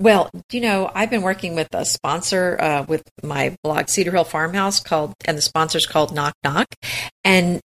well, 0.00 0.30
you 0.50 0.60
know, 0.60 0.90
I've 0.92 1.10
been 1.10 1.22
working 1.22 1.54
with 1.54 1.68
a 1.72 1.84
sponsor 1.84 2.56
uh, 2.60 2.84
with 2.88 3.02
my 3.22 3.56
blog, 3.62 3.88
Cedar 3.88 4.10
Hill 4.10 4.24
Farmhouse, 4.24 4.80
called, 4.80 5.14
and 5.26 5.38
the 5.38 5.42
sponsor's 5.42 5.86
called 5.86 6.14
Knock 6.14 6.34
Knock. 6.42 6.66
And 7.24 7.60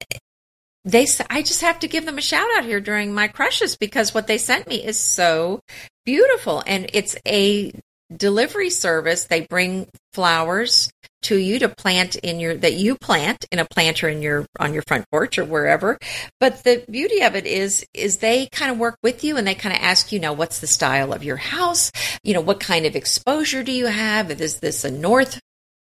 they 0.85 1.07
I 1.29 1.43
just 1.43 1.61
have 1.61 1.79
to 1.81 1.89
give 1.89 2.07
them 2.07 2.19
a 2.19 2.23
shout 2.23 2.49
out 2.57 2.65
here 2.65 2.81
during 2.81 3.13
my 3.13 3.29
crushes 3.29 3.77
because 3.77 4.15
what 4.15 4.27
they 4.27 4.39
sent 4.39 4.69
me 4.69 4.85
is 4.85 4.99
so 4.99 5.61
beautiful. 6.05 6.63
And 6.67 6.89
it's 6.93 7.17
a 7.27 7.73
delivery 8.15 8.71
service. 8.71 9.25
They 9.25 9.43
bring 9.43 9.89
flowers 10.13 10.91
to 11.23 11.37
you 11.37 11.59
to 11.59 11.69
plant 11.69 12.17
in 12.17 12.41
your 12.41 12.57
that 12.57 12.73
you 12.73 12.97
plant 12.97 13.45
in 13.53 13.59
a 13.59 13.67
planter 13.67 14.09
in 14.09 14.23
your 14.23 14.47
on 14.59 14.73
your 14.73 14.83
front 14.87 15.05
porch 15.11 15.39
or 15.39 15.45
wherever. 15.45 15.99
But 16.39 16.65
the 16.65 16.83
beauty 16.91 17.23
of 17.23 17.37
it 17.37 17.47
is 17.47 17.85
is 17.93 18.19
they 18.19 18.47
kind 18.47 18.73
of 18.73 18.79
work 18.79 18.97
with 19.03 19.23
you 19.23 19.37
and 19.37 19.47
they 19.47 19.55
kind 19.55 19.75
of 19.75 19.83
ask 19.83 20.13
you 20.13 20.19
know 20.19 20.33
what's 20.33 20.61
the 20.61 20.67
style 20.67 21.13
of 21.13 21.23
your 21.23 21.37
house? 21.37 21.93
You 22.25 22.35
know 22.35 22.41
what 22.41 22.59
kind 22.59 22.87
of 22.87 22.97
exposure 22.97 23.63
do 23.63 23.73
you 23.73 23.87
have? 23.87 24.31
Is 24.31 24.61
this 24.61 24.85
a 24.85 24.91
north 24.91 25.41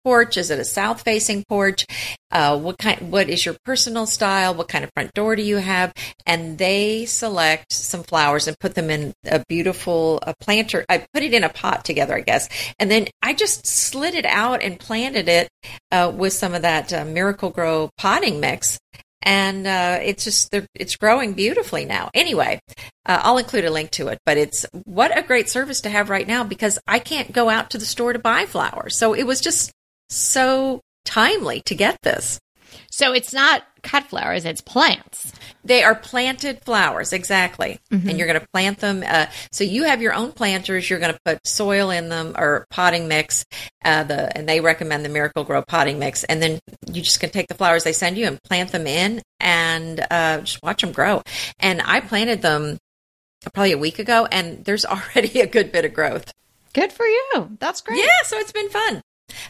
porch? 0.08 0.38
Is 0.38 0.50
it 0.50 0.58
a 0.58 0.64
south 0.64 1.02
facing 1.02 1.44
porch? 1.44 1.84
Uh, 2.30 2.58
what 2.58 2.78
kind? 2.78 3.12
What 3.12 3.28
is 3.28 3.44
your 3.44 3.56
personal 3.66 4.06
style? 4.06 4.54
What 4.54 4.68
kind 4.68 4.82
of 4.82 4.90
front 4.94 5.12
door 5.12 5.36
do 5.36 5.42
you 5.42 5.58
have? 5.58 5.92
And 6.24 6.56
they 6.56 7.04
select 7.04 7.74
some 7.74 8.02
flowers 8.02 8.48
and 8.48 8.58
put 8.58 8.74
them 8.74 8.88
in 8.88 9.12
a 9.26 9.44
beautiful 9.46 10.18
a 10.22 10.32
planter. 10.40 10.86
I 10.88 11.06
put 11.12 11.22
it 11.22 11.34
in 11.34 11.44
a 11.44 11.50
pot 11.50 11.84
together, 11.84 12.14
I 12.14 12.20
guess, 12.20 12.48
and 12.78 12.90
then 12.90 13.08
I 13.20 13.34
just 13.34 13.66
slid 13.66 14.14
it 14.14 14.24
out 14.24 14.62
and 14.62 14.80
planted 14.80 15.28
it 15.28 15.50
uh, 15.92 16.10
with 16.14 16.32
some 16.32 16.54
of 16.54 16.62
that 16.62 16.90
uh, 16.90 17.04
Miracle-Gro 17.04 17.90
potting 17.98 18.40
mix 18.40 18.78
and 19.22 19.66
uh, 19.66 19.98
it's 20.02 20.24
just 20.24 20.54
it's 20.74 20.96
growing 20.96 21.34
beautifully 21.34 21.84
now. 21.84 22.08
Anyway, 22.14 22.60
uh, 23.04 23.20
I'll 23.22 23.38
include 23.38 23.64
a 23.64 23.70
link 23.70 23.90
to 23.92 24.08
it. 24.08 24.18
But 24.24 24.38
it's 24.38 24.64
what 24.84 25.16
a 25.16 25.22
great 25.22 25.50
service 25.50 25.82
to 25.82 25.90
have 25.90 26.08
right 26.08 26.26
now 26.26 26.44
because 26.44 26.78
I 26.86 26.98
can't 26.98 27.32
go 27.32 27.48
out 27.50 27.70
to 27.70 27.78
the 27.78 27.84
store 27.84 28.12
to 28.12 28.18
buy 28.18 28.46
flowers. 28.46 28.96
So 28.96 29.12
it 29.14 29.24
was 29.24 29.40
just 29.40 29.72
so 30.08 30.80
timely 31.04 31.60
to 31.62 31.74
get 31.74 31.98
this. 32.02 32.40
So 32.90 33.12
it's 33.12 33.32
not 33.32 33.62
cut 33.82 34.04
flowers, 34.04 34.44
it's 34.44 34.60
plants. 34.60 35.32
They 35.64 35.82
are 35.82 35.94
planted 35.94 36.62
flowers, 36.64 37.12
exactly. 37.12 37.78
Mm-hmm. 37.92 38.08
And 38.08 38.18
you're 38.18 38.26
going 38.26 38.40
to 38.40 38.46
plant 38.52 38.78
them. 38.78 39.04
Uh, 39.06 39.26
so 39.52 39.64
you 39.64 39.84
have 39.84 40.02
your 40.02 40.14
own 40.14 40.32
planters. 40.32 40.88
You're 40.88 40.98
going 40.98 41.12
to 41.12 41.20
put 41.24 41.46
soil 41.46 41.90
in 41.90 42.08
them 42.08 42.34
or 42.36 42.66
potting 42.70 43.06
mix. 43.06 43.44
Uh, 43.84 44.02
the 44.02 44.36
and 44.36 44.48
they 44.48 44.60
recommend 44.60 45.04
the 45.04 45.08
Miracle-Gro 45.08 45.62
potting 45.62 45.98
mix. 45.98 46.24
And 46.24 46.42
then 46.42 46.58
you 46.92 47.02
just 47.02 47.20
can 47.20 47.30
take 47.30 47.48
the 47.48 47.54
flowers 47.54 47.84
they 47.84 47.92
send 47.92 48.18
you 48.18 48.26
and 48.26 48.42
plant 48.42 48.72
them 48.72 48.86
in 48.86 49.22
and 49.38 50.04
uh, 50.10 50.40
just 50.40 50.62
watch 50.62 50.80
them 50.80 50.92
grow. 50.92 51.22
And 51.60 51.80
I 51.84 52.00
planted 52.00 52.42
them 52.42 52.78
probably 53.52 53.72
a 53.72 53.78
week 53.78 53.98
ago, 53.98 54.26
and 54.30 54.64
there's 54.64 54.84
already 54.84 55.40
a 55.40 55.46
good 55.46 55.72
bit 55.72 55.84
of 55.84 55.94
growth. 55.94 56.32
Good 56.72 56.92
for 56.92 57.06
you. 57.06 57.56
That's 57.60 57.80
great. 57.80 57.98
Yeah, 57.98 58.22
so 58.24 58.38
it's 58.38 58.52
been 58.52 58.70
fun. 58.70 59.02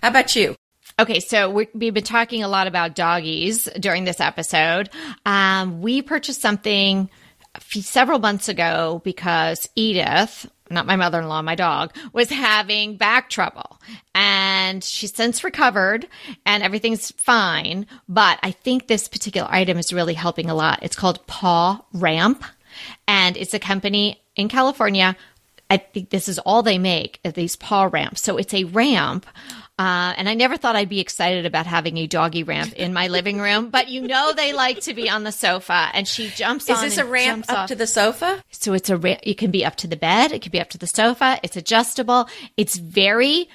How 0.03 0.09
about 0.09 0.35
you? 0.37 0.57
Okay, 1.01 1.21
so 1.21 1.51
we, 1.51 1.69
have 1.83 1.95
been 1.95 2.03
talking 2.03 2.43
a 2.43 2.49
lot 2.49 2.67
about 2.67 2.97
doggies 2.97 3.69
during 3.79 4.05
this 4.05 4.21
episode. 4.21 4.91
Um, 5.25 5.81
we 5.81 6.03
purchased 6.03 6.41
something 6.41 7.09
several 7.61 8.19
months 8.19 8.49
ago 8.49 9.01
because 9.05 9.69
Edith, 9.77 10.51
not 10.71 10.87
my 10.87 10.97
mother 10.97 11.21
in 11.21 11.29
law, 11.29 11.41
my 11.43 11.55
dog, 11.55 11.95
was 12.13 12.31
having 12.31 12.97
back 12.97 13.31
trouble. 13.31 13.81
And 14.15 14.83
she's 14.83 15.15
since 15.15 15.45
recovered 15.45 16.09
and 16.45 16.63
everything's 16.63 17.13
fine. 17.13 17.87
But 18.09 18.41
I 18.43 18.51
think 18.51 18.87
this 18.87 19.09
particular 19.09 19.49
item 19.51 19.79
is 19.79 19.93
really 19.93 20.15
helping 20.15 20.51
a 20.51 20.55
lot. 20.55 20.81
It's 20.83 20.97
called 20.97 21.27
Paw 21.27 21.85
Ramp, 21.93 22.43
and 23.07 23.37
it's 23.37 23.55
a 23.55 23.59
company 23.59 24.21
in 24.37 24.49
California. 24.49 25.17
I 25.71 25.77
think 25.77 26.11
this 26.11 26.29
is 26.29 26.39
all 26.41 26.63
they 26.63 26.79
make, 26.79 27.21
these 27.23 27.55
paw 27.57 27.89
ramps. 27.93 28.23
So 28.23 28.37
it's 28.37 28.55
a 28.55 28.65
ramp 28.65 29.27
uh, 29.79 30.13
and 30.17 30.29
I 30.29 30.35
never 30.35 30.57
thought 30.57 30.75
I'd 30.75 30.89
be 30.89 30.99
excited 30.99 31.47
about 31.47 31.67
having 31.67 31.99
a 31.99 32.09
doggy 32.09 32.43
ramp 32.43 32.73
in 32.73 32.93
my 32.93 33.07
living 33.07 33.39
room, 33.41 33.71
but 33.71 33.89
you 33.89 34.03
know 34.03 34.33
they 34.33 34.53
like 34.53 34.81
to 34.81 34.95
be 34.95 35.09
on 35.09 35.23
the 35.23 35.31
sofa, 35.31 35.89
and 35.95 36.09
she 36.09 36.31
jumps 36.31 36.69
Is 36.69 36.81
this 36.81 36.99
a 36.99 37.05
ramp 37.05 37.45
up 37.49 37.59
off. 37.59 37.69
to 37.69 37.77
the 37.77 37.87
sofa? 37.87 38.43
So 38.51 38.73
it's 38.73 38.91
a 38.91 38.97
ramp. 38.97 39.21
You 39.25 39.37
can 39.37 39.53
be 39.53 39.65
up 39.65 39.77
to 39.77 39.87
the 39.87 39.97
bed. 39.97 40.33
It 40.33 40.43
can 40.43 40.51
be 40.51 40.61
up 40.61 40.71
to 40.71 40.79
the 40.79 40.89
sofa. 40.89 41.39
It's 41.45 41.57
adjustable. 41.57 42.29
It's 42.57 42.77
very 42.77 43.49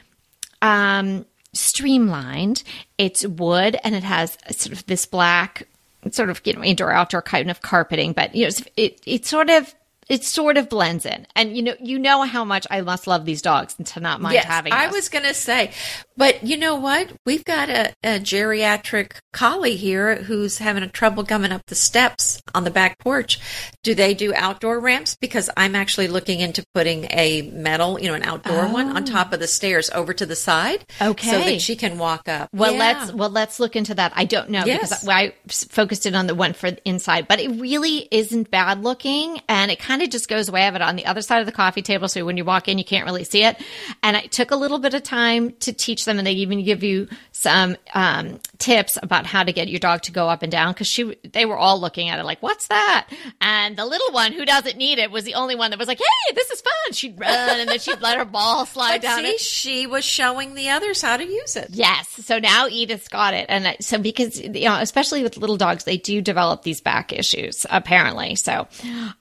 um, 0.62 1.26
streamlined. 1.52 2.64
It's 2.98 3.28
wood, 3.28 3.78
and 3.84 3.94
it 3.94 4.04
has 4.04 4.38
sort 4.52 4.72
of 4.72 4.86
this 4.86 5.06
black, 5.06 5.68
sort 6.12 6.30
of 6.30 6.42
you 6.46 6.54
know 6.54 6.64
indoor 6.64 6.94
outdoor 6.94 7.22
kind 7.22 7.52
of 7.52 7.62
carpeting, 7.62 8.14
but 8.14 8.34
you 8.34 8.44
know 8.44 8.48
it's, 8.48 8.64
it 8.78 9.02
it 9.06 9.26
sort 9.26 9.50
of 9.50 9.76
it 10.10 10.24
sort 10.24 10.58
of 10.58 10.70
blends 10.70 11.06
in. 11.06 11.26
And 11.36 11.56
you 11.56 11.64
know, 11.64 11.76
you 11.82 12.00
know 12.00 12.24
how 12.24 12.44
much 12.44 12.66
I 12.70 12.82
must 12.82 13.08
love 13.08 13.26
these 13.26 13.42
dogs 13.42 13.76
and 13.78 13.88
to 13.88 14.00
not 14.00 14.22
mind 14.22 14.36
yes, 14.36 14.46
having. 14.46 14.74
I 14.74 14.88
this. 14.88 14.96
was 14.96 15.10
going 15.10 15.26
to 15.26 15.34
say, 15.34 15.72
but 16.18 16.44
you 16.44 16.58
know 16.58 16.76
what? 16.76 17.12
We've 17.26 17.44
got 17.46 17.70
a, 17.70 17.94
a 18.04 18.20
geriatric 18.20 19.14
collie 19.32 19.76
here 19.76 20.16
who's 20.16 20.58
having 20.60 20.84
a 20.84 20.88
trouble 20.88 21.24
coming 21.24 21.52
up 21.52 21.66
the 21.68 21.76
steps 21.76 22.42
on 22.54 22.64
the 22.64 22.72
back 22.72 23.00
porch. 23.00 23.40
Do 23.84 23.96
they 23.96 24.14
do 24.14 24.34
outdoor 24.36 24.80
ramps? 24.80 25.16
Because 25.16 25.50
I'm 25.58 25.76
actually 25.76 26.08
looking 26.08 26.40
into 26.40 26.64
putting 26.74 27.06
a 27.12 27.44
metal, 27.54 28.00
you 28.00 28.08
know, 28.08 28.14
an 28.14 28.24
outdoor 28.24 28.68
one 28.68 28.96
on 28.96 29.06
top 29.06 29.34
of 29.34 29.40
the 29.40 29.48
stairs 29.48 29.90
over 29.92 30.14
to 30.14 30.26
the 30.26 30.36
side, 30.36 30.86
okay, 31.02 31.30
so 31.32 31.38
that 31.40 31.62
she 31.62 31.76
can 31.76 31.98
walk 31.98 32.28
up. 32.30 32.50
Well, 32.54 32.74
Yeah. 32.74 32.80
let's 32.80 33.14
well 33.14 33.30
let's 33.30 33.60
look 33.60 33.76
into 33.76 33.96
that. 33.96 34.14
I 34.16 34.26
don't 34.26 34.50
know 34.50 34.64
Yes. 34.66 34.90
because 34.90 35.08
I 35.08 35.34
s- 35.50 35.64
focused 35.66 36.06
it 36.06 36.16
on 36.16 36.28
the 36.28 36.36
one 36.36 36.54
for 36.54 36.72
the 36.72 36.88
inside, 36.88 37.28
but 37.28 37.40
it 37.40 37.50
really 37.50 38.08
isn't 38.12 38.52
bad 38.52 38.84
looking, 38.84 39.40
and 39.50 39.72
it 39.72 39.80
kind 39.80 39.93
of 40.02 40.10
just 40.10 40.28
goes 40.28 40.50
away 40.50 40.68
of 40.68 40.76
it 40.76 40.82
on 40.82 40.96
the 40.96 41.06
other 41.06 41.22
side 41.22 41.40
of 41.40 41.46
the 41.46 41.52
coffee 41.52 41.82
table. 41.82 42.08
So 42.08 42.26
when 42.26 42.38
you 42.38 42.46
walk 42.46 42.68
in, 42.68 42.78
you 42.78 42.84
can't 42.84 43.06
really 43.06 43.24
see 43.24 43.44
it. 43.44 43.58
And 44.02 44.16
it 44.18 44.32
took 44.32 44.52
a 44.52 44.56
little 44.56 44.80
bit 44.80 44.94
of 44.94 45.04
time 45.04 45.52
to 45.62 45.74
teach 45.74 46.06
them, 46.06 46.18
and 46.18 46.26
they 46.26 46.32
even 46.34 46.64
give 46.64 46.84
you 46.84 47.08
some 47.32 47.76
um, 47.94 48.40
tips 48.58 48.98
about 49.02 49.26
how 49.26 49.44
to 49.44 49.52
get 49.54 49.68
your 49.68 49.80
dog 49.80 50.02
to 50.04 50.12
go 50.12 50.30
up 50.30 50.42
and 50.44 50.52
down 50.52 50.74
because 50.74 50.88
she 50.88 51.16
they 51.24 51.46
were 51.46 51.58
all 51.58 51.80
looking 51.80 52.10
at 52.10 52.20
it 52.20 52.24
like, 52.24 52.42
"What's 52.42 52.68
that?" 52.68 53.08
And 53.42 53.76
the 53.78 53.86
little 53.86 54.12
one 54.14 54.32
who 54.34 54.46
doesn't 54.46 54.78
need 54.78 54.98
it 55.00 55.12
was 55.12 55.24
the 55.26 55.36
only 55.36 55.56
one 55.56 55.72
that 55.72 55.80
was 55.80 55.88
like, 55.88 56.00
"Hey, 56.00 56.34
this 56.34 56.50
is 56.50 56.62
fun." 56.62 56.94
She'd 56.94 57.20
run, 57.20 57.60
and 57.60 57.70
then 57.70 57.80
she'd 57.80 58.02
let 58.02 58.18
her 58.18 58.26
ball 58.26 58.66
slide 58.74 59.02
But 59.02 59.08
down. 59.08 59.20
see, 59.20 59.26
it. 59.30 59.40
she 59.40 59.88
was 59.88 60.04
showing 60.06 60.54
the 60.54 60.70
others 60.70 61.02
how 61.02 61.18
to 61.18 61.26
use 61.26 61.56
it. 61.56 61.68
Yes. 61.72 62.08
So 62.26 62.40
now 62.40 62.68
Edith's 62.68 63.08
got 63.08 63.34
it. 63.34 63.46
And 63.50 63.76
so 63.80 63.98
because, 63.98 64.40
you 64.40 64.50
know, 64.66 64.80
especially 64.80 65.24
with 65.24 65.38
little 65.38 65.58
dogs, 65.58 65.84
they 65.86 65.98
do 65.98 66.22
develop 66.22 66.64
these 66.64 66.82
back 66.82 67.12
issues, 67.12 67.66
apparently. 67.70 68.36
So, 68.36 68.68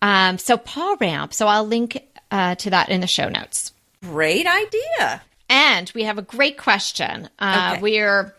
um, 0.02 0.38
so 0.38 0.56
paw 0.64 0.96
ramp. 1.00 1.34
So 1.34 1.46
I'll 1.46 1.66
link 1.66 2.02
uh, 2.30 2.54
to 2.56 2.70
that 2.70 2.88
in 2.88 3.00
the 3.00 3.06
show 3.06 3.28
notes. 3.28 3.72
Great 4.02 4.46
idea. 4.46 5.22
And 5.48 5.90
we 5.94 6.04
have 6.04 6.18
a 6.18 6.22
great 6.22 6.56
question. 6.58 7.28
Uh, 7.38 7.72
Okay. 7.74 7.82
We're 7.82 8.34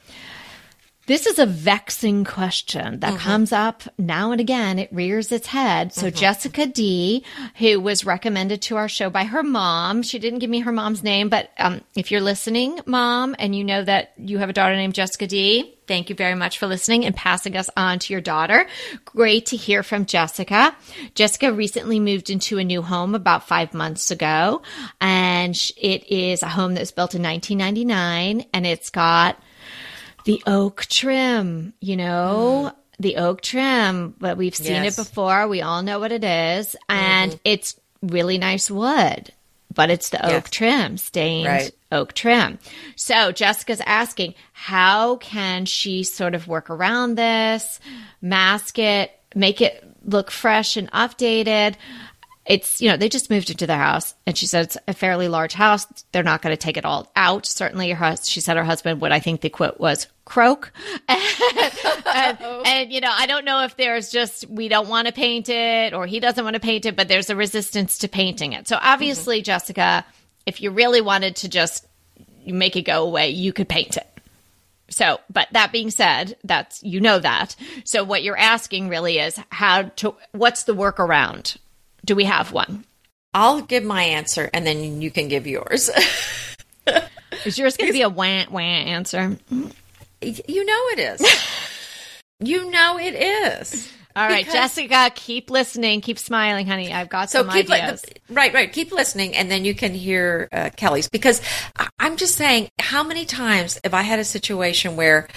this 1.05 1.25
is 1.25 1.37
a 1.37 1.45
vexing 1.45 2.23
question 2.23 2.99
that 3.01 3.19
comes 3.19 3.51
up 3.51 3.83
now 3.97 4.31
and 4.31 4.39
again. 4.39 4.79
It 4.79 4.89
rears 4.93 5.31
its 5.33 5.47
head. 5.47 5.91
So 5.91 6.09
Jessica 6.09 6.65
D, 6.65 7.25
who 7.55 7.81
was 7.81 8.05
recommended 8.05 8.61
to 8.63 8.77
our 8.77 8.87
show 8.87 9.09
by 9.09 9.25
her 9.25 9.43
mom, 9.43 10.01
she 10.01 10.17
didn't 10.17 10.39
give 10.39 10.49
me 10.49 10.61
her 10.61 10.71
mom's 10.71 11.03
name, 11.03 11.27
but 11.27 11.49
um, 11.59 11.81
if 11.95 12.09
you're 12.09 12.21
listening, 12.21 12.79
mom, 12.85 13.35
and 13.37 13.53
you 13.53 13.65
know 13.65 13.83
that 13.83 14.13
you 14.17 14.37
have 14.37 14.49
a 14.49 14.53
daughter 14.53 14.75
named 14.75 14.93
Jessica 14.93 15.27
D, 15.27 15.77
thank 15.87 16.09
you 16.09 16.15
very 16.15 16.35
much 16.35 16.57
for 16.57 16.67
listening 16.67 17.03
and 17.03 17.13
passing 17.13 17.57
us 17.57 17.69
on 17.75 17.99
to 17.99 18.13
your 18.13 18.21
daughter. 18.21 18.65
Great 19.03 19.47
to 19.47 19.57
hear 19.57 19.83
from 19.83 20.05
Jessica. 20.05 20.73
Jessica 21.15 21.51
recently 21.51 21.99
moved 21.99 22.29
into 22.29 22.59
a 22.59 22.63
new 22.63 22.81
home 22.81 23.13
about 23.13 23.45
five 23.45 23.73
months 23.73 24.09
ago, 24.09 24.61
and 25.01 25.55
it 25.75 26.09
is 26.09 26.43
a 26.43 26.47
home 26.47 26.75
that 26.75 26.79
was 26.79 26.91
built 26.91 27.13
in 27.13 27.23
1999, 27.23 28.45
and 28.53 28.65
it's 28.65 28.89
got 28.89 29.37
the 30.26 30.41
oak 30.45 30.86
trim, 30.86 31.74
you 31.80 31.97
know, 31.97 32.65
mm-hmm. 32.67 32.78
the 32.99 33.17
oak 33.17 33.41
trim, 33.41 34.15
but 34.19 34.38
we've 34.38 34.55
seen 34.55 34.84
Yes. 34.84 34.97
it 34.97 35.01
before. 35.01 35.47
We 35.47 35.61
all 35.61 35.84
know 35.84 35.99
what 35.99 36.11
it 36.11 36.24
is. 36.24 36.76
And 36.89 37.32
mm-hmm. 37.32 37.39
it's 37.43 37.80
really 38.01 38.38
nice 38.38 38.69
wood, 38.69 39.32
but 39.74 39.89
it's 39.89 40.09
the 40.09 40.26
oak 40.26 40.45
Yes. 40.45 40.49
trim, 40.49 40.97
stained 40.97 41.47
Right. 41.47 41.71
oak 41.91 42.13
trim. 42.13 42.59
So 42.95 43.32
Jessica's 43.32 43.82
asking, 43.86 44.36
how 44.51 45.17
can 45.17 45.65
she 45.65 46.03
sort 46.03 46.36
of 46.36 46.47
work 46.47 46.69
around 46.69 47.15
this, 47.15 47.80
mask 48.21 48.80
it, 48.80 49.11
make 49.36 49.61
it 49.61 49.84
look 50.05 50.32
fresh 50.32 50.78
and 50.78 50.91
updated? 50.91 51.76
It's 52.45 52.81
you 52.81 52.89
know 52.89 52.97
they 52.97 53.07
just 53.07 53.29
moved 53.29 53.49
into 53.49 53.65
the 53.65 53.75
house 53.75 54.15
and 54.25 54.37
she 54.37 54.47
said 54.47 54.65
it's 54.65 54.77
a 54.87 54.93
fairly 54.93 55.27
large 55.27 55.53
house. 55.53 55.85
They're 56.11 56.23
not 56.23 56.41
going 56.41 56.53
to 56.53 56.61
take 56.61 56.77
it 56.77 56.85
all 56.85 57.11
out. 57.15 57.45
Certainly 57.45 57.91
her 57.91 58.15
she 58.21 58.41
said 58.41 58.57
her 58.57 58.63
husband 58.63 59.01
would 59.01 59.11
i 59.11 59.19
think 59.19 59.41
the 59.41 59.49
quote 59.49 59.79
was 59.79 60.07
croak. 60.25 60.71
And, 62.15 62.37
oh. 62.41 62.61
and, 62.65 62.93
you 62.93 63.01
know 63.01 63.11
i 63.11 63.25
don't 63.25 63.43
know 63.43 63.63
if 63.63 63.75
there's 63.75 64.09
just 64.09 64.47
we 64.47 64.67
don't 64.67 64.87
want 64.87 65.07
to 65.07 65.13
paint 65.13 65.49
it 65.49 65.93
or 65.93 66.05
he 66.05 66.19
doesn't 66.19 66.43
want 66.43 66.53
to 66.53 66.59
paint 66.59 66.85
it 66.85 66.95
but 66.95 67.07
there's 67.07 67.29
a 67.29 67.35
resistance 67.35 67.99
to 67.99 68.07
painting 68.07 68.53
it. 68.53 68.67
So 68.67 68.77
obviously 68.79 69.37
mm-hmm. 69.39 69.45
jessica 69.45 70.05
if 70.45 70.61
you 70.61 70.71
really 70.71 71.01
wanted 71.01 71.37
to 71.37 71.49
just 71.49 71.87
make 72.45 72.75
it 72.75 72.83
go 72.83 73.03
away 73.03 73.29
you 73.29 73.53
could 73.53 73.69
paint 73.69 73.97
it. 73.97 74.07
So, 74.89 75.19
but 75.31 75.47
that 75.53 75.71
being 75.71 75.89
said, 75.89 76.37
that's 76.43 76.83
you 76.83 76.99
know 76.99 77.17
that. 77.17 77.55
So 77.83 78.03
what 78.03 78.21
you're 78.21 78.37
asking 78.37 78.89
really 78.89 79.17
is 79.17 79.39
how 79.49 79.83
to 79.83 80.15
what's 80.33 80.63
the 80.63 80.75
workaround? 80.75 81.57
Do 82.05 82.15
we 82.15 82.25
have 82.25 82.51
one? 82.51 82.83
I'll 83.33 83.61
give 83.61 83.83
my 83.83 84.03
answer 84.03 84.49
and 84.53 84.65
then 84.65 85.01
you 85.01 85.09
can 85.11 85.27
give 85.27 85.47
yours. 85.47 85.89
Is 87.45 87.57
yours 87.57 87.77
going 87.77 87.87
to 87.89 87.93
be 87.93 88.01
a 88.01 88.09
wah 88.09 88.43
wah 88.51 88.59
answer? 88.59 89.37
you 90.21 90.65
know 90.65 90.81
it 90.91 90.99
is. 90.99 91.43
you 92.39 92.69
know 92.69 92.97
it 92.99 93.15
is. 93.15 93.91
All 94.15 94.27
right, 94.27 94.45
Because- 94.45 94.53
Jessica, 94.75 95.11
keep 95.15 95.49
listening, 95.49 96.01
keep 96.01 96.19
smiling, 96.19 96.67
honey. 96.67 96.93
I've 96.93 97.09
got 97.09 97.31
So 97.31 97.39
some 97.39 97.49
keep 97.49 97.67
li- 97.67 97.79
ideas. 97.81 98.05
right, 98.29 98.53
right. 98.53 98.71
Keep 98.71 98.91
listening, 98.91 99.35
and 99.35 99.49
then 99.49 99.65
you 99.65 99.73
can 99.73 99.93
hear 99.95 100.49
uh, 100.51 100.69
Kelly's. 100.75 101.09
Because 101.09 101.41
I- 101.77 101.89
I'm 101.97 102.15
just 102.17 102.35
saying, 102.35 102.69
how 102.79 103.03
many 103.03 103.25
times 103.25 103.79
have 103.83 103.95
I 103.95 104.03
had 104.03 104.19
a 104.19 104.23
situation 104.23 104.95
where 104.95 105.27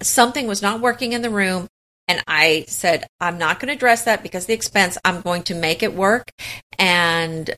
something 0.00 0.46
was 0.46 0.62
not 0.62 0.80
working 0.80 1.12
in 1.12 1.22
the 1.22 1.30
room, 1.30 1.66
and 2.08 2.22
I 2.26 2.64
said, 2.68 3.06
"I'm 3.20 3.38
not 3.38 3.60
going 3.60 3.68
to 3.68 3.74
address 3.74 4.04
that 4.04 4.22
because 4.22 4.46
the 4.46 4.54
expense. 4.54 4.98
I'm 5.04 5.20
going 5.20 5.42
to 5.44 5.54
make 5.54 5.82
it 5.82 5.94
work," 5.94 6.30
and 6.78 7.54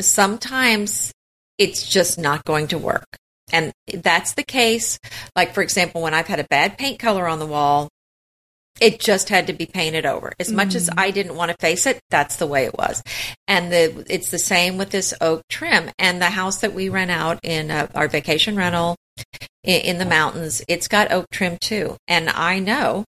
sometimes 0.00 1.12
it's 1.58 1.88
just 1.88 2.18
not 2.18 2.44
going 2.44 2.68
to 2.68 2.78
work. 2.78 3.06
And 3.52 3.72
that's 3.92 4.34
the 4.34 4.42
case. 4.42 4.98
Like, 5.36 5.54
for 5.54 5.62
example, 5.62 6.02
when 6.02 6.14
I've 6.14 6.26
had 6.26 6.40
a 6.40 6.44
bad 6.44 6.78
paint 6.78 6.98
color 6.98 7.28
on 7.28 7.38
the 7.38 7.46
wall, 7.46 7.88
it 8.80 8.98
just 8.98 9.28
had 9.28 9.46
to 9.46 9.52
be 9.52 9.66
painted 9.66 10.06
over. 10.06 10.32
As 10.40 10.50
much 10.50 10.74
as 10.74 10.88
I 10.96 11.10
didn't 11.10 11.36
want 11.36 11.50
to 11.50 11.56
face 11.60 11.86
it, 11.86 12.00
that's 12.10 12.36
the 12.36 12.46
way 12.46 12.64
it 12.64 12.76
was. 12.76 13.02
And 13.46 13.70
the 13.70 14.04
it's 14.08 14.30
the 14.30 14.38
same 14.38 14.78
with 14.78 14.90
this 14.90 15.12
oak 15.20 15.42
trim. 15.48 15.90
And 15.98 16.20
the 16.20 16.30
house 16.30 16.60
that 16.62 16.72
we 16.72 16.88
rent 16.88 17.10
out 17.10 17.38
in 17.42 17.70
uh, 17.70 17.88
our 17.94 18.08
vacation 18.08 18.56
rental 18.56 18.96
in, 19.62 19.80
in 19.82 19.98
the 19.98 20.06
mountains, 20.06 20.62
it's 20.68 20.88
got 20.88 21.12
oak 21.12 21.26
trim 21.30 21.58
too. 21.60 21.96
And 22.08 22.30
I 22.30 22.58
know 22.58 23.04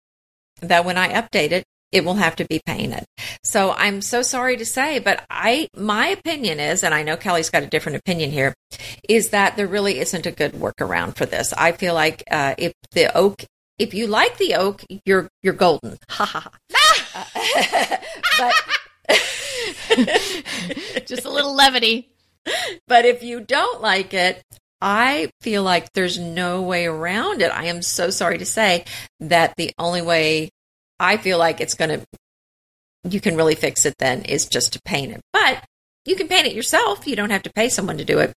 that 0.62 0.86
when 0.86 0.98
I 0.98 1.14
update 1.14 1.52
it, 1.52 1.66
it 1.92 2.04
will 2.04 2.16
have 2.16 2.36
to 2.38 2.46
be 2.46 2.60
painted. 2.66 3.06
So 3.44 3.72
I'm 3.72 4.02
so 4.02 4.24
sorry 4.24 4.58
to 4.58 4.66
say, 4.66 5.00
but 5.00 5.24
I 5.30 5.68
my 5.76 6.08
opinion 6.08 6.60
is, 6.60 6.84
and 6.84 6.94
I 6.94 7.04
know 7.04 7.16
Kelly's 7.16 7.52
got 7.52 7.64
a 7.64 7.68
different 7.68 7.98
opinion 8.00 8.32
here, 8.32 8.56
is 9.08 9.30
that 9.30 9.56
there 9.58 9.68
really 9.68 10.00
isn't 10.00 10.26
a 10.26 10.32
good 10.32 10.54
workaround 10.54 11.16
for 11.16 11.26
this. 11.28 11.54
I 11.54 11.72
feel 11.72 11.94
like 11.94 12.24
uh, 12.32 12.56
if 12.58 12.74
the 12.94 13.16
oak, 13.16 13.46
if 13.78 13.94
you 13.94 14.08
like 14.08 14.38
the 14.38 14.56
oak, 14.56 14.84
you're 15.06 15.30
you're 15.44 15.54
golden. 15.54 15.98
Ha 16.10 16.26
ha 16.26 16.40
ha. 16.40 18.00
but 18.40 18.54
Just 21.06 21.26
a 21.26 21.30
little 21.30 21.56
levity. 21.56 22.10
but 22.88 23.06
if 23.06 23.24
you 23.24 23.40
don't 23.40 23.82
like 23.82 24.14
it, 24.14 24.44
I 24.86 25.30
feel 25.40 25.64
like 25.64 25.94
there's 25.94 26.20
no 26.20 26.62
way 26.62 26.86
around 26.86 27.42
it. 27.42 27.52
I 27.52 27.68
am 27.68 27.82
so 27.82 28.10
sorry 28.10 28.38
to 28.40 28.46
say 28.46 28.84
that 29.22 29.54
the 29.56 29.72
only 29.80 30.02
way 30.02 30.50
I 31.00 31.16
feel 31.16 31.38
like 31.38 31.62
it's 31.62 31.74
going 31.74 32.02
to, 32.02 32.06
you 33.10 33.22
can 33.22 33.38
really 33.38 33.56
fix 33.56 33.86
it 33.86 33.96
then 33.98 34.24
is 34.24 34.46
just 34.46 34.74
to 34.74 34.82
paint 34.84 35.14
it. 35.14 35.22
But 35.32 35.64
you 36.04 36.18
can 36.18 36.28
paint 36.28 36.48
it 36.48 36.54
yourself. 36.54 37.08
You 37.08 37.16
don't 37.16 37.30
have 37.30 37.44
to 37.44 37.54
pay 37.54 37.70
someone 37.70 37.98
to 37.98 38.04
do 38.04 38.20
it. 38.20 38.34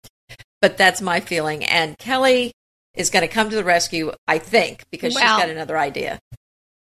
But 0.62 0.78
that's 0.78 1.02
my 1.02 1.18
feeling. 1.18 1.64
And 1.64 1.98
Kelly 1.98 2.52
is 2.94 3.10
going 3.10 3.26
to 3.26 3.34
come 3.34 3.50
to 3.50 3.56
the 3.56 3.64
rescue, 3.64 4.12
I 4.28 4.38
think, 4.38 4.84
because 4.92 5.14
she's 5.14 5.22
got 5.22 5.50
another 5.50 5.76
idea, 5.76 6.20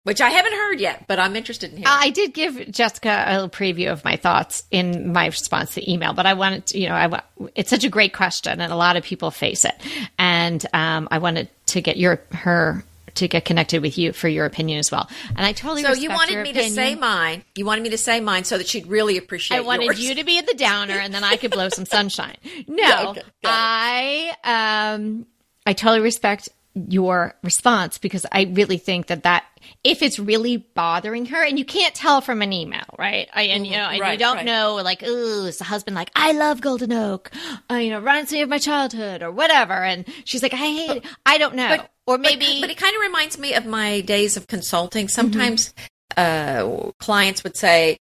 which 0.08 0.22
I 0.22 0.30
haven't 0.30 0.53
heard 0.53 0.80
yet, 0.80 1.03
but 1.05 1.20
I'm 1.20 1.36
interested 1.36 1.70
in 1.70 1.80
hearing. 1.80 1.86
I 1.89 2.12
did 2.12 2.34
give 2.34 2.72
Jessica 2.72 3.26
a 3.28 3.34
little 3.34 3.49
preview 3.49 3.91
of 3.91 4.05
my 4.05 4.16
thoughts 4.16 4.64
in 4.72 5.12
my 5.12 5.26
response 5.26 5.74
to 5.74 5.91
email, 5.91 6.14
but 6.14 6.26
I 6.26 6.34
wanted 6.34 6.66
to, 6.68 6.80
you 6.80 6.88
know, 6.88 6.95
I, 6.95 7.22
it's 7.55 7.70
such 7.70 7.84
a 7.84 7.89
great 7.89 8.14
question 8.14 8.62
and 8.62 8.72
a 8.72 8.78
lot 8.78 8.95
of 8.95 9.03
people 9.03 9.32
face 9.32 9.66
it. 9.66 9.76
And 10.18 10.66
um, 10.72 11.10
I 11.12 11.18
wanted 11.18 11.49
to 11.66 11.82
get 11.82 11.97
your, 11.97 12.22
her, 12.32 12.86
to 13.16 13.28
get 13.28 13.43
connected 13.43 13.82
with 13.82 13.97
you 13.97 14.14
for 14.14 14.30
your 14.30 14.45
opinion 14.45 14.80
as 14.80 14.89
well. 14.93 15.10
And 15.36 15.45
I 15.45 15.51
totally 15.51 15.84
so 15.84 15.91
you 15.91 16.10
wanted 16.10 16.36
me 16.36 16.51
opinion. 16.51 16.70
to 16.70 16.72
say 16.72 16.95
mine. 16.95 17.43
You 17.55 17.66
wanted 17.66 17.82
me 17.82 17.89
to 17.89 17.97
say 17.97 18.22
mine 18.22 18.45
so 18.45 18.58
that 18.58 18.68
she'd 18.68 18.88
really 18.88 19.18
appreciate 19.18 19.58
it. 19.58 19.60
I 19.60 19.64
wanted 19.66 19.88
yours. 19.88 19.99
you 19.99 20.16
to 20.16 20.24
be 20.24 20.39
the 20.39 20.53
downer, 20.53 20.93
and 20.93 21.14
then 21.14 21.26
I 21.26 21.36
could 21.36 21.51
blow 21.51 21.68
some 21.68 21.86
sunshine. 21.86 22.38
No, 22.70 23.10
Okay. 23.10 23.24
I 23.43 24.93
um, 24.95 25.26
I 25.66 25.74
totally 25.74 25.99
respect 25.99 26.47
your 26.89 27.36
response 27.43 27.97
because 27.97 28.25
I 28.32 28.43
really 28.43 28.78
think 28.78 29.07
that 29.07 29.23
that 29.23 29.45
if 29.84 30.01
it's 30.01 30.19
really 30.19 30.57
bothering 30.57 31.25
her, 31.28 31.43
and 31.43 31.57
you 31.57 31.65
can't 31.65 31.93
tell 31.93 32.21
from 32.21 32.41
an 32.41 32.53
email, 32.53 32.86
right? 32.97 33.28
I, 33.34 33.43
and 33.43 33.65
you 33.65 33.73
know, 33.73 33.89
and 33.89 33.97
you 33.97 34.17
don't 34.17 34.38
right. 34.38 34.45
know, 34.45 34.75
like, 34.75 35.03
ooh, 35.03 35.45
is 35.45 35.57
the 35.57 35.63
husband 35.63 35.95
like, 35.95 36.11
I 36.15 36.32
love 36.32 36.61
Golden 36.61 36.93
Oak, 36.93 37.32
uh, 37.69 37.75
you 37.75 37.89
know, 37.89 37.99
reminds 37.99 38.32
me 38.32 38.41
of 38.41 38.49
my 38.49 38.59
childhood 38.59 39.23
or 39.23 39.32
whatever, 39.32 39.73
and 39.73 40.05
she's 40.23 40.43
like, 40.43 40.53
I 40.53 40.57
hate 40.57 40.97
it. 40.97 41.05
I 41.25 41.38
don't 41.38 41.55
know, 41.55 41.78
or 42.05 42.17
maybe, 42.17 42.61
but, 42.61 42.69
it 42.69 42.78
kind 42.78 42.95
of 42.95 43.01
reminds 43.01 43.38
me 43.38 43.53
of 43.55 43.65
my 43.65 44.01
days 44.01 44.38
of 44.38 44.47
consulting. 44.47 45.07
Sometimes 45.07 45.73
uh, 46.15 46.91
clients 46.99 47.43
would 47.43 47.57
say, 47.57 47.97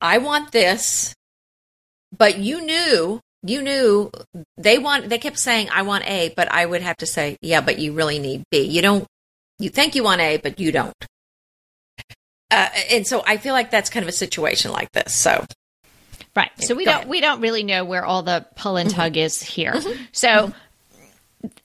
I 0.00 0.18
want 0.18 0.52
this, 0.52 1.14
but 2.16 2.38
you 2.38 2.60
knew, 2.60 3.20
you 3.46 3.62
knew 3.62 4.10
they 4.56 4.78
want, 4.78 5.08
they 5.08 5.18
kept 5.18 5.38
saying, 5.38 5.68
I 5.72 5.82
want 5.82 6.08
A, 6.08 6.32
but 6.36 6.50
I 6.50 6.64
would 6.66 6.82
have 6.82 6.96
to 6.98 7.06
say, 7.06 7.36
yeah, 7.42 7.60
but 7.60 7.78
you 7.78 7.92
really 7.92 8.18
need 8.18 8.44
B. 8.50 8.62
You 8.62 8.82
don't, 8.82 9.06
you 9.58 9.68
think 9.70 9.94
you 9.94 10.02
want 10.04 10.20
A, 10.20 10.36
but 10.38 10.58
you 10.60 10.72
don't. 10.72 10.94
Uh, 12.50 12.68
and 12.90 13.06
so 13.06 13.22
I 13.26 13.38
feel 13.38 13.54
like 13.54 13.70
that's 13.70 13.90
kind 13.90 14.04
of 14.04 14.08
a 14.08 14.12
situation 14.12 14.70
like 14.70 14.92
this. 14.92 15.12
So 15.14 15.44
Right. 16.36 16.50
So 16.58 16.74
we 16.74 16.84
Go 16.84 16.90
don't 16.90 16.98
ahead. 17.00 17.08
we 17.08 17.20
don't 17.22 17.40
really 17.40 17.62
know 17.62 17.84
where 17.84 18.04
all 18.04 18.22
the 18.22 18.46
pull 18.56 18.76
and 18.76 18.90
tug 18.90 19.16
is 19.16 19.42
here. 19.42 19.80
So 20.12 20.52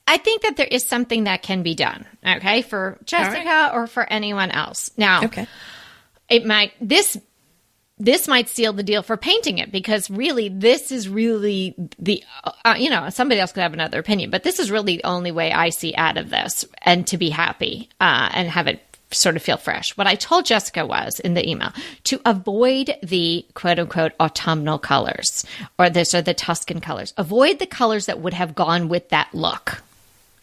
I 0.08 0.18
think 0.18 0.44
that 0.44 0.56
there 0.58 0.68
is 0.68 0.86
something 0.86 1.26
that 1.26 1.42
can 1.42 1.62
be 1.62 1.76
done, 1.76 2.06
okay, 2.26 2.62
for 2.62 2.98
Jessica 3.04 3.72
or 3.74 3.86
for 3.88 4.04
anyone 4.12 4.50
else. 4.52 4.92
Now, 4.96 5.26
Okay. 5.26 5.46
it 6.30 6.46
might 6.46 6.72
this 6.80 7.18
this 8.02 8.28
might 8.28 8.50
seal 8.50 8.74
the 8.74 8.84
deal 8.84 9.04
for 9.04 9.16
painting 9.16 9.60
it 9.60 9.72
because 9.72 10.10
really 10.10 10.50
this 10.50 10.92
is 10.92 11.08
really 11.08 11.76
the 12.00 12.24
uh, 12.66 12.76
you 12.78 12.90
know 12.90 13.10
somebody 13.10 13.40
else 13.40 13.52
could 13.52 13.62
have 13.62 13.74
another 13.74 14.00
opinion 14.00 14.30
but 14.30 14.44
this 14.44 14.60
is 14.60 14.72
really 14.72 14.98
the 14.98 15.04
only 15.04 15.32
way 15.32 15.52
i 15.52 15.70
see 15.70 15.94
out 15.96 16.18
of 16.18 16.30
this 16.30 16.66
and 16.82 17.06
to 17.08 17.18
be 17.18 17.30
happy 17.30 17.90
uh, 18.00 18.30
and 18.34 18.50
have 18.50 18.68
it 18.68 18.82
sort 19.14 19.36
of 19.36 19.42
feel 19.42 19.58
fresh. 19.58 19.96
What 19.98 20.08
i 20.08 20.16
told 20.16 20.46
jessica 20.46 20.86
was 20.86 21.20
in 21.20 21.36
the 21.36 21.48
email 21.48 21.72
to 22.06 22.20
avoid 22.26 22.96
the 23.04 23.46
quote 23.54 23.80
unquote 23.80 24.14
autumnal 24.20 24.80
colors 24.80 25.46
or 25.78 25.90
this 25.90 26.16
or 26.16 26.22
the 26.22 26.34
tuscan 26.34 26.82
colors 26.82 27.14
avoid 27.18 27.60
the 27.60 27.68
colors 27.68 28.08
that 28.08 28.20
would 28.20 28.34
have 28.34 28.56
gone 28.56 28.90
with 28.90 29.10
that 29.10 29.34
look 29.34 29.84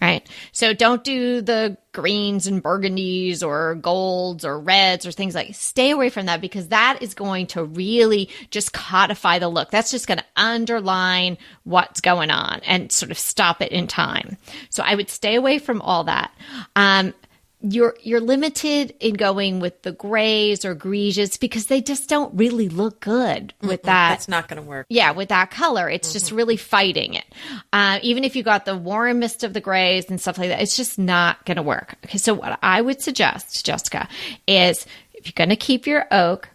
right? 0.01 0.29
So 0.53 0.73
don't 0.73 1.03
do 1.03 1.41
the 1.41 1.77
greens 1.93 2.47
and 2.47 2.63
burgundies 2.63 3.43
or 3.43 3.75
golds 3.77 4.45
or 4.45 4.59
reds 4.59 5.05
or 5.07 5.13
things 5.13 5.35
like. 5.35 5.55
Stay 5.55 5.91
away 5.91 6.11
from 6.11 6.27
that 6.27 6.41
because 6.41 6.69
that 6.69 6.99
is 7.03 7.15
going 7.15 7.49
to 7.49 7.65
really 7.65 8.29
just 8.51 8.73
codify 8.73 9.39
the 9.39 9.49
look. 9.49 9.71
That's 9.71 9.91
just 9.91 10.07
going 10.07 10.19
to 10.19 10.25
underline 10.37 11.39
what's 11.65 12.01
going 12.01 12.31
on 12.31 12.61
and 12.65 12.93
sort 12.93 13.11
of 13.11 13.19
stop 13.19 13.61
it 13.61 13.73
in 13.73 13.87
time. 13.87 14.37
So 14.71 14.83
I 14.85 14.95
would 14.95 15.11
stay 15.11 15.35
away 15.35 15.59
from 15.59 15.81
all 15.83 16.05
that. 16.05 16.33
Um, 16.77 17.15
you're 17.61 17.97
you're 18.03 18.21
limited 18.21 18.95
in 19.01 19.15
going 19.15 19.59
with 19.59 19.83
the 19.83 19.91
grays 19.91 20.65
or 20.65 20.75
grises 20.75 21.37
because 21.37 21.67
they 21.67 21.81
just 21.81 22.09
don't 22.09 22.33
really 22.37 22.69
look 22.69 23.01
good 23.01 23.53
with 23.61 23.83
that 23.83 24.11
That's 24.11 24.29
not 24.29 24.47
going 24.49 24.63
to 24.63 24.69
work. 24.69 24.87
yeah, 24.89 25.11
with 25.11 25.31
that 25.31 25.51
color, 25.51 25.91
it's 25.91 26.13
just 26.13 26.31
really 26.31 26.57
fighting 26.57 27.15
it. 27.15 27.25
Uh, 27.73 27.99
even 28.03 28.23
if 28.23 28.37
you 28.37 28.43
got 28.45 28.65
the 28.65 28.77
warmest 28.77 29.43
of 29.43 29.55
the 29.55 29.61
grays 29.61 30.09
and 30.09 30.21
stuff 30.21 30.39
like 30.39 30.51
that, 30.51 30.63
it's 30.63 30.77
just 30.77 30.99
not 30.99 31.45
going 31.47 31.57
to 31.57 31.63
work. 31.63 31.97
Okay, 32.05 32.19
so 32.19 32.33
what 32.33 32.59
I 32.63 32.81
would 32.81 33.03
suggest, 33.03 33.67
Jessica, 33.67 34.09
is 34.47 34.87
if 35.15 35.27
you're 35.27 35.33
going 35.35 35.51
to 35.51 35.57
keep 35.57 35.87
your 35.87 36.07
oak, 36.13 36.49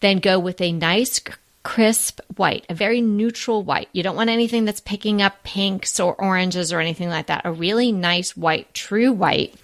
then 0.00 0.18
go 0.18 0.40
with 0.40 0.60
a 0.60 0.72
nice 0.72 1.20
crisp 1.62 2.20
white, 2.36 2.64
a 2.68 2.74
very 2.74 3.00
neutral 3.00 3.62
white. 3.62 3.88
You 3.92 4.02
don't 4.02 4.16
want 4.16 4.30
anything 4.30 4.64
that's 4.64 4.80
picking 4.80 5.22
up 5.22 5.42
pinks 5.44 6.00
or 6.00 6.14
oranges 6.14 6.72
or 6.72 6.80
anything 6.80 7.10
like 7.10 7.26
that. 7.26 7.42
A 7.44 7.52
really 7.52 7.92
nice 7.92 8.36
white, 8.36 8.72
true 8.74 9.12
white. 9.12 9.54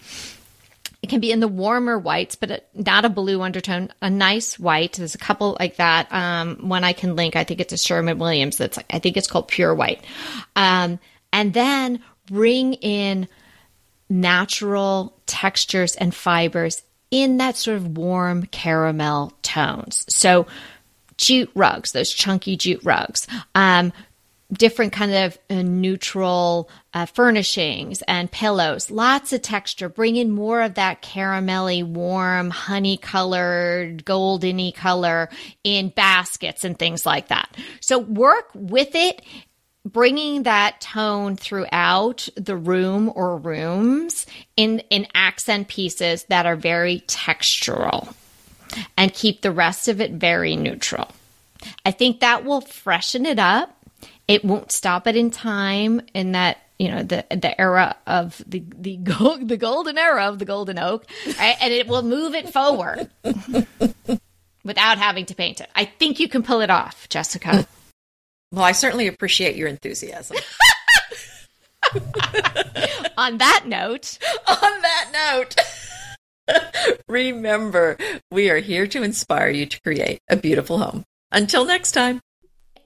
It 1.05 1.11
can 1.11 1.21
be 1.21 1.33
in 1.33 1.41
the 1.41 1.49
warmer 1.49 1.99
whites, 1.99 2.35
but 2.35 2.67
not 2.73 3.05
a 3.05 3.11
blue 3.11 3.43
undertone. 3.43 3.93
A 4.01 4.09
nice 4.09 4.59
white. 4.59 4.95
There's 4.95 5.15
a 5.15 5.19
couple 5.19 5.55
like 5.61 5.77
that. 5.77 6.11
Um, 6.11 6.67
one 6.67 6.83
I 6.83 6.95
can 6.95 7.15
link. 7.15 7.37
I 7.37 7.45
think 7.45 7.61
it's 7.61 7.75
a 7.75 7.77
Sherwin-Williams. 7.77 8.57
That's 8.57 8.79
I 8.89 9.01
think 9.01 9.19
it's 9.19 9.27
called 9.27 9.49
pure 9.49 9.75
white. 9.75 10.03
Um, 10.57 10.99
and 11.31 11.53
then 11.53 12.03
bring 12.25 12.73
in 12.73 13.29
natural 14.09 15.15
textures 15.27 15.95
and 15.95 16.15
fibers 16.15 16.83
in 17.11 17.37
that 17.37 17.59
sort 17.59 17.77
of 17.77 17.99
warm 17.99 18.47
caramel 18.47 19.35
tones. 19.43 20.07
So 20.09 20.47
jute 21.19 21.51
rugs, 21.55 21.93
those 21.93 22.15
chunky 22.15 22.57
jute 22.57 22.83
rugs. 22.83 23.27
Um, 23.55 23.93
different 24.53 24.93
kind 24.93 25.13
of 25.13 25.39
uh, 25.51 25.63
neutral 25.63 26.69
uh, 26.93 27.07
furnishings 27.07 28.03
and 28.03 28.31
pillows. 28.31 28.91
Lots 28.91 29.33
of 29.33 29.43
texture. 29.43 29.89
Bring 29.89 30.17
in 30.17 30.31
more 30.31 30.63
of 30.63 30.75
that 30.75 31.03
caramelly 31.03 31.85
warm 31.85 32.51
honey 32.51 32.97
colored 32.97 34.05
goldeny 34.05 34.75
color 34.75 35.29
in 35.65 35.89
baskets 35.89 36.65
and 36.65 36.79
things 36.79 37.05
like 37.05 37.29
that. 37.29 37.57
So 37.81 37.99
work 37.99 38.51
with 38.55 38.95
it 38.95 39.23
bringing 39.85 40.45
that 40.45 40.81
tone 40.81 41.37
throughout 41.37 42.29
the 42.37 42.57
room 42.57 43.13
or 43.15 43.37
rooms 43.37 44.27
in 44.57 44.81
in 44.91 45.07
accent 45.15 45.69
pieces 45.69 46.25
that 46.25 46.47
are 46.47 46.57
very 46.57 47.01
textural 47.01 48.15
and 48.97 49.13
keep 49.13 49.43
the 49.43 49.53
rest 49.53 49.89
of 49.89 50.01
it 50.01 50.13
very 50.13 50.57
neutral. 50.57 51.09
I 51.85 51.91
think 51.91 52.21
that 52.21 52.45
will 52.45 52.61
freshen 52.61 53.27
it 53.27 53.39
up. 53.39 53.77
It 54.27 54.45
won't 54.45 54.73
stop 54.73 55.07
it 55.07 55.17
in 55.17 55.31
time 55.31 56.01
in 56.15 56.33
that 56.33 56.59
you 56.79 56.89
know 56.89 57.03
the 57.03 57.25
the 57.31 57.61
era 57.61 57.97
of 58.07 58.43
the 58.47 58.63
the 58.77 58.97
gold, 58.97 59.49
the 59.49 59.57
golden 59.57 59.99
era 59.99 60.27
of 60.29 60.39
the 60.39 60.45
golden 60.45 60.79
oak, 60.79 61.05
right? 61.39 61.57
and 61.61 61.73
it 61.73 61.87
will 61.87 62.03
move 62.03 62.35
it 62.35 62.53
forward 62.53 63.11
without 64.65 64.99
having 64.99 65.27
to 65.27 65.35
paint 65.35 65.61
it. 65.61 65.69
I 65.75 65.85
think 65.85 66.21
you 66.21 66.29
can 66.29 66.43
pull 66.43 66.61
it 66.61 66.71
off, 66.71 67.09
Jessica. 67.09 67.67
Well, 68.53 68.65
I 68.65 68.73
certainly 68.73 69.07
appreciate 69.09 69.57
your 69.57 69.69
enthusiasm. 69.69 70.37
On 73.17 73.39
that 73.39 73.65
note, 73.67 74.19
On 74.49 74.83
that 74.83 75.11
note, 75.13 75.57
remember, 77.09 77.97
we 78.31 78.51
are 78.51 78.59
here 78.59 78.87
to 78.89 79.03
inspire 79.03 79.51
you 79.51 79.67
to 79.67 79.81
create 79.83 80.21
a 80.29 80.37
beautiful 80.37 80.79
home. 80.79 81.05
Until 81.31 81.65
next 81.65 81.93
time. 81.93 82.21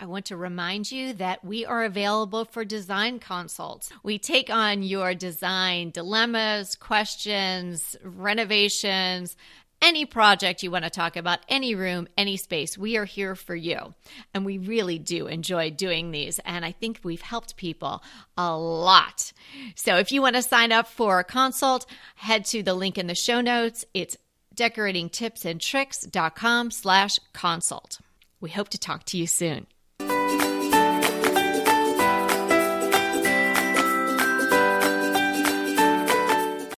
I 0.01 0.07
want 0.07 0.27
to 0.27 0.37
remind 0.37 0.93
you 0.93 1.13
that 1.15 1.45
we 1.45 1.67
are 1.67 1.83
available 1.85 2.45
for 2.45 2.65
design 2.65 3.19
consults. 3.19 3.91
We 4.03 4.19
take 4.19 4.49
on 4.49 4.85
your 4.85 5.13
design 5.15 5.91
dilemmas, 5.91 6.77
questions, 6.77 7.97
renovations, 8.05 9.37
any 9.83 10.05
project 10.05 10.63
you 10.63 10.71
want 10.71 10.85
to 10.85 10.91
talk 10.91 11.17
about, 11.17 11.41
any 11.49 11.75
room, 11.75 12.07
any 12.17 12.37
space. 12.37 12.79
We 12.79 12.97
are 12.97 13.05
here 13.05 13.35
for 13.35 13.57
you. 13.57 13.95
And 14.35 14.45
we 14.45 14.59
really 14.59 14.99
do 14.99 15.27
enjoy 15.27 15.71
doing 15.71 16.11
these. 16.11 16.39
And 16.41 16.63
I 16.65 16.73
think 16.73 16.99
we've 17.03 17.23
helped 17.23 17.57
people 17.57 18.03
a 18.37 18.55
lot. 18.57 19.33
So 19.75 19.97
if 19.97 20.13
you 20.13 20.21
want 20.23 20.37
to 20.37 20.43
sign 20.43 20.71
up 20.73 20.89
for 20.89 21.19
a 21.19 21.25
consult, 21.25 21.87
head 22.17 22.45
to 22.47 22.63
the 22.63 22.75
link 22.75 22.99
in 22.99 23.07
the 23.07 23.15
show 23.15 23.41
notes. 23.41 23.87
It's 23.95 24.19
decoratingtipsandtricks.com 24.57 26.71
slash 26.71 27.19
consult. 27.33 28.01
We 28.41 28.51
hope 28.51 28.69
to 28.71 28.79
talk 28.79 29.05
to 29.07 29.19
you 29.19 29.27
soon. 29.27 29.67